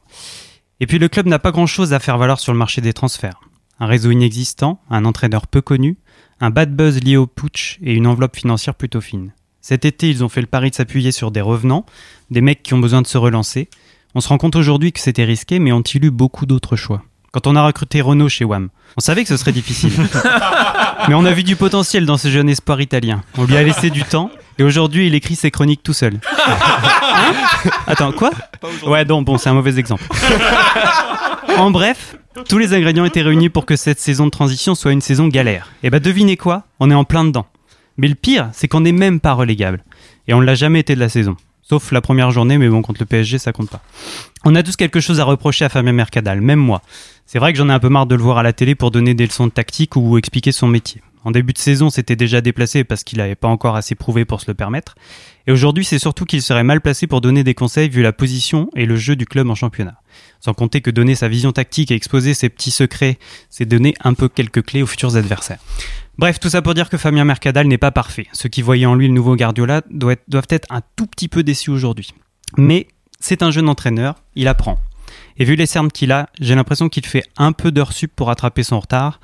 Et 0.81 0.87
puis 0.87 0.99
le 0.99 1.09
club 1.09 1.27
n'a 1.27 1.39
pas 1.39 1.51
grand-chose 1.51 1.93
à 1.93 1.99
faire 1.99 2.19
valoir 2.19 2.41
sur 2.41 2.53
le 2.53 2.59
marché 2.59 2.81
des 2.81 2.93
transferts. 2.93 3.41
Un 3.79 3.87
réseau 3.87 4.11
inexistant, 4.11 4.81
un 4.91 5.05
entraîneur 5.05 5.47
peu 5.47 5.61
connu, 5.61 5.97
un 6.41 6.51
bad 6.51 6.75
buzz 6.75 7.01
lié 7.03 7.17
au 7.17 7.27
putsch 7.27 7.79
et 7.83 7.95
une 7.95 8.07
enveloppe 8.07 8.37
financière 8.37 8.75
plutôt 8.75 9.01
fine. 9.01 9.33
Cet 9.61 9.85
été, 9.85 10.09
ils 10.09 10.25
ont 10.25 10.29
fait 10.29 10.41
le 10.41 10.47
pari 10.47 10.71
de 10.71 10.75
s'appuyer 10.75 11.13
sur 11.13 11.31
des 11.31 11.41
revenants, 11.41 11.85
des 12.31 12.41
mecs 12.41 12.63
qui 12.63 12.75
ont 12.75 12.79
besoin 12.79 13.03
de 13.03 13.07
se 13.07 13.19
relancer. 13.19 13.69
On 14.15 14.21
se 14.21 14.29
rend 14.29 14.39
compte 14.39 14.57
aujourd'hui 14.57 14.93
que 14.93 15.01
c'était 15.01 15.25
risqué, 15.25 15.59
mais 15.59 15.73
ont-ils 15.73 16.05
eu 16.05 16.11
beaucoup 16.11 16.47
d'autres 16.47 16.77
choix? 16.77 17.05
Quand 17.33 17.47
on 17.47 17.55
a 17.55 17.65
recruté 17.65 18.01
Renault 18.01 18.29
chez 18.29 18.45
WAM, 18.45 18.71
on 18.97 19.01
savait 19.01 19.23
que 19.23 19.29
ce 19.29 19.37
serait 19.37 19.53
difficile. 19.53 19.93
mais 21.09 21.15
on 21.15 21.25
a 21.25 21.31
vu 21.31 21.45
du 21.45 21.55
potentiel 21.55 22.05
dans 22.05 22.17
ce 22.17 22.29
jeune 22.29 22.49
espoir 22.49 22.81
italien. 22.81 23.23
On 23.39 23.45
lui 23.45 23.57
a 23.57 23.63
laissé 23.63 23.89
du 23.91 24.03
temps, 24.03 24.31
et 24.59 24.65
aujourd'hui, 24.65 25.07
il 25.07 25.15
écrit 25.15 25.37
ses 25.37 25.53
chroniques 25.53 25.83
tout 25.83 25.93
seul. 25.93 26.19
Hein 26.37 27.33
Attends, 27.87 28.13
quoi 28.13 28.31
Ouais, 28.85 29.05
non, 29.05 29.23
bon, 29.23 29.39
c'est 29.39 29.49
un 29.49 29.55
mauvais 29.55 29.79
exemple. 29.79 30.03
En 31.57 31.71
bref, 31.71 32.17
tous 32.49 32.59
les 32.59 32.75
ingrédients 32.75 33.05
étaient 33.05 33.23
réunis 33.23 33.49
pour 33.49 33.65
que 33.65 33.77
cette 33.77 34.01
saison 34.01 34.25
de 34.27 34.31
transition 34.31 34.75
soit 34.75 34.93
une 34.93 35.01
saison 35.01 35.29
galère. 35.29 35.69
Et 35.83 35.91
bah 35.91 36.01
devinez 36.01 36.37
quoi? 36.37 36.65
On 36.81 36.91
est 36.91 36.95
en 36.95 37.05
plein 37.05 37.25
dedans. 37.25 37.47
Mais 37.97 38.09
le 38.09 38.15
pire, 38.15 38.49
c'est 38.53 38.67
qu'on 38.67 38.81
n'est 38.81 38.93
même 38.93 39.21
pas 39.21 39.35
relégable. 39.35 39.85
Et 40.27 40.35
on 40.35 40.41
ne 40.41 40.47
l'a 40.47 40.55
jamais 40.55 40.81
été 40.81 40.95
de 40.95 41.01
la 41.01 41.09
saison. 41.09 41.37
Sauf 41.63 41.93
la 41.93 42.01
première 42.01 42.31
journée, 42.33 42.59
mais 42.59 42.69
bon, 42.69 42.83
contre 42.83 43.01
le 43.01 43.07
PSG, 43.07 43.39
ça 43.39 43.53
compte 43.53 43.71
pas. 43.71 43.81
On 44.45 44.55
a 44.57 44.63
tous 44.63 44.75
quelque 44.75 44.99
chose 45.01 45.21
à 45.21 45.25
reprocher 45.25 45.65
à 45.65 45.69
Fabien 45.69 45.93
Mercadal, 45.93 46.41
même 46.41 46.59
moi. 46.59 46.83
C'est 47.33 47.39
vrai 47.39 47.53
que 47.53 47.59
j'en 47.59 47.69
ai 47.69 47.73
un 47.73 47.79
peu 47.79 47.89
marre 47.89 48.07
de 48.07 48.17
le 48.17 48.23
voir 48.25 48.39
à 48.39 48.43
la 48.43 48.53
télé 48.53 48.75
pour 48.75 48.91
donner 48.91 49.15
des 49.15 49.25
leçons 49.25 49.47
de 49.47 49.53
tactique 49.53 49.95
ou 49.95 50.19
expliquer 50.19 50.51
son 50.51 50.67
métier. 50.67 51.01
En 51.23 51.31
début 51.31 51.53
de 51.53 51.59
saison, 51.59 51.89
c'était 51.89 52.17
déjà 52.17 52.41
déplacé 52.41 52.83
parce 52.83 53.05
qu'il 53.05 53.19
n'avait 53.19 53.37
pas 53.37 53.47
encore 53.47 53.77
assez 53.77 53.95
prouvé 53.95 54.25
pour 54.25 54.41
se 54.41 54.51
le 54.51 54.55
permettre. 54.55 54.97
Et 55.47 55.53
aujourd'hui, 55.53 55.85
c'est 55.85 56.01
surtout 56.01 56.25
qu'il 56.25 56.43
serait 56.43 56.65
mal 56.65 56.81
placé 56.81 57.07
pour 57.07 57.21
donner 57.21 57.45
des 57.45 57.55
conseils 57.55 57.89
vu 57.89 58.03
la 58.03 58.13
position 58.13 58.69
et 58.75 58.85
le 58.85 58.97
jeu 58.97 59.15
du 59.15 59.27
club 59.27 59.49
en 59.49 59.55
championnat. 59.55 60.03
Sans 60.41 60.55
compter 60.55 60.81
que 60.81 60.91
donner 60.91 61.15
sa 61.15 61.29
vision 61.29 61.53
tactique 61.53 61.93
et 61.93 61.95
exposer 61.95 62.35
ses 62.35 62.49
petits 62.49 62.73
secrets, 62.73 63.17
c'est 63.49 63.65
donner 63.65 63.95
un 64.03 64.15
peu 64.15 64.29
quelques 64.29 64.65
clés 64.65 64.83
aux 64.83 64.89
futurs 64.89 65.15
adversaires. 65.15 65.61
Bref, 66.19 66.41
tout 66.41 66.51
ça 66.51 66.63
pour 66.63 66.75
dire 66.75 66.91
que 66.91 66.97
Fabien 66.97 67.25
Mercadal 67.25 67.69
n'est 67.69 67.79
pas 67.79 67.93
parfait. 67.93 68.27
Ceux 68.33 68.49
qui 68.49 68.61
voyaient 68.61 68.87
en 68.87 68.97
lui 68.97 69.07
le 69.07 69.15
nouveau 69.15 69.37
Guardiola 69.37 69.83
doivent 69.89 70.17
être, 70.51 70.67
un 70.69 70.81
tout 70.97 71.07
petit 71.07 71.29
peu 71.29 71.45
déçus 71.45 71.71
aujourd'hui. 71.71 72.13
Mais 72.57 72.89
c'est 73.21 73.45
un 73.45 73.53
jeune 73.53 73.69
entraîneur, 73.69 74.17
il 74.35 74.49
apprend. 74.49 74.81
Et 75.41 75.45
vu 75.45 75.57
les 75.57 75.65
cernes 75.65 75.91
qu'il 75.91 76.13
a, 76.13 76.29
j'ai 76.39 76.55
l'impression 76.55 76.91
qu'il 76.91 77.07
fait 77.07 77.25
un 77.39 77.53
peu 77.53 77.73
d'heures 77.73 77.95
sup 77.95 78.13
pour 78.15 78.27
rattraper 78.27 78.63
son 78.63 78.79
retard. 78.79 79.21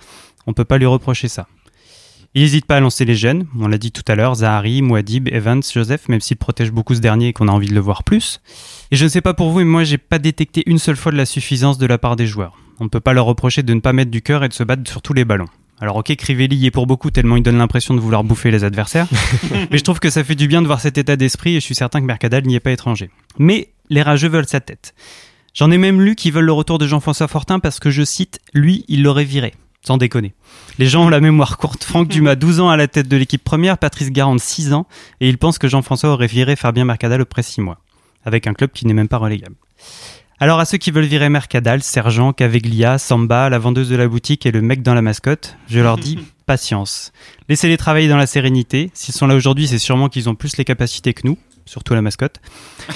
On 0.47 0.55
peut 0.55 0.65
pas 0.65 0.79
lui 0.79 0.87
reprocher 0.87 1.29
ça. 1.29 1.47
Il 2.35 2.41
n'hésite 2.41 2.65
pas 2.65 2.79
à 2.79 2.81
lancer 2.81 3.05
les 3.05 3.15
jeunes, 3.15 3.47
on 3.59 3.69
l'a 3.69 3.77
dit 3.77 3.93
tout 3.93 4.03
à 4.09 4.15
l'heure, 4.15 4.35
Zahari, 4.37 4.81
Mouadib, 4.81 5.29
Evans, 5.29 5.63
Joseph, 5.63 6.09
même 6.09 6.21
s'il 6.23 6.39
protège 6.39 6.71
beaucoup 6.71 6.95
ce 6.95 7.01
dernier 7.01 7.29
et 7.29 7.33
qu'on 7.35 7.49
a 7.49 7.53
envie 7.53 7.69
de 7.69 7.75
le 7.75 7.81
voir 7.81 8.03
plus. 8.03 8.41
Et 8.91 8.97
je 8.97 9.05
ne 9.05 9.11
sais 9.11 9.21
pas 9.21 9.35
pour 9.35 9.51
vous, 9.51 9.59
mais 9.59 9.65
moi 9.65 9.85
j'ai 9.85 9.99
pas 9.99 10.19
détecté 10.19 10.63
une 10.67 10.79
seule 10.79 10.97
fois 10.97 11.13
de 11.13 11.19
la 11.19 11.27
suffisance 11.27 11.77
de 11.77 11.87
la 11.87 11.99
part 11.99 12.17
des 12.17 12.27
joueurs. 12.27 12.59
On 12.81 12.85
ne 12.85 12.89
peut 12.89 13.01
pas 13.01 13.13
leur 13.13 13.27
reprocher 13.27 13.63
de 13.63 13.75
ne 13.75 13.81
pas 13.81 13.93
mettre 13.93 14.11
du 14.11 14.23
cœur 14.23 14.43
et 14.43 14.49
de 14.49 14.55
se 14.55 14.65
battre 14.65 14.91
sur 14.91 15.03
tous 15.03 15.13
les 15.13 15.25
ballons. 15.27 15.49
Alors 15.81 15.97
ok, 15.97 16.15
Crivelli 16.17 16.57
y 16.57 16.67
est 16.67 16.71
pour 16.71 16.87
beaucoup 16.87 17.11
tellement 17.11 17.37
il 17.37 17.43
donne 17.43 17.59
l'impression 17.59 17.95
de 17.95 18.01
vouloir 18.01 18.25
bouffer 18.25 18.51
les 18.51 18.65
adversaires, 18.65 19.09
mais 19.71 19.77
je 19.77 19.85
trouve 19.85 20.01
que 20.01 20.09
ça 20.09 20.25
fait 20.25 20.35
du 20.35 20.49
bien 20.49 20.63
de 20.63 20.67
voir 20.67 20.81
cet 20.81 20.97
état 20.97 21.17
d'esprit 21.17 21.57
et 21.57 21.61
je 21.61 21.65
suis 21.65 21.75
certain 21.75 22.01
que 22.01 22.07
Mercadal 22.07 22.45
n'y 22.47 22.55
est 22.55 22.61
pas 22.61 22.73
étranger. 22.73 23.11
Mais 23.39 23.69
les 23.91 24.03
rageux 24.03 24.29
veulent 24.29 24.49
sa 24.49 24.61
tête. 24.61 24.95
J'en 25.57 25.71
ai 25.71 25.79
même 25.79 26.03
lu 26.03 26.17
qui 26.17 26.31
veulent 26.31 26.45
le 26.45 26.53
retour 26.53 26.77
de 26.77 26.87
Jean-François 26.87 27.29
Fortin 27.29 27.61
parce 27.61 27.81
que 27.81 27.89
je 27.89 28.05
cite, 28.05 28.41
lui, 28.53 28.85
il 28.89 29.03
l'aurait 29.03 29.25
viré. 29.25 29.55
Sans 29.81 29.97
déconner. 29.97 30.35
Les 30.79 30.87
gens 30.87 31.07
ont 31.07 31.09
la 31.09 31.21
mémoire 31.21 31.57
courte. 31.57 31.83
Franck 31.83 32.09
Dumas, 32.09 32.35
12 32.37 32.61
ans 32.61 32.69
à 32.69 32.77
la 32.77 32.89
tête 32.89 33.09
de 33.09 33.17
l'équipe 33.17 33.43
première, 33.43 33.79
Patrice 33.79 34.11
Garande, 34.11 34.39
6 34.39 34.75
ans, 34.75 34.87
et 35.21 35.31
ils 35.31 35.39
pensent 35.39 35.59
que 35.59 35.67
Jean-François 35.67 36.11
aurait 36.11 36.27
viré 36.27 36.57
Fabien 36.57 36.85
Mercadal 36.85 37.23
après 37.23 37.43
6 37.43 37.63
mois, 37.63 37.79
avec 38.27 38.47
un 38.47 38.53
club 38.53 38.71
qui 38.73 38.85
n'est 38.87 38.93
même 38.93 39.09
pas 39.09 39.17
relégable. 39.17 39.55
Alors 40.41 40.61
à 40.61 40.67
ceux 40.67 40.77
qui 40.77 40.91
veulent 40.91 41.07
virer 41.07 41.31
Mercadal, 41.31 41.83
Sergent, 41.83 42.35
Caveglia, 42.35 42.99
Samba, 42.99 43.49
la 43.49 43.59
vendeuse 43.59 43.89
de 43.89 43.97
la 43.97 44.09
boutique 44.09 44.45
et 44.45 44.51
le 44.51 44.61
mec 44.61 44.83
dans 44.83 44.93
la 44.93 45.01
mascotte, 45.01 45.57
je 45.69 45.81
leur 45.81 45.97
dis 45.97 46.19
patience. 46.45 47.13
Laissez-les 47.49 47.79
travailler 47.79 48.09
dans 48.09 48.19
la 48.19 48.27
sérénité. 48.27 48.91
S'ils 48.93 49.15
sont 49.15 49.27
là 49.27 49.35
aujourd'hui, 49.35 49.69
c'est 49.69 49.79
sûrement 49.79 50.11
qu'ils 50.11 50.29
ont 50.29 50.35
plus 50.35 50.59
les 50.59 50.65
capacités 50.67 51.15
que 51.15 51.27
nous, 51.27 51.39
surtout 51.67 51.95
la 51.95 52.03
mascotte. 52.03 52.41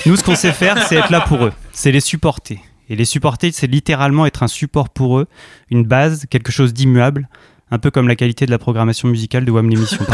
Nous, 0.06 0.16
ce 0.16 0.24
qu'on 0.24 0.36
sait 0.36 0.52
faire, 0.52 0.78
c'est 0.86 0.96
être 0.96 1.10
là 1.10 1.20
pour 1.20 1.44
eux, 1.44 1.52
c'est 1.72 1.92
les 1.92 2.00
supporter. 2.00 2.60
Et 2.88 2.96
les 2.96 3.04
supporter, 3.04 3.52
c'est 3.52 3.68
littéralement 3.68 4.26
être 4.26 4.42
un 4.42 4.48
support 4.48 4.88
pour 4.88 5.18
eux, 5.18 5.28
une 5.70 5.84
base, 5.84 6.26
quelque 6.28 6.50
chose 6.50 6.72
d'immuable, 6.72 7.28
un 7.70 7.78
peu 7.78 7.90
comme 7.90 8.08
la 8.08 8.16
qualité 8.16 8.46
de 8.46 8.50
la 8.50 8.58
programmation 8.58 9.08
musicale 9.08 9.44
de 9.44 9.50
WAM 9.50 9.68
l'émission. 9.70 10.04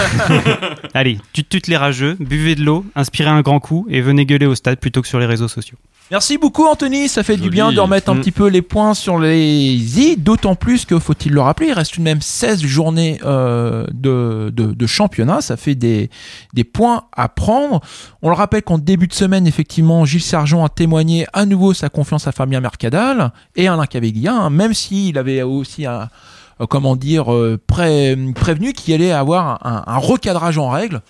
Allez, 0.94 1.18
tute 1.32 1.66
les 1.66 1.76
rageux, 1.76 2.16
buvez 2.20 2.54
de 2.54 2.62
l'eau, 2.64 2.84
inspirez 2.94 3.30
un 3.30 3.40
grand 3.42 3.60
coup 3.60 3.86
et 3.90 4.00
venez 4.00 4.26
gueuler 4.26 4.46
au 4.46 4.54
stade 4.54 4.78
plutôt 4.78 5.02
que 5.02 5.08
sur 5.08 5.18
les 5.18 5.26
réseaux 5.26 5.48
sociaux. 5.48 5.76
Merci 6.10 6.38
beaucoup 6.38 6.64
Anthony, 6.66 7.08
ça 7.08 7.24
fait 7.24 7.36
du 7.36 7.50
bien 7.50 7.72
de 7.72 7.80
remettre 7.80 8.10
un 8.10 8.14
Mm. 8.14 8.20
petit 8.20 8.30
peu 8.30 8.46
les 8.46 8.62
points 8.62 8.94
sur 8.94 9.18
les 9.18 9.74
i, 10.00 10.16
d'autant 10.16 10.54
plus 10.54 10.84
que 10.84 11.00
faut-il 11.00 11.32
le 11.32 11.40
rappeler, 11.40 11.66
il 11.68 11.72
reste 11.72 11.94
tout 11.94 11.98
de 12.00 12.04
même 12.04 12.20
16 12.20 12.62
journées 12.64 13.18
euh, 13.24 13.84
de, 13.92 14.52
de, 14.54 14.66
de 14.72 14.86
championnat, 14.86 15.40
ça 15.40 15.56
fait 15.56 15.74
des, 15.74 16.08
des 16.54 16.62
points 16.62 17.04
à 17.16 17.28
prendre. 17.28 17.80
On 18.22 18.28
le 18.28 18.36
rappelle 18.36 18.62
qu'en 18.62 18.78
début 18.78 19.08
de 19.08 19.14
semaine, 19.14 19.48
effectivement, 19.48 20.04
Gilles 20.04 20.22
Sergent 20.22 20.64
a 20.64 20.68
témoigné 20.68 21.26
à 21.32 21.44
nouveau 21.44 21.74
sa 21.74 21.88
confiance 21.88 22.28
à 22.28 22.32
Fabien 22.32 22.60
Mercadal 22.60 23.32
et 23.56 23.66
Alain 23.66 23.86
Caveglia, 23.86 24.32
hein, 24.32 24.50
même 24.50 24.74
s'il 24.74 25.18
avait 25.18 25.42
aussi 25.42 25.86
un, 25.86 26.02
euh, 26.02 26.06
comment 26.64 26.96
dire, 26.96 27.32
euh, 27.34 27.60
pré- 27.66 28.16
prévenu 28.34 28.72
qu'il 28.72 28.94
allait 28.94 29.12
avoir 29.12 29.66
un, 29.66 29.84
un 29.86 29.98
recadrage 29.98 30.56
en 30.58 30.70
règle 30.70 31.02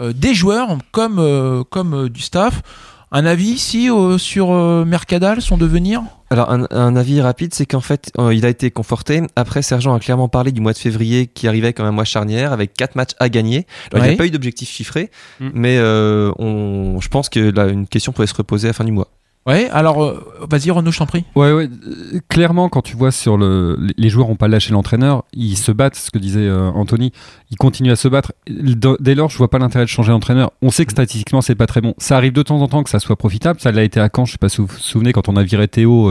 euh, 0.00 0.12
des 0.12 0.34
joueurs 0.34 0.76
comme, 0.90 1.18
euh, 1.20 1.62
comme 1.70 1.94
euh, 1.94 2.08
du 2.08 2.20
staff. 2.20 2.62
Un 3.10 3.24
avis 3.24 3.46
ici 3.52 3.88
euh, 3.90 4.18
sur 4.18 4.52
euh, 4.52 4.84
Mercadal, 4.84 5.40
son 5.40 5.56
devenir? 5.56 6.02
Alors, 6.28 6.50
un, 6.50 6.66
un 6.70 6.94
avis 6.94 7.22
rapide, 7.22 7.54
c'est 7.54 7.64
qu'en 7.64 7.80
fait, 7.80 8.10
euh, 8.18 8.34
il 8.34 8.44
a 8.44 8.50
été 8.50 8.70
conforté. 8.70 9.22
Après, 9.34 9.62
Sergent 9.62 9.94
a 9.94 9.98
clairement 9.98 10.28
parlé 10.28 10.52
du 10.52 10.60
mois 10.60 10.74
de 10.74 10.78
février 10.78 11.26
qui 11.26 11.48
arrivait 11.48 11.72
comme 11.72 11.86
un 11.86 11.90
mois 11.90 12.04
charnière 12.04 12.52
avec 12.52 12.74
quatre 12.74 12.96
matchs 12.96 13.12
à 13.18 13.30
gagner. 13.30 13.66
Alors, 13.94 14.04
il 14.04 14.08
n'y 14.10 14.14
a 14.14 14.18
pas 14.18 14.26
eu 14.26 14.30
d'objectif 14.30 14.68
chiffré, 14.68 15.10
Mm. 15.40 15.48
mais 15.54 15.78
euh, 15.78 16.32
on, 16.38 17.00
je 17.00 17.08
pense 17.08 17.30
que 17.30 17.40
là, 17.40 17.68
une 17.68 17.86
question 17.86 18.12
pourrait 18.12 18.26
se 18.26 18.34
reposer 18.34 18.66
à 18.68 18.70
la 18.70 18.74
fin 18.74 18.84
du 18.84 18.92
mois. 18.92 19.08
Ouais, 19.48 19.68
alors 19.70 20.04
euh, 20.04 20.20
vas-y 20.48 20.70
Renaud, 20.70 20.92
je 20.92 20.98
t'en 20.98 21.06
prie. 21.06 21.24
Ouais, 21.34 21.52
ouais. 21.52 21.68
euh, 21.86 22.20
Clairement, 22.28 22.68
quand 22.68 22.82
tu 22.82 22.96
vois 22.96 23.10
sur 23.10 23.36
le, 23.38 23.78
les- 23.96 24.08
joueurs 24.10 24.28
n'ont 24.28 24.36
pas 24.36 24.46
lâché 24.46 24.72
l'entraîneur, 24.72 25.24
ils 25.32 25.56
se 25.56 25.72
battent, 25.72 25.96
ce 25.96 26.10
que 26.10 26.18
disait 26.18 26.46
euh, 26.46 26.68
Anthony, 26.70 27.12
ils 27.50 27.56
continuent 27.56 27.90
à 27.92 27.96
se 27.96 28.08
battre. 28.08 28.32
Dès 28.46 29.14
lors, 29.14 29.30
je 29.30 29.38
vois 29.38 29.48
pas 29.48 29.58
l'intérêt 29.58 29.84
de 29.86 29.88
changer 29.90 30.12
d'entraîneur. 30.12 30.50
On 30.62 30.70
sait 30.70 30.84
que 30.84 30.92
statistiquement, 30.92 31.40
c'est 31.40 31.54
pas 31.54 31.66
très 31.66 31.80
bon. 31.80 31.94
Ça 31.98 32.16
arrive 32.16 32.32
de 32.34 32.42
temps 32.42 32.60
en 32.60 32.68
temps 32.68 32.82
que 32.82 32.90
ça 32.90 32.98
soit 33.00 33.16
profitable. 33.16 33.58
Ça 33.58 33.72
l'a 33.72 33.82
été 33.84 33.98
à 34.00 34.08
Caen, 34.14 34.26
je 34.26 34.32
sais 34.32 34.38
pas 34.38 34.48
si 34.50 34.58
vous 34.58 34.66
vous 34.66 34.76
souvenez, 34.78 35.12
quand 35.12 35.28
on 35.30 35.36
a 35.36 35.42
viré 35.42 35.66
Théo 35.66 36.10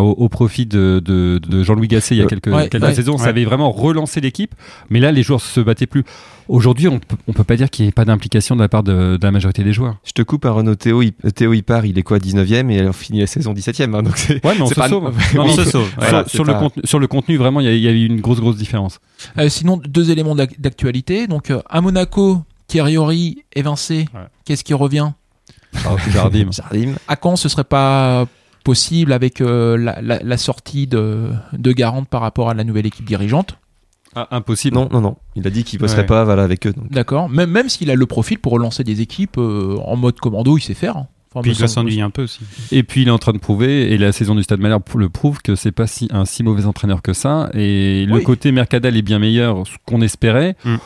au, 0.00 0.10
au 0.12 0.28
profit 0.28 0.66
de, 0.66 1.00
de- 1.04 1.40
de 1.46 1.62
Jean-Louis 1.62 1.88
Gasset 1.88 2.14
il 2.14 2.18
y 2.18 2.20
a 2.20 2.24
Euh, 2.24 2.28
quelques, 2.28 2.46
ouais, 2.48 2.68
quelques 2.68 2.84
ouais, 2.84 2.94
saisons. 2.94 3.18
Ça 3.18 3.26
avait 3.28 3.44
vraiment 3.44 3.70
relancé 3.70 4.20
l'équipe. 4.20 4.54
Mais 4.90 5.00
là, 5.00 5.12
les 5.12 5.22
joueurs 5.22 5.40
se 5.40 5.60
battaient 5.60 5.86
plus. 5.86 6.04
Aujourd'hui, 6.48 6.88
on, 6.88 6.98
peut- 6.98 7.16
on 7.26 7.32
peut 7.32 7.44
pas 7.44 7.56
dire 7.56 7.70
qu'il 7.70 7.84
n'y 7.84 7.88
ait 7.88 7.92
pas 7.92 8.04
d'implication 8.04 8.54
de 8.54 8.60
la 8.60 8.68
part 8.68 8.82
de, 8.82 9.16
de 9.16 9.22
la 9.22 9.30
majorité 9.30 9.64
des 9.64 9.72
joueurs. 9.72 9.96
Je 10.04 10.12
te 10.12 10.20
coupe 10.22 10.44
à 10.44 10.50
Renault 10.50 10.74
Théo, 10.74 11.00
il, 11.02 11.12
Théo 11.32 11.54
il 11.54 11.62
part, 11.62 11.86
il 11.86 11.98
est 11.98 12.02
quoi 12.02 12.18
19ème 12.18 12.70
et 12.70 12.86
on 12.86 12.92
finit 12.92 13.20
la 13.20 13.26
saison 13.26 13.54
17ème. 13.54 13.94
hein, 13.94 14.02
donc 14.02 14.16
c'est- 14.18 14.44
Ouais, 14.44 14.54
mais 14.54 14.60
on 14.62 14.66
se 14.66 14.74
pas- 14.74 14.88
sauve. 14.88 15.12
Non, 15.34 15.44
on 15.44 15.48
se 15.48 15.64
sauve. 15.64 15.88
sur- 15.88 15.98
Voilà, 15.98 16.24
sur, 16.28 16.30
c'est 16.30 16.38
le 16.38 16.52
pas- 16.52 16.58
contenu, 16.60 16.82
sur 16.84 16.98
le 16.98 17.06
contenu, 17.06 17.36
vraiment, 17.38 17.60
il 17.60 17.66
y 17.66 17.68
a- 17.68 17.74
il 17.74 17.80
y 17.82 17.88
a 17.88 17.92
eu 17.92 18.04
une 18.06 18.20
grosse, 18.20 18.40
grosse 18.40 18.56
différence. 18.56 18.98
Euh, 19.38 19.48
sinon, 19.48 19.80
deux 19.88 20.10
éléments 20.10 20.34
d'ac- 20.34 20.60
d'actualité. 20.60 21.26
Donc 21.26 21.50
euh, 21.50 21.60
à 21.70 21.80
Monaco, 21.80 22.42
Thierry 22.66 23.38
évincé. 23.54 24.06
Ouais. 24.14 24.20
Qu'est-ce 24.44 24.64
qui 24.64 24.74
revient? 24.74 25.12
Jardim. 26.12 26.50
Jardim. 26.52 26.92
À 27.08 27.16
quand 27.16 27.36
ce 27.36 27.48
serait 27.48 27.64
pas 27.64 28.26
possible 28.64 29.12
avec 29.12 29.40
euh, 29.40 29.76
la, 29.76 30.00
la- 30.02 30.20
la 30.22 30.36
sortie 30.36 30.86
de, 30.86 31.28
de 31.52 31.72
Garante 31.72 32.08
par 32.08 32.22
rapport 32.22 32.50
à 32.50 32.54
la 32.54 32.64
nouvelle 32.64 32.86
équipe 32.86 33.04
dirigeante 33.06 33.58
Ah, 34.16 34.26
impossible. 34.32 34.74
Non, 34.76 34.88
non, 34.90 35.00
non. 35.00 35.16
Il 35.36 35.46
a 35.46 35.50
dit 35.50 35.62
qu'il 35.64 35.78
bosserait 35.78 36.00
Ouais. 36.00 36.06
pas 36.06 36.24
voilà, 36.24 36.42
avec 36.42 36.66
eux. 36.66 36.74
D'accord. 36.90 37.28
Même, 37.28 37.50
même 37.50 37.68
s'il 37.68 37.90
a 37.90 37.94
le 37.94 38.06
profil 38.06 38.38
pour 38.38 38.52
relancer 38.52 38.82
des 38.82 39.00
équipes 39.00 39.38
euh, 39.38 39.76
en 39.84 39.96
mode 39.96 40.18
commando, 40.18 40.56
il 40.58 40.62
sait 40.62 40.74
faire. 40.74 40.96
hein. 40.96 41.06
Enfin, 41.36 41.42
Puis 41.42 41.50
il 41.58 41.68
s'ennuyer 41.68 42.00
un 42.00 42.10
peu 42.10 42.22
aussi. 42.22 42.38
Et 42.70 42.84
puis 42.84 43.02
il 43.02 43.08
est 43.08 43.10
en 43.10 43.18
train 43.18 43.32
de 43.32 43.38
prouver, 43.38 43.92
et 43.92 43.98
la 43.98 44.12
saison 44.12 44.36
du 44.36 44.44
Stade 44.44 44.60
Malherbe 44.60 44.84
le 44.96 45.08
prouve, 45.08 45.42
que 45.42 45.56
c'est 45.56 45.72
pas 45.72 45.88
si, 45.88 46.06
un 46.12 46.24
si 46.26 46.44
mauvais 46.44 46.64
entraîneur 46.64 47.02
que 47.02 47.12
ça. 47.12 47.50
Et 47.54 48.06
le 48.06 48.20
côté 48.20 48.52
Mercadal 48.52 48.96
est 48.96 49.02
bien 49.02 49.18
meilleur, 49.18 49.66
ce 49.66 49.72
qu'on 49.84 50.00
espérait. 50.00 50.54
Mm. 50.64 50.76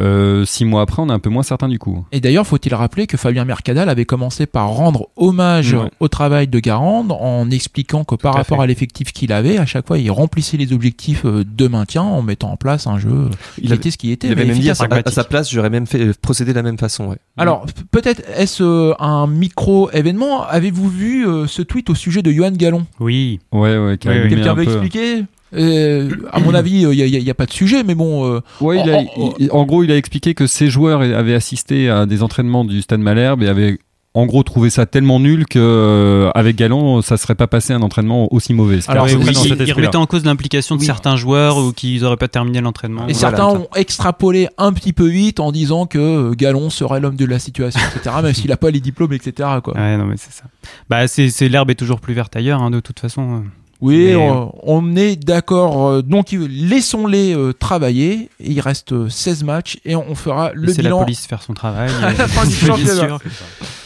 Euh, 0.00 0.44
six 0.46 0.64
mois 0.64 0.82
après, 0.82 1.02
on 1.02 1.08
est 1.08 1.12
un 1.12 1.18
peu 1.18 1.30
moins 1.30 1.42
certain 1.42 1.68
du 1.68 1.78
coup. 1.78 2.04
Et 2.12 2.20
d'ailleurs, 2.20 2.46
faut-il 2.46 2.74
rappeler 2.74 3.06
que 3.06 3.16
Fabien 3.16 3.44
Mercadal 3.44 3.88
avait 3.88 4.04
commencé 4.06 4.46
par 4.46 4.68
rendre 4.68 5.08
hommage 5.16 5.74
Ouais. 5.74 5.90
au 6.00 6.08
travail 6.08 6.48
de 6.48 6.58
Garande 6.58 7.12
en 7.12 7.50
expliquant 7.50 8.04
que 8.04 8.14
par 8.14 8.34
à 8.34 8.38
rapport 8.38 8.58
fait. 8.58 8.64
à 8.64 8.66
l'effectif 8.66 9.12
qu'il 9.12 9.32
avait, 9.32 9.58
à 9.58 9.66
chaque 9.66 9.86
fois, 9.86 9.98
il 9.98 10.10
remplissait 10.10 10.56
les 10.56 10.72
objectifs 10.72 11.24
euh, 11.26 11.44
de 11.46 11.68
maintien 11.68 12.02
en 12.02 12.22
mettant 12.22 12.50
en 12.52 12.56
place 12.56 12.86
un 12.86 12.98
jeu 12.98 13.28
Il 13.58 13.62
qui 13.62 13.66
avait- 13.68 13.76
était 13.76 13.90
ce 13.90 13.98
qui 13.98 14.10
était. 14.10 14.28
Il 14.28 14.32
avait 14.32 14.42
mais 14.44 14.52
même 14.52 14.58
dit 14.58 14.70
à 14.70 14.74
sa, 14.74 14.86
à 14.86 15.10
sa 15.10 15.24
place, 15.24 15.50
j'aurais 15.50 15.70
même 15.70 15.86
fait 15.86 16.00
euh, 16.00 16.12
procéder 16.22 16.52
de 16.52 16.56
la 16.56 16.62
même 16.62 16.78
façon. 16.78 17.08
ouais. 17.08 17.16
Alors, 17.36 17.66
peut-être 17.90 18.22
est-ce 18.36 18.62
euh, 18.62 18.94
un 19.00 19.26
micro-événement? 19.26 20.44
Avez-vous 20.46 20.88
vu 20.88 21.26
euh, 21.26 21.46
ce 21.46 21.62
tweet 21.62 21.90
au 21.90 21.94
sujet 21.94 22.22
de 22.22 22.30
Johan 22.30 22.52
Gallon? 22.52 22.86
Oui. 23.00 23.40
Ouais, 23.52 23.76
ouais, 23.78 23.98
Quelqu'un 23.98 24.50
un 24.50 24.54
veut 24.54 24.62
expliquer? 24.64 25.24
Euh, 25.56 26.10
À 26.32 26.40
mon 26.40 26.54
avis, 26.54 26.82
il 26.82 27.22
n'y 27.22 27.30
a, 27.30 27.34
pas 27.34 27.46
de 27.46 27.52
sujet, 27.52 27.82
mais 27.84 27.94
bon. 27.94 28.26
euh, 28.26 28.40
Ouais, 28.60 28.80
il 28.84 28.90
a- 28.90 28.98
en- 28.98 29.22
en- 29.28 29.34
il- 29.38 29.50
en 29.52 29.64
gros, 29.64 29.82
il 29.82 29.90
a 29.92 29.96
expliqué 29.96 30.34
que 30.34 30.46
ses 30.46 30.68
joueurs 30.68 31.00
avaient 31.00 31.34
assisté 31.34 31.88
à 31.88 32.06
des 32.06 32.22
entraînements 32.22 32.64
du 32.64 32.82
Stade 32.82 33.00
Malherbe 33.00 33.42
et 33.42 33.48
avaient 33.48 33.78
en 34.16 34.26
gros 34.26 34.44
trouvé 34.44 34.70
ça 34.70 34.86
tellement 34.86 35.18
nul 35.18 35.44
que 35.44 35.58
euh, 35.58 36.30
avec 36.36 36.54
Galon, 36.54 37.02
ça 37.02 37.16
serait 37.16 37.34
pas 37.34 37.48
passé 37.48 37.72
un 37.72 37.82
entraînement 37.82 38.32
aussi 38.32 38.54
mauvais. 38.54 38.78
Alors, 38.86 39.06
oui, 39.06 39.34
cet 39.34 39.58
il, 39.66 39.72
remettait 39.72 39.96
en 39.96 40.06
cause 40.06 40.24
l'implication 40.24 40.76
de 40.76 40.80
Oui. 40.82 40.86
certains 40.86 41.16
joueurs 41.16 41.58
ou 41.58 41.72
qu'ils 41.72 42.04
auraient 42.04 42.16
pas 42.16 42.28
terminé 42.28 42.60
l'entraînement. 42.60 43.08
Et 43.08 43.14
certains 43.14 43.46
ont 43.48 43.66
extrapolé 43.74 44.46
un 44.56 44.72
petit 44.72 44.92
peu 44.92 45.08
vite 45.08 45.40
en 45.40 45.50
disant 45.50 45.86
que 45.86 45.98
euh, 45.98 46.34
Galon 46.36 46.70
serait 46.70 47.00
l'homme 47.00 47.16
de 47.16 47.24
la 47.24 47.40
situation, 47.40 47.80
etc. 47.92 48.14
même 48.22 48.34
s'il 48.34 48.52
a 48.52 48.56
pas 48.56 48.70
les 48.70 48.80
diplômes, 48.80 49.12
etc. 49.14 49.48
Quoi. 49.64 49.74
Ouais, 49.74 49.96
non, 49.96 50.04
mais 50.04 50.16
c'est 50.16 50.32
ça. 50.32 50.44
Bah, 50.88 51.08
c'est 51.08 51.28
c'est- 51.28 51.48
l'herbe 51.48 51.70
est 51.70 51.74
toujours 51.74 51.98
plus 51.98 52.14
verte 52.14 52.36
ailleurs, 52.36 52.62
hein, 52.62 52.70
de 52.70 52.78
toute 52.78 53.00
façon. 53.00 53.42
Oui, 53.86 54.06
Mais- 54.06 54.16
on, 54.16 54.50
on 54.62 54.96
est 54.96 55.16
d'accord. 55.16 55.88
euh, 55.88 56.00
Donc, 56.02 56.28
laissons-les 56.32 57.34
euh, 57.36 57.52
travailler. 57.52 58.30
Il 58.40 58.58
reste 58.60 58.92
euh, 58.92 59.10
16 59.10 59.44
matchs 59.44 59.78
et 59.84 59.94
on, 59.94 60.04
on 60.08 60.14
fera 60.14 60.52
le 60.54 60.68
Laissez 60.68 60.80
la 60.80 60.88
bilan 60.88 61.00
police 61.00 61.26
faire 61.26 61.42
son 61.42 61.52
travail. 61.52 61.90
à 62.02 62.12
la 62.18 62.26
fin 62.28 62.46
du 62.46 62.54
Bien 62.56 62.66
championnat. 62.68 62.94
sûr. 62.94 63.18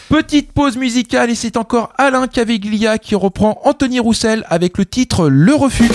Petite 0.08 0.52
pause 0.52 0.76
musicale 0.76 1.30
et 1.30 1.34
c'est 1.34 1.56
encore 1.56 1.92
Alain 1.98 2.28
Caviglia 2.28 2.96
qui 2.98 3.14
reprend 3.16 3.60
Anthony 3.64 3.98
Roussel 4.00 4.44
avec 4.48 4.78
le 4.78 4.86
titre 4.86 5.28
Le 5.28 5.54
Refus. 5.54 5.90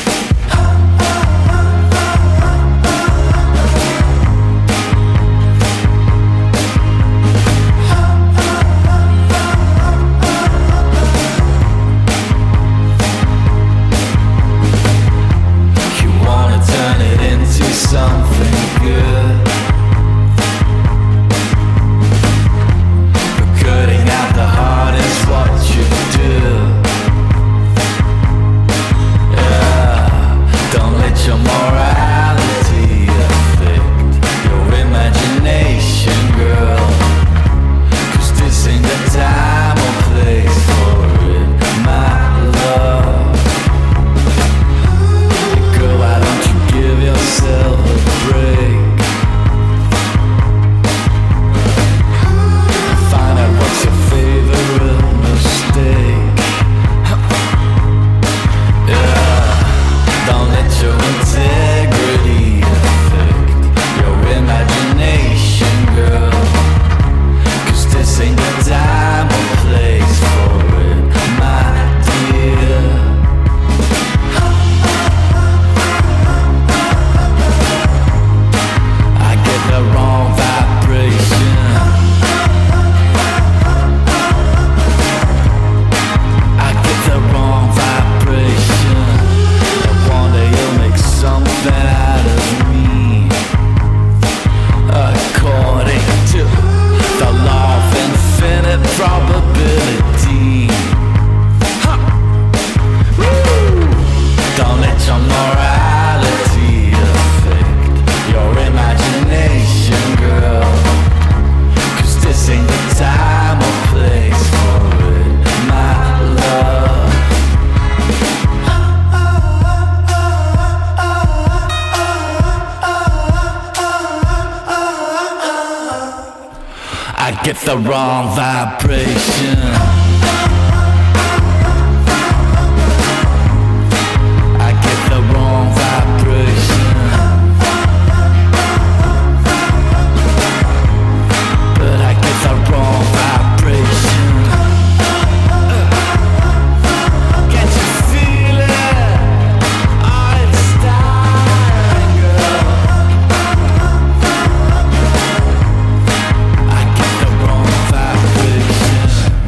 The 127.73 127.79
wrong 127.89 128.35
vibration. 128.35 129.82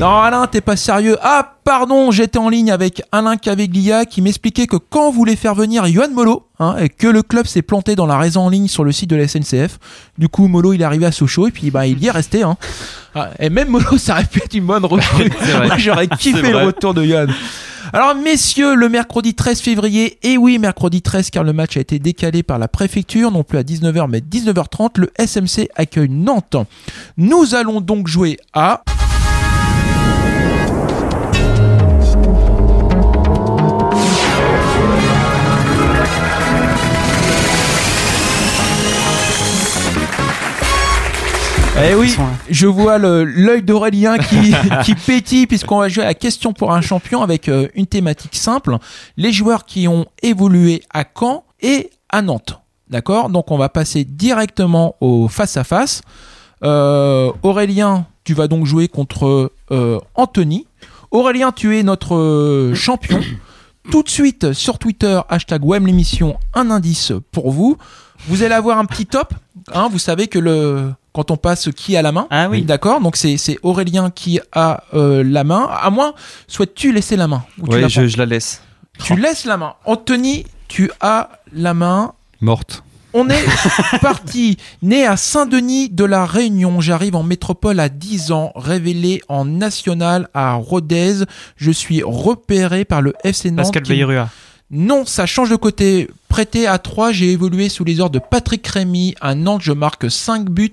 Non, 0.05 0.19
Alain, 0.19 0.45
t'es 0.45 0.61
pas 0.61 0.75
sérieux. 0.75 1.17
Ah, 1.23 1.55
pardon, 1.63 2.11
j'étais 2.11 2.37
en 2.37 2.47
ligne 2.47 2.69
avec 2.71 3.01
Alain 3.11 3.37
Caviglia 3.37 4.05
qui 4.05 4.21
m'expliquait 4.21 4.67
que 4.67 4.75
quand 4.75 5.07
on 5.07 5.11
voulait 5.11 5.35
faire 5.35 5.55
venir 5.55 5.87
Yohan 5.87 6.11
Molo, 6.11 6.45
hein, 6.59 6.75
et 6.79 6.89
que 6.89 7.07
le 7.07 7.23
club 7.23 7.47
s'est 7.47 7.63
planté 7.63 7.95
dans 7.95 8.05
la 8.05 8.19
raison 8.19 8.41
en 8.41 8.49
ligne 8.49 8.67
sur 8.67 8.83
le 8.83 8.91
site 8.91 9.09
de 9.09 9.15
la 9.15 9.27
SNCF, 9.27 9.79
du 10.19 10.29
coup, 10.29 10.47
Molo, 10.47 10.73
il 10.73 10.81
est 10.81 10.83
arrivé 10.83 11.07
à 11.07 11.11
Sochaux 11.11 11.47
et 11.47 11.51
puis 11.51 11.71
bah, 11.71 11.87
il 11.87 11.97
y 11.97 12.05
est 12.05 12.11
resté. 12.11 12.43
Hein. 12.43 12.55
Ah, 13.15 13.31
et 13.39 13.49
même 13.49 13.69
Molo, 13.69 13.97
ça 13.97 14.13
aurait 14.13 14.25
pu 14.25 14.43
être 14.43 14.53
une 14.53 14.67
bonne 14.67 14.85
recrue. 14.85 15.33
J'aurais 15.77 16.07
kiffé 16.07 16.51
le 16.51 16.67
retour 16.67 16.93
de 16.93 17.03
Yohan. 17.03 17.33
Alors, 17.91 18.13
messieurs, 18.13 18.75
le 18.75 18.89
mercredi 18.89 19.33
13 19.33 19.59
février, 19.59 20.19
et 20.21 20.37
oui, 20.37 20.59
mercredi 20.59 21.01
13, 21.01 21.31
car 21.31 21.43
le 21.43 21.53
match 21.53 21.77
a 21.77 21.79
été 21.79 21.97
décalé 21.97 22.43
par 22.43 22.59
la 22.59 22.67
préfecture, 22.67 23.31
non 23.31 23.43
plus 23.43 23.57
à 23.57 23.63
19h, 23.63 24.07
mais 24.07 24.19
19h30, 24.19 24.99
le 24.99 25.09
SMC 25.17 25.69
accueille 25.75 26.09
Nantes. 26.09 26.57
Nous 27.17 27.55
allons 27.55 27.81
donc 27.81 28.07
jouer 28.07 28.37
à... 28.53 28.83
Eh 41.77 41.93
oui, 41.93 42.15
je 42.49 42.67
vois 42.67 42.97
l'œil 42.97 43.61
d'Aurélien 43.61 44.17
qui, 44.17 44.53
qui 44.85 44.95
pétille 44.95 45.45
puisqu'on 45.45 45.79
va 45.79 45.89
jouer 45.89 46.03
à 46.03 46.07
la 46.07 46.13
question 46.13 46.53
pour 46.53 46.71
un 46.71 46.79
champion 46.79 47.21
avec 47.21 47.49
euh, 47.49 47.67
une 47.75 47.85
thématique 47.85 48.35
simple. 48.35 48.77
Les 49.17 49.33
joueurs 49.33 49.65
qui 49.65 49.87
ont 49.89 50.05
évolué 50.23 50.83
à 50.93 51.03
Caen 51.03 51.43
et 51.61 51.89
à 52.09 52.21
Nantes. 52.21 52.61
D'accord? 52.89 53.29
Donc 53.29 53.51
on 53.51 53.57
va 53.57 53.67
passer 53.67 54.05
directement 54.05 54.95
au 55.01 55.27
face-à-face. 55.27 56.01
Euh, 56.63 57.31
Aurélien, 57.43 58.07
tu 58.23 58.33
vas 58.33 58.47
donc 58.47 58.65
jouer 58.65 58.87
contre 58.87 59.51
euh, 59.71 59.99
Anthony. 60.15 60.67
Aurélien, 61.11 61.51
tu 61.51 61.77
es 61.77 61.83
notre 61.83 62.71
champion. 62.73 63.19
Tout 63.91 64.01
de 64.01 64.09
suite 64.09 64.53
sur 64.53 64.79
Twitter, 64.79 65.19
hashtag 65.29 65.63
WEM 65.63 65.85
l'émission, 65.85 66.37
un 66.53 66.71
indice 66.71 67.11
pour 67.31 67.51
vous. 67.51 67.77
Vous 68.27 68.43
allez 68.43 68.55
avoir 68.55 68.79
un 68.79 68.85
petit 68.85 69.05
top. 69.05 69.33
Hein, 69.73 69.89
vous 69.91 69.99
savez 69.99 70.27
que 70.27 70.39
le 70.39 70.91
quand 71.15 71.31
on 71.31 71.37
passe 71.37 71.69
qui 71.73 71.95
a 71.95 72.01
la 72.01 72.11
main. 72.11 72.27
Ah 72.29 72.49
oui. 72.49 72.63
D'accord? 72.63 72.99
Donc 72.99 73.15
c'est 73.15 73.37
c'est 73.37 73.57
Aurélien 73.63 74.11
qui 74.11 74.41
a 74.51 74.83
euh, 74.93 75.23
la 75.23 75.45
main. 75.45 75.69
À 75.81 75.89
moins, 75.89 76.13
souhaites-tu 76.47 76.91
laisser 76.91 77.15
la 77.15 77.27
main 77.27 77.45
Ou 77.61 77.69
tu 77.69 77.79
la 77.79 77.87
je, 77.87 78.17
la 78.17 78.25
laisse. 78.25 78.61
Tu 79.01 79.15
laisses 79.15 79.45
la 79.45 79.55
main. 79.55 79.75
Anthony, 79.85 80.45
tu 80.67 80.91
as 80.99 81.29
la 81.53 81.73
main. 81.73 82.11
Morte. 82.41 82.83
On 83.13 83.29
est 83.29 83.45
parti. 84.01 84.57
Né 84.81 85.05
à 85.05 85.15
Saint-Denis 85.15 85.87
de 85.87 86.03
la 86.03 86.25
Réunion, 86.25 86.81
j'arrive 86.81 87.15
en 87.15 87.23
métropole 87.23 87.79
à 87.79 87.87
10 87.87 88.33
ans, 88.33 88.51
révélé 88.53 89.21
en 89.29 89.45
national 89.45 90.27
à 90.33 90.55
Rodez. 90.55 91.23
Je 91.55 91.71
suis 91.71 92.03
repéré 92.03 92.83
par 92.83 93.01
le 93.01 93.13
FC 93.23 93.51
Nantes. 93.51 93.71
Pascal 93.73 93.83
qui-. 93.83 94.03
Non, 94.69 95.05
ça 95.05 95.25
change 95.25 95.49
de 95.49 95.55
côté. 95.55 96.09
Prêté 96.35 96.67
à 96.67 96.79
3, 96.79 97.13
j'ai 97.13 97.31
évolué 97.31 97.69
sous 97.69 97.85
les 97.85 98.01
ordres 98.01 98.19
de 98.19 98.19
Patrick 98.19 98.67
Rémy. 98.67 99.15
À 99.21 99.35
Nantes, 99.35 99.61
je 99.63 99.71
marque 99.71 100.11
5 100.11 100.49
buts 100.49 100.69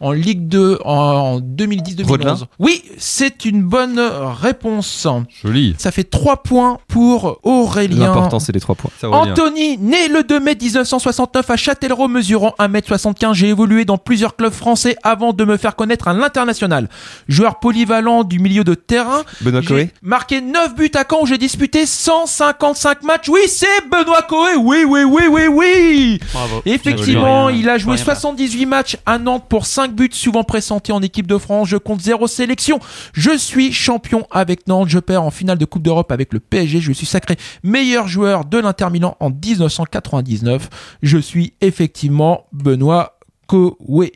en 0.00 0.12
Ligue 0.12 0.48
2 0.48 0.78
en 0.86 1.38
2010-2011. 1.38 2.06
Rodelin 2.06 2.38
Oui, 2.58 2.82
c'est 2.96 3.44
une 3.44 3.62
bonne 3.62 4.00
réponse. 4.00 5.06
Joli. 5.44 5.74
Ça 5.76 5.90
fait 5.90 6.04
3 6.04 6.42
points 6.42 6.78
pour 6.88 7.40
Aurélien. 7.42 8.06
L'important, 8.06 8.40
c'est 8.40 8.52
les 8.52 8.60
trois 8.60 8.74
points. 8.74 8.90
Ça 8.98 9.10
Aurélien. 9.10 9.32
Anthony, 9.32 9.76
né 9.76 10.08
le 10.08 10.22
2 10.22 10.40
mai 10.40 10.56
1969 10.58 11.50
à 11.50 11.56
Châtellerault, 11.58 12.08
mesurant 12.08 12.54
1m75, 12.58 13.34
j'ai 13.34 13.48
évolué 13.48 13.84
dans 13.84 13.98
plusieurs 13.98 14.34
clubs 14.34 14.50
français 14.50 14.96
avant 15.02 15.34
de 15.34 15.44
me 15.44 15.58
faire 15.58 15.76
connaître 15.76 16.08
à 16.08 16.14
l'international. 16.14 16.88
Joueur 17.28 17.60
polyvalent 17.60 18.24
du 18.24 18.38
milieu 18.38 18.64
de 18.64 18.72
terrain. 18.72 19.24
Benoît 19.42 19.60
Coé 19.60 19.90
marqué 20.00 20.40
9 20.40 20.74
buts 20.74 20.90
à 20.94 21.04
Caen 21.06 21.20
où 21.20 21.26
j'ai 21.26 21.36
disputé 21.36 21.84
155 21.84 23.02
matchs. 23.02 23.28
Oui, 23.28 23.40
c'est 23.46 23.66
Benoît 23.90 24.22
Coé. 24.22 24.56
Oui, 24.58 24.85
oui, 24.86 25.00
oui, 25.04 25.22
oui, 25.30 25.42
oui. 25.50 26.20
Bravo. 26.32 26.62
Effectivement, 26.64 27.46
Rien- 27.46 27.56
il 27.58 27.68
a 27.68 27.78
joué 27.78 27.94
rien 27.96 28.04
faire. 28.04 28.16
78 28.16 28.66
matchs 28.66 28.96
à 29.06 29.18
Nantes 29.18 29.44
pour 29.48 29.66
5 29.66 29.94
buts, 29.94 30.08
souvent 30.12 30.44
pressentis 30.44 30.92
en 30.92 31.02
équipe 31.02 31.26
de 31.26 31.36
France. 31.38 31.68
Je 31.68 31.76
compte 31.76 32.00
0 32.00 32.26
sélection. 32.26 32.78
Je 33.12 33.36
suis 33.36 33.72
champion 33.72 34.26
avec 34.30 34.66
Nantes. 34.68 34.88
Je 34.88 34.98
perds 34.98 35.22
en 35.22 35.30
finale 35.30 35.58
de 35.58 35.64
Coupe 35.64 35.82
d'Europe 35.82 36.10
avec 36.12 36.32
le 36.32 36.40
PSG. 36.40 36.80
Je 36.80 36.92
suis 36.92 37.06
sacré 37.06 37.36
meilleur 37.62 38.08
joueur 38.08 38.44
de 38.44 38.58
l'Inter 38.58 38.88
Milan 38.90 39.16
en 39.20 39.30
1999. 39.30 40.68
Je 41.02 41.18
suis 41.18 41.54
effectivement 41.60 42.46
Benoît 42.52 43.18
Coé. 43.46 44.12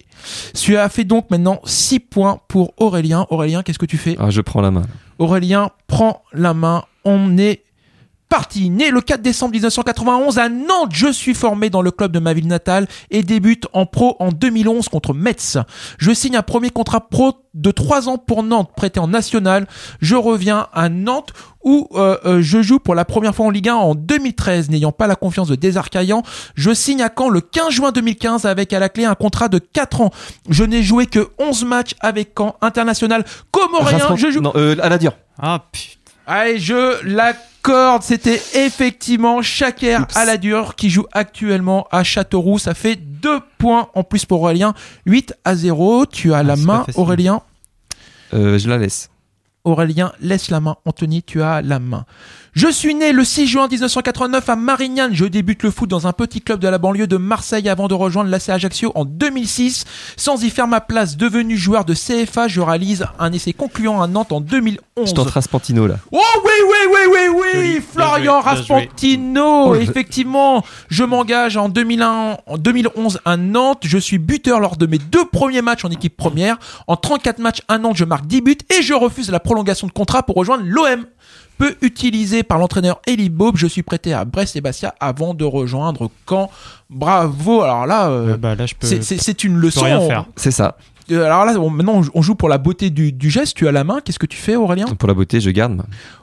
Tu 0.55 0.77
as 0.77 0.89
fait 0.89 1.05
donc 1.05 1.31
maintenant 1.31 1.61
6 1.65 2.01
points 2.01 2.41
pour 2.49 2.73
Aurélien. 2.79 3.27
Aurélien, 3.31 3.63
qu'est-ce 3.63 3.79
que 3.79 3.87
tu 3.87 3.97
fais? 3.99 4.17
Ah, 4.19 4.31
je 4.31 4.41
prends 4.41 4.61
la 4.61 4.71
main. 4.71 4.83
Aurélien 5.19 5.71
prend 5.87 6.23
la 6.33 6.55
main. 6.55 6.85
On 7.05 7.39
est 7.39 7.63
parti. 8.31 8.71
Né 8.71 8.91
le 8.91 9.03
4 9.03 9.21
décembre 9.21 9.53
1991 9.53 10.39
à 10.39 10.49
Nantes, 10.49 10.93
je 10.93 11.13
suis 11.13 11.35
formé 11.35 11.69
dans 11.69 11.83
le 11.83 11.91
club 11.91 12.13
de 12.13 12.21
ma 12.21 12.33
ville 12.33 12.47
natale 12.47 12.87
et 13.11 13.23
débute 13.23 13.67
en 13.75 13.85
pro 13.85 14.17
en 14.21 14.31
2011 14.31 14.89
contre 14.89 15.13
Metz. 15.13 15.59
Je 15.99 16.13
signe 16.13 16.37
un 16.37 16.43
premier 16.43 16.71
contrat 16.71 17.09
pro 17.09 17.35
de 17.53 17.71
3 17.73 18.09
ans 18.09 18.17
pour 18.17 18.45
Nantes, 18.45 18.71
prêté 18.75 19.01
en 19.01 19.09
national. 19.09 19.67
Je 20.01 20.15
reviens 20.15 20.69
à 20.73 20.89
Nantes 20.89 21.33
où 21.65 21.89
euh, 21.95 22.17
euh, 22.25 22.41
je 22.41 22.63
joue 22.63 22.79
pour 22.79 22.95
la 22.95 23.05
première 23.05 23.35
fois 23.35 23.47
en 23.47 23.51
Ligue 23.51 23.69
1 23.69 23.75
en 23.75 23.95
2013, 23.97 24.71
n'ayant 24.71 24.93
pas 24.93 25.09
la 25.09 25.17
confiance 25.17 25.49
de 25.49 25.57
Desarcaillan. 25.57 26.23
Je 26.55 26.73
signe 26.73 27.03
à 27.03 27.11
Caen 27.15 27.29
le 27.29 27.41
15 27.41 27.71
juin 27.71 27.91
2015 27.91 28.47
avec 28.47 28.73
à 28.73 28.79
la 28.79 28.89
clé 28.89 29.05
un 29.05 29.17
contrat 29.17 29.49
de 29.49 29.59
4 29.59 30.01
ans. 30.03 30.11
Je 30.49 30.63
n'ai 30.63 30.85
joué 30.85 31.07
que 31.07 31.31
11 31.39 31.65
matchs 31.65 31.95
avec 32.01 32.33
Caen 32.39 32.55
international. 32.63 33.25
Comorien, 33.51 34.17
je 34.17 34.31
joue... 34.31 34.41
Non, 34.41 34.53
euh, 34.55 34.77
à 34.81 34.89
la 34.89 34.99
dure. 34.99 35.15
Ah, 35.37 35.65
putain. 35.73 35.99
Allez, 36.27 36.61
je 36.61 37.05
l'accorde. 37.61 38.03
C'était 38.03 38.41
effectivement 38.55 39.43
Chaker 39.43 40.07
à 40.15 40.25
la 40.25 40.37
dure 40.37 40.75
qui 40.77 40.91
joue 40.91 41.07
actuellement 41.13 41.87
à 41.91 42.05
Châteauroux. 42.05 42.59
Ça 42.59 42.75
fait 42.75 42.97
deux 42.97 43.41
points 43.59 43.89
en 43.95 44.03
plus 44.03 44.25
pour 44.25 44.43
Aurélien. 44.43 44.75
8 45.07 45.35
à 45.45 45.55
0. 45.55 46.07
Tu 46.07 46.33
as 46.33 46.43
la 46.43 46.57
c'est 46.57 46.67
pas 46.67 46.73
main. 46.73 46.87
Aurélien. 46.95 47.43
Euh, 48.33 48.59
je 48.59 48.69
la 48.69 48.79
laisse. 48.79 49.11
Aurélien, 49.65 50.13
laisse 50.21 50.51
la 50.51 50.61
main. 50.61 50.77
Anthony, 50.87 51.23
tu 51.23 51.43
as 51.43 51.61
la 51.61 51.79
main. 51.79 52.07
Je 52.53 52.69
suis 52.69 52.97
né 52.97 53.13
le 53.13 53.23
6 53.25 53.47
juin 53.47 53.69
1989 53.69 54.49
à 54.49 54.57
Marignane. 54.57 55.15
Je 55.15 55.25
débute 55.25 55.63
le 55.63 55.71
foot 55.71 55.89
dans 55.89 56.09
un 56.09 56.13
petit 56.13 56.41
club 56.41 56.59
de 56.59 56.67
la 56.67 56.79
banlieue 56.79 57.07
de 57.07 57.17
Marseille 57.17 57.69
avant 57.69 57.87
de 57.87 57.95
rejoindre 57.95 58.29
l'AC 58.29 58.49
Ajaccio 58.49 58.91
en 58.97 59.05
2006. 59.05 59.85
Sans 60.17 60.43
y 60.43 60.51
faire 60.51 60.67
ma 60.67 60.81
place, 60.81 61.17
devenu 61.17 61.57
joueur 61.57 61.85
de 61.85 61.95
CFA, 61.95 62.49
je 62.49 62.61
réalise 62.61 63.07
un 63.21 63.33
essai 63.33 63.53
concluant 63.53 64.03
à 64.03 64.09
Nantes 64.09 64.33
en 64.33 64.41
2011. 64.41 65.09
Je 65.09 65.15
tente 65.15 65.31
Raspantino 65.31 65.87
là. 65.87 65.95
Oh 66.11 66.19
oui, 66.45 66.51
oui, 66.69 66.77
oui, 66.93 67.21
oui, 67.33 67.49
oui, 67.57 67.83
Florian. 67.93 68.41
Raspantino. 68.41 69.67
Oh, 69.69 69.75
je- 69.77 69.81
Effectivement, 69.83 70.65
je 70.89 71.05
m'engage 71.05 71.57
en 71.57 71.69
2001, 71.69 72.37
en 72.47 72.59
2011 72.59 73.21
à 73.25 73.37
Nantes. 73.37 73.83
Je 73.85 73.99
suis 73.99 74.19
buteur 74.19 74.59
lors 74.59 74.77
de 74.77 74.87
mes 74.87 74.99
deux 74.99 75.25
premiers 75.25 75.63
matchs 75.63 75.85
en 75.85 75.91
équipe 75.91 76.17
première. 76.17 76.59
En 76.89 76.97
34 76.97 77.39
matchs 77.39 77.61
à 77.69 77.79
Nantes, 77.79 77.97
je 77.97 78.05
marque 78.05 78.27
10 78.27 78.41
buts 78.41 78.59
et 78.77 78.83
je 78.83 78.93
refuse 78.95 79.31
la 79.31 79.39
prolongation 79.41 79.87
de 79.87 79.93
contrat 79.93 80.25
pour 80.25 80.35
rejoindre 80.35 80.65
l'OM. 80.67 81.05
Peu 81.61 81.77
utilisé 81.83 82.43
par 82.43 82.59
l'entraîneur 82.59 83.01
Eli 83.07 83.29
Bob, 83.29 83.57
je 83.59 83.67
suis 83.67 83.83
prêté 83.83 84.15
à 84.15 84.25
Brest 84.25 84.57
et 84.57 84.61
Bastia 84.63 84.95
avant 84.99 85.35
de 85.35 85.45
rejoindre 85.45 86.11
Caen. 86.29 86.51
Bravo. 86.89 87.61
Alors 87.63 87.87
là, 87.87 88.09
euh, 88.09 88.33
Euh, 88.33 88.37
bah, 88.39 88.55
là, 88.55 88.65
c'est- 88.81 89.45
une 89.45 89.57
leçon. 89.59 89.83
faire. 90.09 90.25
C'est 90.37 90.51
ça. 90.51 90.77
Euh, 91.11 91.25
Alors 91.25 91.45
là, 91.45 91.55
on- 91.59 91.71
maintenant, 91.71 92.03
on 92.15 92.23
joue- 92.23 92.35
pour 92.35 92.49
la 92.49 92.59
beauté 92.59 92.91
du, 92.91 93.13
du 93.13 93.31
geste. 93.31 93.57
Tu 93.57 93.67
as 93.69 93.73
la 93.73 93.85
main. 93.85 94.01
Qu'est-ce 94.05 94.19
que 94.19 94.27
tu 94.27 94.37
fais, 94.37 94.57
Aurélien 94.57 94.87
Pour 94.87 95.09
la 95.09 95.15
beauté, 95.15 95.41
je 95.41 95.51
garde. 95.51 95.83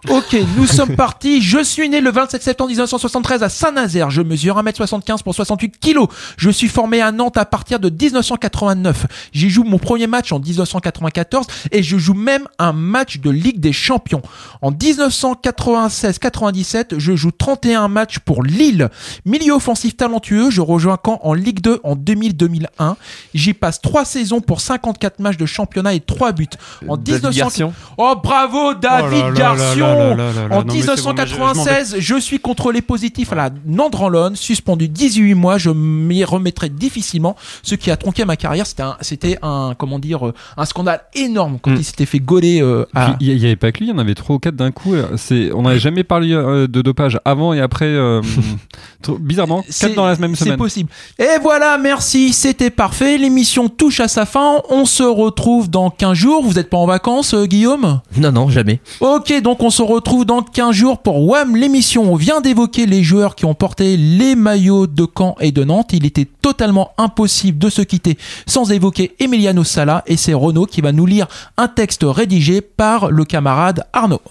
Ok, 0.09 0.35
nous 0.57 0.65
sommes 0.65 0.95
partis. 0.95 1.41
Je 1.41 1.61
suis 1.63 1.89
né 1.89 1.99
le 2.01 2.11
27 2.11 2.41
septembre 2.41 2.69
1973 2.69 3.43
à 3.43 3.49
Saint-Nazaire. 3.49 4.09
Je 4.09 4.21
mesure 4.21 4.57
1m75 4.57 5.21
pour 5.23 5.35
68 5.35 5.77
kilos. 5.79 6.07
Je 6.37 6.49
suis 6.49 6.67
formé 6.69 7.01
à 7.01 7.11
Nantes 7.11 7.37
à 7.37 7.45
partir 7.45 7.79
de 7.79 7.89
1989. 7.89 9.05
J'y 9.33 9.49
joue 9.49 9.63
mon 9.63 9.77
premier 9.79 10.07
match 10.07 10.31
en 10.31 10.39
1994 10.39 11.45
et 11.71 11.83
je 11.83 11.97
joue 11.97 12.13
même 12.13 12.47
un 12.59 12.73
match 12.73 13.19
de 13.19 13.29
Ligue 13.29 13.59
des 13.59 13.73
Champions. 13.73 14.21
En 14.61 14.71
1996-97, 14.71 16.95
je 16.99 17.15
joue 17.15 17.31
31 17.31 17.87
matchs 17.87 18.19
pour 18.19 18.43
Lille. 18.43 18.89
Milieu 19.25 19.53
offensif 19.53 19.95
talentueux, 19.97 20.49
je 20.49 20.61
rejoins 20.61 20.97
Caen 21.03 21.19
en 21.23 21.33
Ligue 21.33 21.61
2 21.61 21.79
en 21.83 21.95
2000-2001. 21.95 22.95
J'y 23.33 23.53
passe 23.53 23.81
3 23.81 24.05
saisons 24.05 24.41
pour 24.41 24.61
54 24.77 25.19
matchs 25.19 25.37
de 25.37 25.45
championnat 25.45 25.93
et 25.93 25.99
3 25.99 26.31
buts. 26.31 26.47
En 26.87 26.97
David 26.97 27.23
1900 27.23 27.37
Garcion. 27.39 27.73
Oh 27.97 28.13
bravo 28.21 28.73
David 28.75 29.07
Oh 29.11 29.11
là 29.11 29.21
là 29.21 29.29
là 29.29 29.35
Garcion 29.37 29.87
là 29.87 29.95
là 29.95 30.15
là 30.15 30.31
là 30.33 30.47
là. 30.47 30.55
En 30.57 30.63
Non, 30.63 30.73
mais 30.73 30.81
c'est 30.81 31.03
bon, 31.03 31.13
mais 31.13 31.25
je- 31.25 31.33
je 31.33 31.39
m'en 31.39 31.53
vais. 31.53 31.53
1996, 31.53 31.95
je 31.99 32.19
suis 32.19 32.39
contrôlé 32.39 32.81
positif 32.81 33.31
à 33.33 33.35
la 33.35 33.49
Nandrolone, 33.65 34.35
suspendu 34.35 34.87
18 34.87 35.33
mois, 35.33 35.57
je 35.57 35.69
m'y 35.69 36.23
remettrai 36.23 36.69
difficilement, 36.69 37.35
ce 37.63 37.75
qui 37.75 37.91
a 37.91 37.97
tronqué 37.97 38.23
ma 38.25 38.35
carrière, 38.35 38.65
c'était 38.67 38.83
un, 38.83 38.97
c'était 39.01 39.37
un 39.41 39.73
comment 39.77 39.99
dire, 39.99 40.27
euh, 40.27 40.33
un 40.57 40.65
scandale 40.65 41.01
énorme 41.15 41.57
quand 41.61 41.71
Mm. 41.71 41.75
il 41.77 41.83
s'était 41.83 42.05
fait 42.05 42.19
gauler 42.19 42.61
euh, 42.61 42.85
à... 42.95 43.15
Il 43.19 43.35
n'y 43.37 43.45
avait 43.45 43.55
pas 43.55 43.71
que 43.71 43.79
lui, 43.79 43.87
il 43.87 43.89
y 43.89 43.93
en 43.93 43.97
avait 43.97 44.15
trois 44.15 44.35
ou 44.35 44.39
quatre 44.39 44.55
d'un 44.55 44.71
coup. 44.71 44.93
euh, 44.93 45.05
C'est, 45.17 45.51
on 45.53 45.63
n'avait 45.63 45.79
jamais 45.79 46.03
parlé 46.03 46.31
euh, 46.33 46.67
de 46.67 46.81
dopage 46.81 47.19
avant 47.25 47.53
et 47.53 47.61
après. 47.61 47.85
euh, 47.85 48.21
bizarrement, 49.19 49.63
C'est- 49.69 49.87
quatre 49.87 49.95
dans 49.95 50.05
la 50.05 50.15
même 50.17 50.35
C'est 50.35 50.45
semaine. 50.45 50.57
possible. 50.57 50.89
Et 51.19 51.39
voilà, 51.41 51.77
merci, 51.77 52.33
c'était 52.33 52.69
parfait. 52.69 53.17
L'émission 53.17 53.69
touche 53.69 53.99
à 53.99 54.07
sa 54.07 54.25
fin. 54.25 54.56
On 54.69 54.85
se 54.85 55.03
retrouve 55.03 55.69
dans 55.69 55.89
15 55.89 56.13
jours. 56.13 56.43
Vous 56.43 56.53
n'êtes 56.53 56.69
pas 56.69 56.77
en 56.77 56.85
vacances, 56.85 57.33
euh, 57.33 57.45
Guillaume? 57.45 58.01
Non, 58.17 58.31
non, 58.31 58.49
jamais. 58.49 58.79
Ok, 58.99 59.41
donc 59.41 59.63
on 59.63 59.69
se 59.69 59.81
retrouve 59.81 60.25
dans 60.25 60.41
15 60.41 60.75
jours 60.75 60.99
pour 60.99 61.27
WAM 61.27 61.55
l'émission. 61.55 62.11
On 62.11 62.15
vient 62.15 62.41
d'évoquer 62.41 62.85
les 62.85 63.03
joueurs 63.03 63.35
qui 63.35 63.45
ont 63.45 63.53
porté 63.53 63.97
les 63.97 64.35
maillots 64.35 64.87
de 64.87 65.05
Caen 65.05 65.35
et 65.39 65.51
de 65.51 65.63
Nantes. 65.63 65.93
Il 65.93 66.05
était 66.05 66.27
totalement 66.41 66.91
impossible 66.97 67.57
de 67.57 67.69
se 67.69 67.81
quitter 67.81 68.17
sans 68.45 68.71
évoquer 68.71 69.15
Emiliano 69.19 69.63
Sala 69.63 70.03
et 70.07 70.17
c'est 70.17 70.33
Renaud 70.33 70.65
qui 70.65 70.81
va 70.81 70.91
nous 70.91 71.05
lire 71.05 71.27
un 71.57 71.67
texte 71.67 72.03
rédigé 72.03 72.61
par 72.61 73.11
le 73.11 73.25
camarade 73.25 73.85
Arnaud. 73.93 74.21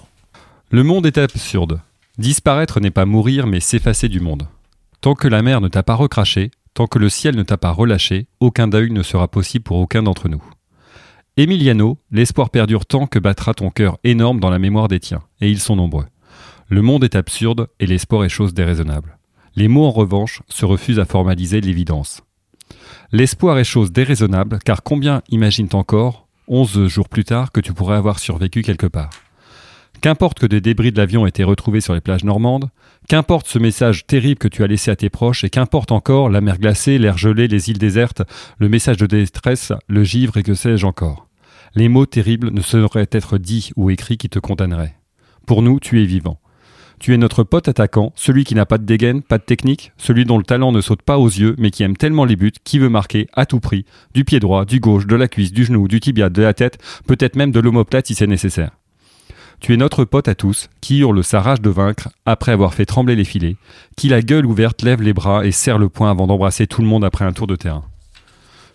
Le 0.71 0.83
monde 0.83 1.07
est 1.07 1.19
absurde. 1.19 1.81
Disparaître 2.19 2.81
n'est 2.81 2.91
pas 2.91 3.05
mourir, 3.05 3.47
mais 3.47 3.61
s'effacer 3.61 4.09
du 4.09 4.21
monde. 4.21 4.47
Tant 5.01 5.15
que 5.15 5.29
la 5.29 5.43
mer 5.43 5.61
ne 5.61 5.69
t'a 5.69 5.83
pas 5.83 5.95
recraché, 5.95 6.51
tant 6.77 6.87
que 6.87 6.99
le 6.99 7.09
ciel 7.09 7.37
ne 7.37 7.43
t'a 7.43 7.57
pas 7.57 7.71
relâché, 7.71 8.27
aucun 8.39 8.69
deuil 8.69 8.91
ne 8.91 9.03
sera 9.03 9.29
possible 9.29 9.65
pour 9.65 9.79
aucun 9.79 10.03
d'entre 10.03 10.29
nous. 10.29 10.45
Emiliano, 11.39 11.99
l'espoir 12.11 12.51
perdure 12.51 12.85
tant 12.85 13.07
que 13.07 13.19
battra 13.19 13.55
ton 13.55 13.71
cœur 13.71 13.97
énorme 14.05 14.41
dans 14.41 14.51
la 14.51 14.59
mémoire 14.59 14.87
des 14.87 15.01
tiens, 15.01 15.23
et 15.41 15.51
ils 15.51 15.59
sont 15.59 15.75
nombreux. 15.75 16.05
Le 16.69 16.83
monde 16.83 17.03
est 17.03 17.17
absurde 17.17 17.69
et 17.81 17.87
l'espoir 17.87 18.25
est 18.25 18.29
chose 18.29 18.53
déraisonnable. 18.53 19.17
Les 19.55 19.69
mots, 19.69 19.87
en 19.87 19.91
revanche, 19.91 20.43
se 20.49 20.67
refusent 20.67 20.99
à 20.99 21.07
formaliser 21.07 21.63
l'évidence. 21.63 22.21
L'espoir 23.11 23.59
est 23.59 23.65
chose 23.65 23.91
déraisonnable, 23.91 24.59
car 24.63 24.83
combien 24.83 25.23
imaginent 25.31 25.71
encore, 25.73 26.29
onze 26.47 26.89
jours 26.89 27.09
plus 27.09 27.25
tard, 27.25 27.53
que 27.53 27.61
tu 27.61 27.73
pourrais 27.73 27.97
avoir 27.97 28.19
survécu 28.19 28.61
quelque 28.61 28.87
part 28.87 29.11
Qu'importe 30.07 30.39
que 30.39 30.47
des 30.47 30.61
débris 30.61 30.93
de 30.93 30.99
l'avion 30.99 31.27
aient 31.27 31.31
été 31.31 31.43
retrouvés 31.43 31.81
sur 31.81 31.93
les 31.93 32.01
plages 32.01 32.23
normandes, 32.23 32.71
qu'importe 33.09 33.49
ce 33.49 33.59
message 33.59 34.07
terrible 34.07 34.39
que 34.39 34.47
tu 34.47 34.63
as 34.63 34.69
laissé 34.69 34.93
à 34.93 34.95
tes 34.95 35.11
proches, 35.11 35.43
et 35.43 35.51
qu'importe 35.51 35.91
encore 35.91 36.31
la 36.31 36.41
mer 36.41 36.61
glacée, 36.61 36.97
l'air 36.97 37.19
gelé, 37.19 37.49
les 37.49 37.71
îles 37.71 37.79
désertes, 37.79 38.23
le 38.61 38.69
message 38.69 38.99
de 38.99 39.07
détresse, 39.07 39.73
le 39.89 40.05
givre 40.05 40.37
et 40.37 40.45
que 40.45 40.55
sais-je 40.55 40.87
encore. 40.87 41.27
Les 41.75 41.89
mots 41.89 42.07
terribles 42.07 42.53
ne 42.53 42.61
sauraient 42.61 43.09
être 43.11 43.37
dits 43.37 43.73
ou 43.75 43.91
écrits 43.91 44.17
qui 44.17 44.29
te 44.29 44.39
condamneraient. 44.39 44.95
Pour 45.45 45.61
nous, 45.61 45.81
tu 45.81 46.01
es 46.01 46.07
vivant. 46.07 46.39
Tu 47.01 47.13
es 47.13 47.19
notre 47.19 47.43
pote 47.43 47.67
attaquant, 47.67 48.13
celui 48.15 48.45
qui 48.45 48.55
n'a 48.55 48.65
pas 48.65 48.79
de 48.79 48.85
dégaine, 48.85 49.23
pas 49.23 49.39
de 49.39 49.43
technique, 49.43 49.91
celui 49.97 50.25
dont 50.25 50.39
le 50.39 50.45
talent 50.45 50.71
ne 50.71 50.83
saute 50.83 51.03
pas 51.03 51.19
aux 51.19 51.27
yeux, 51.27 51.57
mais 51.59 51.73
qui 51.73 51.83
aime 51.83 51.97
tellement 51.97 52.25
les 52.25 52.37
buts, 52.37 52.53
qui 52.63 52.79
veut 52.79 52.89
marquer 52.89 53.27
à 53.33 53.45
tout 53.45 53.59
prix, 53.59 53.85
du 54.15 54.25
pied 54.25 54.39
droit, 54.39 54.67
du 54.67 54.79
gauche, 54.79 55.09
de 55.09 55.17
la 55.17 55.27
cuisse, 55.27 55.51
du 55.51 55.65
genou, 55.65 55.89
du 55.89 55.99
tibia, 55.99 56.31
de 56.31 56.43
la 56.43 56.55
tête, 56.55 56.79
peut-être 57.09 57.35
même 57.35 57.51
de 57.51 57.59
l'omoplate 57.59 58.07
si 58.07 58.15
c'est 58.15 58.29
nécessaire. 58.29 58.71
Tu 59.67 59.75
es 59.75 59.77
notre 59.77 60.05
pote 60.05 60.29
à 60.29 60.37
tous, 60.37 60.71
qui 60.81 60.99
hurle 60.99 61.25
sa 61.25 61.41
rage 61.41 61.61
de 61.61 61.71
vaincre 61.71 62.11
après 62.25 62.53
avoir 62.53 62.73
fait 62.73 62.87
trembler 62.87 63.17
les 63.17 63.25
filets, 63.25 63.57
qui 63.97 64.09
la 64.09 64.23
gueule 64.23 64.47
ouverte 64.47 64.83
lève 64.83 65.03
les 65.03 65.13
bras 65.13 65.45
et 65.45 65.51
serre 65.51 65.79
le 65.79 65.89
poing 65.89 66.09
avant 66.09 66.29
d'embrasser 66.29 66.69
tout 66.69 66.83
le 66.83 66.87
monde 66.87 67.05
après 67.05 67.25
un 67.25 67.33
tour 67.33 67.49
de 67.49 67.57
terrain. 67.57 67.83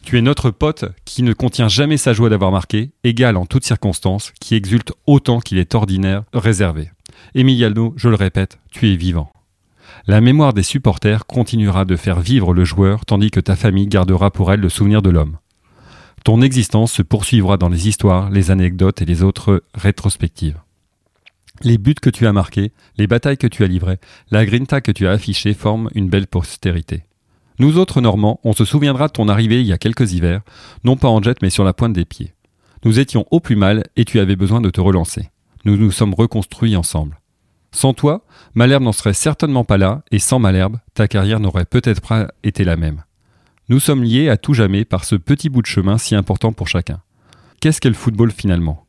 Tu 0.04 0.18
es 0.18 0.22
notre 0.22 0.50
pote 0.50 0.84
qui 1.06 1.24
ne 1.24 1.32
contient 1.32 1.70
jamais 1.70 1.96
sa 1.96 2.12
joie 2.12 2.28
d'avoir 2.28 2.52
marqué, 2.52 2.92
égal 3.06 3.38
en 3.38 3.46
toutes 3.46 3.64
circonstances, 3.64 4.34
qui 4.42 4.54
exulte 4.54 4.92
autant 5.08 5.40
qu'il 5.40 5.60
est 5.60 5.76
ordinaire, 5.76 6.24
réservé. 6.34 6.92
Emiliano, 7.36 7.94
je 7.96 8.10
le 8.10 8.16
répète, 8.16 8.60
tu 8.70 8.92
es 8.92 8.98
vivant. 8.98 9.32
La 10.08 10.20
mémoire 10.20 10.52
des 10.52 10.62
supporters 10.62 11.26
continuera 11.26 11.86
de 11.86 11.96
faire 11.96 12.20
vivre 12.20 12.54
le 12.54 12.66
joueur 12.66 13.06
tandis 13.06 13.32
que 13.32 13.40
ta 13.40 13.56
famille 13.56 13.88
gardera 13.88 14.30
pour 14.30 14.52
elle 14.52 14.60
le 14.60 14.68
souvenir 14.68 15.02
de 15.02 15.10
l'homme. 15.10 15.38
Ton 16.26 16.42
existence 16.42 16.92
se 16.92 17.02
poursuivra 17.02 17.56
dans 17.56 17.70
les 17.70 17.88
histoires, 17.88 18.30
les 18.30 18.52
anecdotes 18.52 19.02
et 19.02 19.06
les 19.06 19.24
autres 19.24 19.64
rétrospectives. 19.74 20.60
Les 21.64 21.78
buts 21.78 21.94
que 21.94 22.10
tu 22.10 22.26
as 22.26 22.34
marqués, 22.34 22.72
les 22.98 23.06
batailles 23.06 23.38
que 23.38 23.46
tu 23.46 23.64
as 23.64 23.68
livrées, 23.68 24.00
la 24.32 24.46
grinta 24.46 24.82
que 24.82 24.92
tu 24.92 25.08
as 25.08 25.12
affichée 25.12 25.54
forment 25.54 25.90
une 25.94 26.10
belle 26.10 26.26
postérité. 26.26 27.04
Nous 27.60 27.78
autres 27.78 28.02
Normands, 28.02 28.40
on 28.44 28.54
se 28.54 28.66
souviendra 28.66 29.08
de 29.08 29.14
ton 29.14 29.28
arrivée 29.28 29.62
il 29.62 29.68
y 29.68 29.74
a 29.74 29.78
quelques 29.78 30.14
hivers, 30.14 30.42
non 30.84 30.98
pas 30.98 31.08
en 31.08 31.22
jet 31.22 31.40
mais 31.44 31.52
sur 31.52 31.64
la 31.64 31.74
pointe 31.74 31.94
des 31.94 32.06
pieds. 32.06 32.34
Nous 32.84 33.00
étions 33.00 33.28
au 33.30 33.40
plus 33.40 33.56
mal 33.56 33.84
et 33.96 34.06
tu 34.06 34.20
avais 34.20 34.36
besoin 34.36 34.60
de 34.60 34.72
te 34.72 34.82
relancer. 34.82 35.30
Nous 35.64 35.78
nous 35.78 35.92
sommes 35.92 36.16
reconstruits 36.16 36.76
ensemble. 36.76 37.20
Sans 37.72 37.94
toi, 37.94 38.26
Malherbe 38.56 38.84
n'en 38.84 38.92
serait 38.92 39.14
certainement 39.14 39.64
pas 39.64 39.78
là, 39.78 40.02
et 40.12 40.20
sans 40.20 40.40
Malherbe, 40.40 40.78
ta 40.96 41.08
carrière 41.08 41.40
n'aurait 41.40 41.66
peut-être 41.66 42.02
pas 42.02 42.28
été 42.44 42.64
la 42.64 42.76
même. 42.76 43.04
Nous 43.70 43.80
sommes 43.80 44.04
liés 44.04 44.30
à 44.30 44.38
tout 44.38 44.56
jamais 44.56 44.84
par 44.84 45.06
ce 45.06 45.16
petit 45.16 45.50
bout 45.50 45.62
de 45.62 45.68
chemin 45.68 46.00
si 46.00 46.16
important 46.16 46.52
pour 46.52 46.68
chacun. 46.68 47.02
Qu'est-ce 47.62 47.80
qu'est 47.80 47.90
le 47.90 47.96
football 47.96 48.32
finalement? 48.32 48.88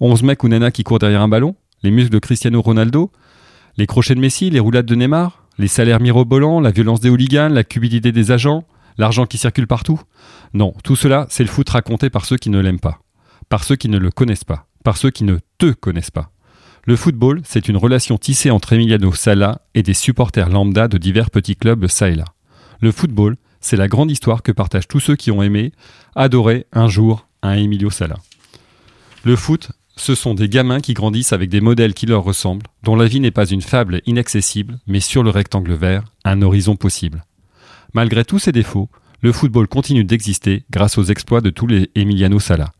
11 0.00 0.22
mecs 0.22 0.42
ou 0.42 0.48
nanas 0.48 0.70
qui 0.70 0.82
courent 0.82 0.98
derrière 0.98 1.22
un 1.22 1.28
ballon? 1.28 1.54
Les 1.84 1.90
muscles 1.90 2.10
de 2.10 2.18
Cristiano 2.18 2.62
Ronaldo 2.62 3.12
Les 3.76 3.86
crochets 3.86 4.14
de 4.14 4.20
Messi 4.20 4.48
Les 4.48 4.58
roulades 4.58 4.86
de 4.86 4.94
Neymar 4.94 5.44
Les 5.58 5.68
salaires 5.68 6.00
mirobolants 6.00 6.58
La 6.58 6.70
violence 6.70 7.00
des 7.00 7.10
hooligans 7.10 7.50
La 7.50 7.62
cupidité 7.62 8.10
des 8.10 8.30
agents 8.32 8.64
L'argent 8.96 9.26
qui 9.26 9.36
circule 9.36 9.66
partout 9.66 10.00
Non, 10.54 10.72
tout 10.82 10.96
cela, 10.96 11.26
c'est 11.28 11.44
le 11.44 11.50
foot 11.50 11.68
raconté 11.68 12.08
par 12.08 12.24
ceux 12.24 12.38
qui 12.38 12.48
ne 12.48 12.58
l'aiment 12.58 12.80
pas, 12.80 13.00
par 13.50 13.64
ceux 13.64 13.76
qui 13.76 13.90
ne 13.90 13.98
le 13.98 14.10
connaissent 14.10 14.44
pas, 14.44 14.66
par 14.82 14.96
ceux 14.96 15.10
qui 15.10 15.24
ne 15.24 15.38
te 15.58 15.72
connaissent 15.72 16.10
pas. 16.12 16.30
Le 16.84 16.96
football, 16.96 17.42
c'est 17.44 17.68
une 17.68 17.76
relation 17.76 18.16
tissée 18.16 18.50
entre 18.50 18.72
Emiliano 18.72 19.12
Sala 19.12 19.60
et 19.74 19.82
des 19.82 19.94
supporters 19.94 20.48
lambda 20.48 20.88
de 20.88 20.96
divers 20.96 21.30
petits 21.30 21.56
clubs 21.56 21.86
ça 21.88 22.08
et 22.08 22.14
là. 22.14 22.24
Le 22.80 22.92
football, 22.92 23.36
c'est 23.60 23.76
la 23.76 23.88
grande 23.88 24.10
histoire 24.10 24.42
que 24.42 24.52
partagent 24.52 24.88
tous 24.88 25.00
ceux 25.00 25.16
qui 25.16 25.32
ont 25.32 25.42
aimé, 25.42 25.72
adoré 26.14 26.66
un 26.72 26.86
jour 26.86 27.26
un 27.42 27.54
Emilio 27.54 27.90
Sala. 27.90 28.16
Le 29.24 29.36
foot, 29.36 29.72
ce 29.96 30.14
sont 30.14 30.34
des 30.34 30.48
gamins 30.48 30.80
qui 30.80 30.94
grandissent 30.94 31.32
avec 31.32 31.50
des 31.50 31.60
modèles 31.60 31.94
qui 31.94 32.06
leur 32.06 32.24
ressemblent, 32.24 32.66
dont 32.82 32.96
la 32.96 33.06
vie 33.06 33.20
n'est 33.20 33.30
pas 33.30 33.46
une 33.46 33.62
fable 33.62 34.02
inaccessible, 34.06 34.78
mais 34.86 35.00
sur 35.00 35.22
le 35.22 35.30
rectangle 35.30 35.74
vert, 35.74 36.04
un 36.24 36.42
horizon 36.42 36.76
possible. 36.76 37.24
Malgré 37.92 38.24
tous 38.24 38.40
ses 38.40 38.52
défauts, 38.52 38.88
le 39.20 39.32
football 39.32 39.68
continue 39.68 40.04
d'exister 40.04 40.64
grâce 40.70 40.98
aux 40.98 41.04
exploits 41.04 41.40
de 41.40 41.50
tous 41.50 41.66
les 41.66 41.90
Emiliano 41.94 42.40
Sala. 42.40 42.72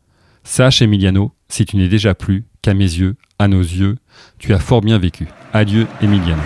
Sache 0.43 0.81
Emiliano, 0.81 1.33
si 1.49 1.65
tu 1.65 1.77
n'es 1.77 1.87
déjà 1.87 2.13
plus, 2.13 2.45
qu'à 2.61 2.73
mes 2.73 2.83
yeux, 2.83 3.15
à 3.39 3.47
nos 3.47 3.61
yeux, 3.61 3.97
tu 4.37 4.53
as 4.53 4.59
fort 4.59 4.81
bien 4.81 4.99
vécu. 4.99 5.27
Adieu 5.53 5.87
Emiliano. 6.01 6.41